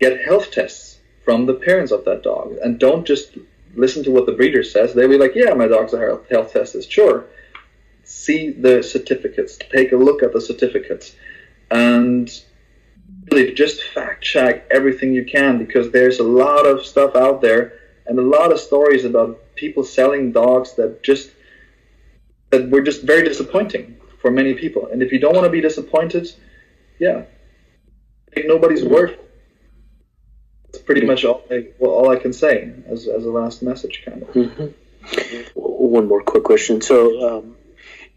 get 0.00 0.20
health 0.20 0.50
tests 0.50 0.98
from 1.24 1.46
the 1.46 1.54
parents 1.54 1.92
of 1.92 2.04
that 2.04 2.22
dog 2.22 2.56
and 2.62 2.78
don't 2.78 3.06
just 3.06 3.36
listen 3.74 4.02
to 4.04 4.10
what 4.10 4.26
the 4.26 4.32
breeder 4.32 4.62
says. 4.62 4.94
They'll 4.94 5.08
be 5.08 5.18
like, 5.18 5.34
yeah, 5.34 5.52
my 5.52 5.66
dog's 5.66 5.92
a 5.92 5.98
health, 5.98 6.28
health 6.30 6.52
test 6.52 6.74
is 6.74 6.86
sure. 6.86 7.26
See 8.04 8.50
the 8.50 8.82
certificates, 8.82 9.58
take 9.58 9.92
a 9.92 9.96
look 9.96 10.22
at 10.22 10.32
the 10.32 10.40
certificates, 10.40 11.16
and 11.70 12.30
really 13.30 13.52
just 13.52 13.82
fact 13.82 14.22
check 14.22 14.66
everything 14.70 15.12
you 15.12 15.24
can 15.24 15.58
because 15.58 15.90
there's 15.90 16.20
a 16.20 16.24
lot 16.24 16.64
of 16.66 16.86
stuff 16.86 17.16
out 17.16 17.40
there 17.42 17.80
and 18.06 18.18
a 18.18 18.22
lot 18.22 18.52
of 18.52 18.60
stories 18.60 19.04
about 19.04 19.40
people 19.56 19.84
selling 19.84 20.32
dogs 20.32 20.74
that 20.74 21.02
just 21.02 21.30
that 22.50 22.70
were 22.70 22.82
just 22.82 23.02
very 23.02 23.24
disappointing 23.24 23.96
for 24.20 24.30
many 24.30 24.54
people. 24.54 24.86
And 24.86 25.02
if 25.02 25.10
you 25.12 25.18
don't 25.18 25.34
want 25.34 25.46
to 25.46 25.50
be 25.50 25.60
disappointed, 25.60 26.32
yeah, 26.98 27.24
take 28.34 28.46
nobody's 28.46 28.84
word 28.84 29.18
That's 30.66 30.82
pretty 30.84 31.06
much 31.06 31.24
all 31.24 31.42
I, 31.50 31.68
well, 31.78 31.92
all 31.92 32.10
I 32.10 32.16
can 32.16 32.32
say 32.32 32.72
as, 32.86 33.08
as 33.08 33.24
a 33.24 33.30
last 33.30 33.62
message, 33.62 34.02
kind 34.04 34.22
of. 34.22 34.28
Mm-hmm. 34.28 34.66
One 35.54 36.08
more 36.08 36.22
quick 36.22 36.44
question. 36.44 36.80
So, 36.80 37.38
um, 37.38 37.56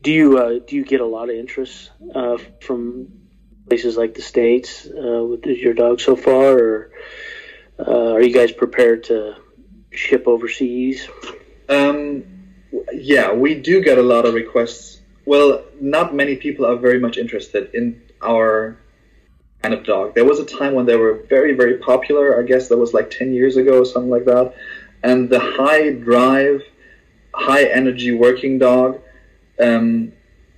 do 0.01 0.11
you 0.11 0.37
uh, 0.37 0.59
do 0.65 0.75
you 0.75 0.83
get 0.83 1.01
a 1.01 1.05
lot 1.05 1.29
of 1.29 1.35
interest 1.35 1.91
uh, 2.15 2.37
from 2.61 3.07
places 3.67 3.97
like 3.97 4.15
the 4.15 4.21
states 4.21 4.87
uh, 4.87 5.23
with 5.23 5.45
your 5.45 5.73
dog 5.73 5.99
so 5.99 6.15
far, 6.15 6.57
or 6.57 6.91
uh, 7.77 8.13
are 8.13 8.21
you 8.21 8.33
guys 8.33 8.51
prepared 8.51 9.03
to 9.05 9.35
ship 9.91 10.27
overseas? 10.27 11.07
Um, 11.67 12.23
yeah, 12.93 13.31
we 13.33 13.55
do 13.55 13.81
get 13.81 13.97
a 13.97 14.01
lot 14.03 14.25
of 14.25 14.33
requests. 14.33 14.99
Well, 15.25 15.63
not 15.79 16.15
many 16.15 16.35
people 16.35 16.65
are 16.65 16.75
very 16.75 16.99
much 16.99 17.17
interested 17.17 17.73
in 17.73 18.01
our 18.21 18.77
kind 19.61 19.73
of 19.73 19.83
dog. 19.83 20.15
There 20.15 20.25
was 20.25 20.39
a 20.39 20.45
time 20.45 20.73
when 20.73 20.85
they 20.85 20.95
were 20.95 21.23
very, 21.29 21.53
very 21.53 21.77
popular. 21.77 22.39
I 22.39 22.43
guess 22.43 22.69
that 22.69 22.77
was 22.77 22.93
like 22.93 23.09
10 23.09 23.33
years 23.33 23.57
ago 23.57 23.81
or 23.81 23.85
something 23.85 24.09
like 24.09 24.25
that. 24.25 24.53
And 25.03 25.29
the 25.29 25.39
high 25.39 25.91
drive, 25.91 26.63
high 27.33 27.65
energy 27.65 28.13
working 28.13 28.57
dog 28.57 29.01
um, 29.59 30.13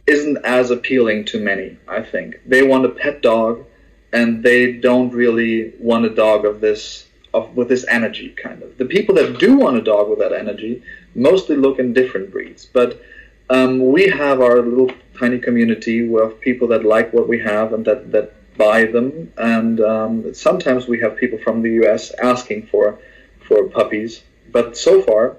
isn't 0.08 0.38
as 0.46 0.72
appealing 0.72 1.26
to 1.26 1.40
many, 1.40 1.78
I 1.88 2.02
think. 2.02 2.40
They 2.46 2.64
want 2.64 2.86
a 2.86 2.90
pet 2.90 3.22
dog 3.22 3.66
and 4.14 4.44
they 4.44 4.74
don't 4.74 5.12
really 5.12 5.74
want 5.80 6.06
a 6.06 6.10
dog 6.10 6.46
of 6.46 6.62
this 6.62 7.08
of 7.34 7.56
with 7.56 7.70
this 7.70 7.86
energy 7.88 8.30
kind 8.30 8.62
of. 8.62 8.78
The 8.78 8.86
people 8.86 9.16
that 9.16 9.40
do 9.40 9.58
want 9.58 9.78
a 9.78 9.82
dog 9.82 10.10
with 10.10 10.20
that 10.20 10.34
energy 10.34 10.84
mostly 11.16 11.56
look 11.56 11.80
in 11.80 11.94
different 11.94 12.32
breeds, 12.32 12.66
but 12.66 13.02
um, 13.50 13.92
we 13.92 14.08
have 14.08 14.42
our 14.42 14.62
little 14.62 14.92
tiny 15.18 15.38
community 15.38 16.14
of 16.16 16.40
people 16.40 16.68
that 16.70 16.86
like 16.86 17.14
what 17.14 17.28
we 17.28 17.40
have 17.40 17.74
and 17.74 17.84
that 17.86 18.12
that 18.12 18.34
buy 18.58 18.86
them, 18.86 19.32
and 19.38 19.80
um, 19.82 20.34
sometimes 20.34 20.88
we 20.88 21.00
have 21.00 21.18
people 21.18 21.40
from 21.40 21.62
the 21.62 21.72
U.S. 21.82 22.12
asking 22.22 22.68
for 22.68 23.00
for 23.48 23.68
puppies. 23.70 24.24
But 24.52 24.78
so 24.78 25.02
far, 25.02 25.38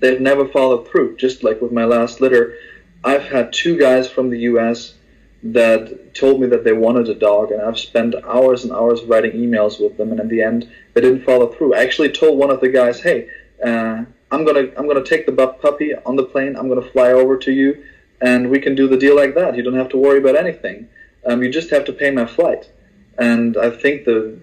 they've 0.00 0.20
never 0.20 0.46
followed 0.48 0.88
through. 0.88 1.16
Just 1.16 1.42
like 1.42 1.60
with 1.60 1.72
my 1.72 1.84
last 1.84 2.20
litter, 2.20 2.56
I've 3.04 3.24
had 3.24 3.52
two 3.52 3.78
guys 3.78 4.08
from 4.08 4.30
the 4.30 4.40
U.S. 4.50 4.94
that 5.42 6.14
told 6.14 6.40
me 6.40 6.46
that 6.48 6.64
they 6.64 6.72
wanted 6.72 7.08
a 7.08 7.14
dog, 7.14 7.50
and 7.50 7.60
I've 7.60 7.78
spent 7.78 8.14
hours 8.24 8.64
and 8.64 8.72
hours 8.72 9.02
writing 9.04 9.32
emails 9.32 9.80
with 9.80 9.96
them, 9.96 10.10
and 10.10 10.20
in 10.20 10.28
the 10.28 10.42
end, 10.42 10.68
they 10.94 11.00
didn't 11.00 11.24
follow 11.24 11.48
through. 11.52 11.74
I 11.74 11.82
actually 11.82 12.10
told 12.10 12.38
one 12.38 12.50
of 12.50 12.60
the 12.60 12.68
guys, 12.68 13.00
"Hey, 13.00 13.28
uh, 13.64 14.04
I'm 14.30 14.44
gonna 14.44 14.68
I'm 14.76 14.88
gonna 14.88 15.04
take 15.04 15.26
the 15.26 15.32
puppy 15.32 15.94
on 15.94 16.16
the 16.16 16.24
plane. 16.24 16.56
I'm 16.56 16.68
gonna 16.68 16.90
fly 16.90 17.12
over 17.12 17.36
to 17.38 17.52
you, 17.52 17.84
and 18.20 18.50
we 18.50 18.58
can 18.58 18.74
do 18.74 18.88
the 18.88 18.96
deal 18.96 19.14
like 19.14 19.34
that. 19.34 19.56
You 19.56 19.62
don't 19.62 19.74
have 19.74 19.90
to 19.90 19.98
worry 19.98 20.18
about 20.18 20.36
anything." 20.36 20.88
Um, 21.26 21.42
you 21.42 21.50
just 21.50 21.70
have 21.70 21.84
to 21.86 21.92
pay 21.92 22.10
my 22.10 22.24
flight. 22.24 22.70
And 23.18 23.56
I 23.56 23.70
think 23.70 24.04
the 24.04 24.38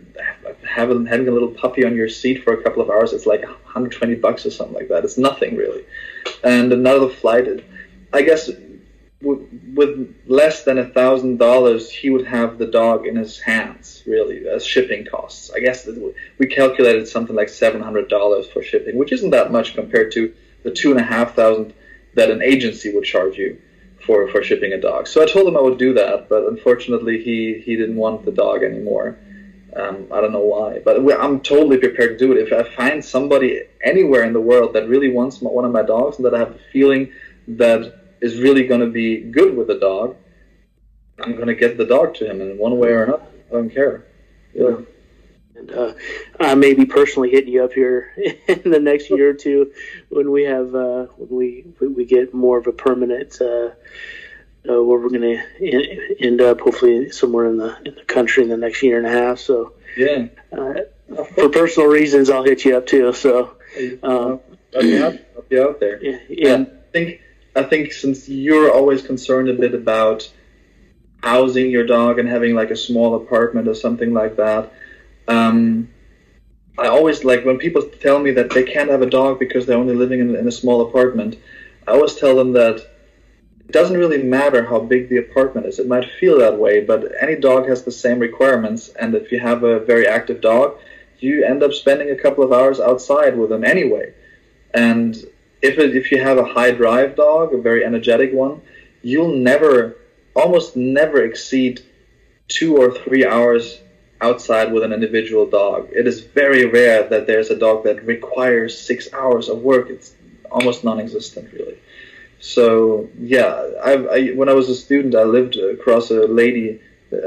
having 0.67 1.05
having 1.05 1.27
a 1.27 1.31
little 1.31 1.51
puppy 1.51 1.85
on 1.85 1.95
your 1.95 2.09
seat 2.09 2.43
for 2.43 2.53
a 2.53 2.63
couple 2.63 2.81
of 2.81 2.89
hours, 2.89 3.13
it's 3.13 3.25
like 3.25 3.43
120 3.43 4.15
bucks 4.15 4.45
or 4.45 4.51
something 4.51 4.75
like 4.75 4.89
that. 4.89 5.03
It's 5.03 5.17
nothing 5.17 5.55
really. 5.55 5.85
And 6.43 6.73
another 6.73 7.09
flight, 7.09 7.63
I 8.11 8.21
guess, 8.23 8.49
with 9.23 10.15
less 10.27 10.63
than 10.63 10.77
a 10.77 10.85
thousand 10.85 11.37
dollars, 11.37 11.89
he 11.89 12.09
would 12.09 12.27
have 12.27 12.57
the 12.57 12.67
dog 12.67 13.07
in 13.07 13.15
his 13.15 13.39
hands, 13.39 14.03
really, 14.05 14.47
as 14.47 14.65
shipping 14.65 15.05
costs. 15.05 15.51
I 15.55 15.59
guess 15.59 15.87
we 16.37 16.47
calculated 16.47 17.07
something 17.07 17.35
like 17.35 17.49
seven 17.49 17.81
hundred 17.81 18.09
dollars 18.09 18.47
for 18.47 18.61
shipping, 18.61 18.97
which 18.97 19.11
isn't 19.11 19.31
that 19.31 19.51
much 19.51 19.73
compared 19.73 20.11
to 20.13 20.33
the 20.63 20.71
two 20.71 20.91
and 20.91 20.99
a 20.99 21.03
half 21.03 21.35
thousand 21.35 21.73
that 22.15 22.29
an 22.29 22.41
agency 22.41 22.93
would 22.93 23.03
charge 23.03 23.37
you 23.37 23.59
for, 24.05 24.27
for 24.29 24.43
shipping 24.43 24.73
a 24.73 24.79
dog. 24.79 25.07
So 25.07 25.21
I 25.21 25.25
told 25.25 25.47
him 25.47 25.57
I 25.57 25.61
would 25.61 25.77
do 25.77 25.93
that, 25.93 26.29
but 26.29 26.43
unfortunately 26.47 27.23
he, 27.23 27.61
he 27.65 27.75
didn't 27.75 27.95
want 27.95 28.25
the 28.25 28.31
dog 28.31 28.63
anymore. 28.63 29.17
Um, 29.75 30.07
I 30.11 30.21
don't 30.21 30.31
know 30.31 30.39
why, 30.39 30.79
but 30.85 30.97
I'm 31.19 31.39
totally 31.41 31.77
prepared 31.77 32.19
to 32.19 32.25
do 32.27 32.31
it. 32.31 32.37
If 32.37 32.53
I 32.53 32.69
find 32.75 33.03
somebody 33.03 33.63
anywhere 33.81 34.23
in 34.23 34.33
the 34.33 34.41
world 34.41 34.73
that 34.73 34.87
really 34.87 35.09
wants 35.09 35.41
one 35.41 35.65
of 35.65 35.71
my 35.71 35.81
dogs 35.81 36.17
and 36.17 36.25
that 36.25 36.35
I 36.35 36.39
have 36.39 36.51
a 36.51 36.59
feeling 36.71 37.11
that 37.47 38.02
is 38.23 38.39
really 38.39 38.65
going 38.65 38.79
to 38.79 38.87
be 38.87 39.19
good 39.19 39.55
with 39.55 39.67
the 39.67 39.77
dog, 39.77 40.15
I'm 41.19 41.35
going 41.35 41.47
to 41.47 41.55
get 41.55 41.77
the 41.77 41.85
dog 41.85 42.15
to 42.15 42.29
him 42.29 42.41
in 42.41 42.57
one 42.57 42.77
way 42.77 42.89
or 42.89 43.03
another. 43.03 43.25
I 43.49 43.53
don't 43.53 43.69
care. 43.69 44.05
Yeah. 44.55 44.77
And 45.55 45.71
uh, 45.71 45.93
I 46.39 46.55
may 46.55 46.73
be 46.73 46.85
personally 46.85 47.29
hitting 47.29 47.53
you 47.53 47.63
up 47.63 47.73
here 47.73 48.13
in 48.47 48.71
the 48.71 48.79
next 48.79 49.09
year 49.09 49.29
or 49.29 49.33
two 49.33 49.73
when 50.09 50.31
we 50.31 50.43
have 50.43 50.73
uh, 50.73 51.05
when 51.17 51.29
we 51.29 51.65
we 51.79 52.05
get 52.05 52.33
more 52.33 52.57
of 52.57 52.65
a 52.65 52.71
permanent 52.71 53.39
uh, 53.39 53.45
uh, 53.45 54.81
where 54.83 54.97
we're 54.97 55.09
going 55.09 55.21
to 55.21 56.15
end 56.25 56.41
up 56.41 56.61
hopefully 56.61 57.11
somewhere 57.11 57.45
in 57.45 57.57
the 57.57 57.77
in 57.85 57.93
the 57.93 58.05
country 58.05 58.43
in 58.43 58.49
the 58.49 58.57
next 58.57 58.81
year 58.81 58.97
and 58.97 59.05
a 59.05 59.11
half. 59.11 59.37
So 59.37 59.73
yeah, 59.95 60.27
uh, 60.51 60.73
for 61.35 61.49
personal 61.49 61.89
reasons, 61.89 62.29
I'll 62.29 62.43
hit 62.43 62.65
you 62.65 62.77
up 62.77 62.87
too. 62.87 63.13
So 63.13 63.57
um, 64.01 64.39
I'll, 64.75 64.81
be 64.81 64.97
out, 64.97 65.13
I'll 65.35 65.43
be 65.43 65.59
out 65.59 65.79
there. 65.79 66.03
Yeah, 66.03 66.17
yeah. 66.29 66.53
And 66.53 66.67
I 66.67 66.91
think 66.91 67.21
I 67.55 67.63
think 67.63 67.93
since 67.93 68.27
you're 68.27 68.71
always 68.71 69.01
concerned 69.01 69.49
a 69.49 69.53
bit 69.53 69.73
about 69.73 70.31
housing 71.23 71.71
your 71.71 71.85
dog 71.85 72.19
and 72.19 72.27
having 72.27 72.53
like 72.53 72.69
a 72.69 72.75
small 72.75 73.15
apartment 73.15 73.67
or 73.67 73.73
something 73.73 74.13
like 74.13 74.35
that. 74.35 74.73
Um, 75.27 75.89
I 76.77 76.87
always 76.87 77.23
like 77.23 77.45
when 77.45 77.57
people 77.57 77.81
tell 77.83 78.19
me 78.19 78.31
that 78.31 78.49
they 78.49 78.63
can't 78.63 78.89
have 78.89 79.01
a 79.01 79.09
dog 79.09 79.39
because 79.39 79.65
they're 79.65 79.77
only 79.77 79.95
living 79.95 80.19
in, 80.19 80.35
in 80.35 80.47
a 80.47 80.51
small 80.51 80.81
apartment. 80.81 81.37
I 81.87 81.91
always 81.91 82.15
tell 82.15 82.35
them 82.35 82.51
that 82.53 82.75
it 83.59 83.71
doesn't 83.71 83.97
really 83.97 84.21
matter 84.21 84.65
how 84.65 84.79
big 84.79 85.07
the 85.07 85.17
apartment 85.17 85.65
is. 85.65 85.79
It 85.79 85.87
might 85.87 86.09
feel 86.19 86.39
that 86.39 86.57
way, 86.57 86.81
but 86.81 87.13
any 87.21 87.35
dog 87.35 87.69
has 87.69 87.83
the 87.83 87.91
same 87.91 88.19
requirements. 88.19 88.89
And 88.89 89.15
if 89.15 89.31
you 89.31 89.39
have 89.39 89.63
a 89.63 89.79
very 89.79 90.05
active 90.05 90.41
dog, 90.41 90.77
you 91.19 91.45
end 91.45 91.63
up 91.63 91.71
spending 91.71 92.09
a 92.09 92.21
couple 92.21 92.43
of 92.43 92.51
hours 92.51 92.81
outside 92.81 93.37
with 93.37 93.49
them 93.49 93.63
anyway. 93.63 94.13
And 94.73 95.15
if 95.63 95.79
it, 95.79 95.95
if 95.95 96.11
you 96.11 96.21
have 96.21 96.37
a 96.37 96.43
high 96.43 96.71
drive 96.71 97.15
dog, 97.15 97.53
a 97.53 97.57
very 97.57 97.83
energetic 97.85 98.33
one, 98.33 98.61
you'll 99.01 99.35
never, 99.35 99.95
almost 100.35 100.75
never 100.75 101.23
exceed 101.23 101.81
two 102.49 102.77
or 102.77 102.91
three 102.91 103.25
hours 103.25 103.79
outside 104.21 104.71
with 104.73 104.83
an 104.83 104.93
individual 104.93 105.45
dog. 105.45 105.89
It 105.91 106.05
is 106.05 106.21
very 106.21 106.65
rare 106.65 107.07
that 107.07 107.27
there's 107.27 107.49
a 107.49 107.57
dog 107.57 107.85
that 107.85 108.05
requires 108.05 108.79
six 108.79 109.11
hours 109.13 109.49
of 109.49 109.59
work. 109.59 109.89
It's 109.89 110.13
almost 110.51 110.83
non-existent, 110.83 111.51
really. 111.53 111.77
So 112.39 113.09
yeah, 113.17 113.69
I've, 113.83 114.05
I, 114.07 114.27
when 114.31 114.49
I 114.49 114.53
was 114.53 114.69
a 114.69 114.75
student, 114.75 115.15
I 115.15 115.23
lived 115.23 115.55
across 115.55 116.11
a 116.11 116.27
lady 116.27 116.81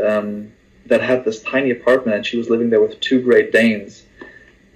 um, 0.06 0.52
that 0.86 1.00
had 1.00 1.24
this 1.24 1.42
tiny 1.42 1.70
apartment, 1.70 2.16
and 2.16 2.26
she 2.26 2.36
was 2.36 2.50
living 2.50 2.68
there 2.68 2.82
with 2.82 3.00
two 3.00 3.22
Great 3.22 3.50
Danes, 3.50 4.02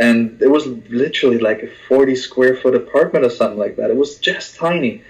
and 0.00 0.40
it 0.40 0.50
was 0.50 0.66
literally 0.88 1.38
like 1.38 1.62
a 1.62 1.68
40 1.88 2.16
square 2.16 2.56
foot 2.56 2.74
apartment 2.74 3.24
or 3.24 3.30
something 3.30 3.58
like 3.58 3.76
that. 3.76 3.90
It 3.90 3.96
was 3.96 4.18
just 4.18 4.56
tiny. 4.56 5.04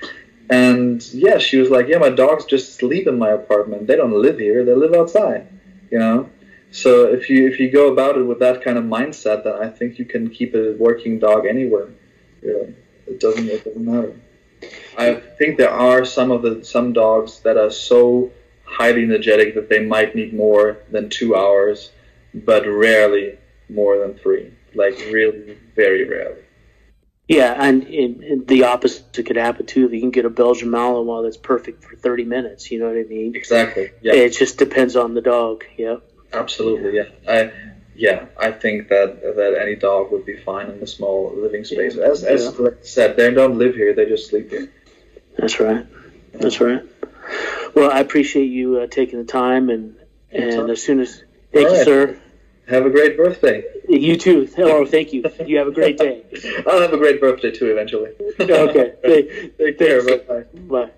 And 0.50 1.00
yeah, 1.14 1.38
she 1.38 1.58
was 1.58 1.70
like, 1.70 1.86
"Yeah, 1.86 1.98
my 1.98 2.10
dogs 2.10 2.44
just 2.44 2.74
sleep 2.74 3.06
in 3.06 3.16
my 3.16 3.30
apartment. 3.30 3.86
They 3.86 3.94
don't 3.94 4.20
live 4.26 4.38
here. 4.40 4.64
They 4.64 4.74
live 4.74 4.92
outside." 4.92 5.46
You 5.92 6.00
know. 6.00 6.28
So 6.72 7.04
if 7.04 7.30
you 7.30 7.46
if 7.46 7.60
you 7.60 7.70
go 7.70 7.92
about 7.92 8.18
it 8.18 8.24
with 8.24 8.40
that 8.40 8.64
kind 8.64 8.76
of 8.76 8.84
mindset, 8.84 9.44
then 9.44 9.54
I 9.54 9.68
think 9.68 9.98
you 10.00 10.04
can 10.04 10.28
keep 10.28 10.54
a 10.56 10.72
working 10.72 11.20
dog 11.20 11.46
anywhere. 11.46 11.88
Really, 12.42 12.74
it 13.06 13.20
doesn't 13.20 13.48
it 13.48 13.64
doesn't 13.64 13.84
matter. 13.84 14.12
I 14.98 15.14
think 15.38 15.56
there 15.56 15.70
are 15.70 16.04
some 16.04 16.32
of 16.32 16.42
the 16.42 16.64
some 16.64 16.92
dogs 16.92 17.40
that 17.40 17.56
are 17.56 17.70
so 17.70 18.32
highly 18.64 19.04
energetic 19.04 19.54
that 19.54 19.68
they 19.68 19.84
might 19.84 20.16
need 20.16 20.34
more 20.34 20.78
than 20.90 21.08
two 21.08 21.36
hours, 21.36 21.92
but 22.34 22.66
rarely 22.66 23.38
more 23.68 23.98
than 23.98 24.14
three. 24.14 24.50
Like 24.74 24.98
really, 25.10 25.58
very 25.74 26.08
rarely. 26.08 26.42
Yeah, 27.28 27.54
and, 27.62 28.48
the 28.48 28.64
opposite 28.64 29.24
could 29.24 29.36
happen 29.36 29.64
too. 29.64 29.88
You 29.88 30.00
can 30.00 30.10
get 30.10 30.24
a 30.24 30.30
Belgian 30.30 30.68
Malinois 30.68 31.22
that's 31.22 31.36
perfect 31.36 31.84
for 31.84 31.94
30 31.94 32.24
minutes. 32.24 32.72
You 32.72 32.80
know 32.80 32.88
what 32.88 32.96
I 32.96 33.04
mean? 33.04 33.36
Exactly. 33.36 33.92
Yeah. 34.02 34.14
It 34.14 34.30
just 34.30 34.58
depends 34.58 34.96
on 34.96 35.14
the 35.14 35.20
dog. 35.20 35.64
Yeah. 35.78 35.98
Absolutely. 36.32 36.96
Yeah. 36.96 37.04
I 37.28 37.52
yeah, 37.94 38.26
I 38.38 38.50
think 38.50 38.88
that 38.88 39.22
that 39.22 39.58
any 39.60 39.76
dog 39.76 40.10
would 40.10 40.24
be 40.24 40.38
fine 40.38 40.70
in 40.70 40.82
a 40.82 40.86
small 40.86 41.32
living 41.36 41.64
space. 41.64 41.96
Yeah. 41.96 42.04
As 42.04 42.24
as 42.24 42.58
Yeah. 42.58 42.70
said, 42.82 43.16
they 43.16 43.32
don't 43.32 43.58
live 43.58 43.74
here; 43.74 43.94
they 43.94 44.06
just 44.06 44.30
sleep 44.30 44.50
here. 44.50 44.72
That's 45.36 45.60
right. 45.60 45.86
That's 46.32 46.60
right. 46.60 46.82
Well, 47.74 47.90
I 47.90 48.00
appreciate 48.00 48.46
you 48.46 48.80
uh, 48.80 48.86
taking 48.86 49.18
the 49.18 49.24
time, 49.24 49.68
and 49.70 49.96
and 50.32 50.70
as 50.70 50.82
soon 50.82 51.00
as 51.00 51.22
thank 51.52 51.66
All 51.66 51.72
you, 51.72 51.78
right. 51.78 51.84
sir. 51.84 52.22
Have 52.70 52.86
a 52.86 52.90
great 52.90 53.16
birthday. 53.16 53.64
You 53.88 54.16
too. 54.16 54.48
Hello, 54.56 54.86
thank 54.86 55.12
you. 55.12 55.24
You 55.44 55.58
have 55.58 55.66
a 55.66 55.72
great 55.72 55.98
day. 55.98 56.22
I'll 56.66 56.80
have 56.80 56.92
a 56.92 56.96
great 56.98 57.20
birthday 57.20 57.50
too 57.50 57.66
eventually. 57.70 58.10
Okay. 58.38 58.92
Thank- 59.02 59.56
Take 59.58 59.78
care. 59.78 60.02
Bye. 60.04 60.44
Bye. 60.54 60.90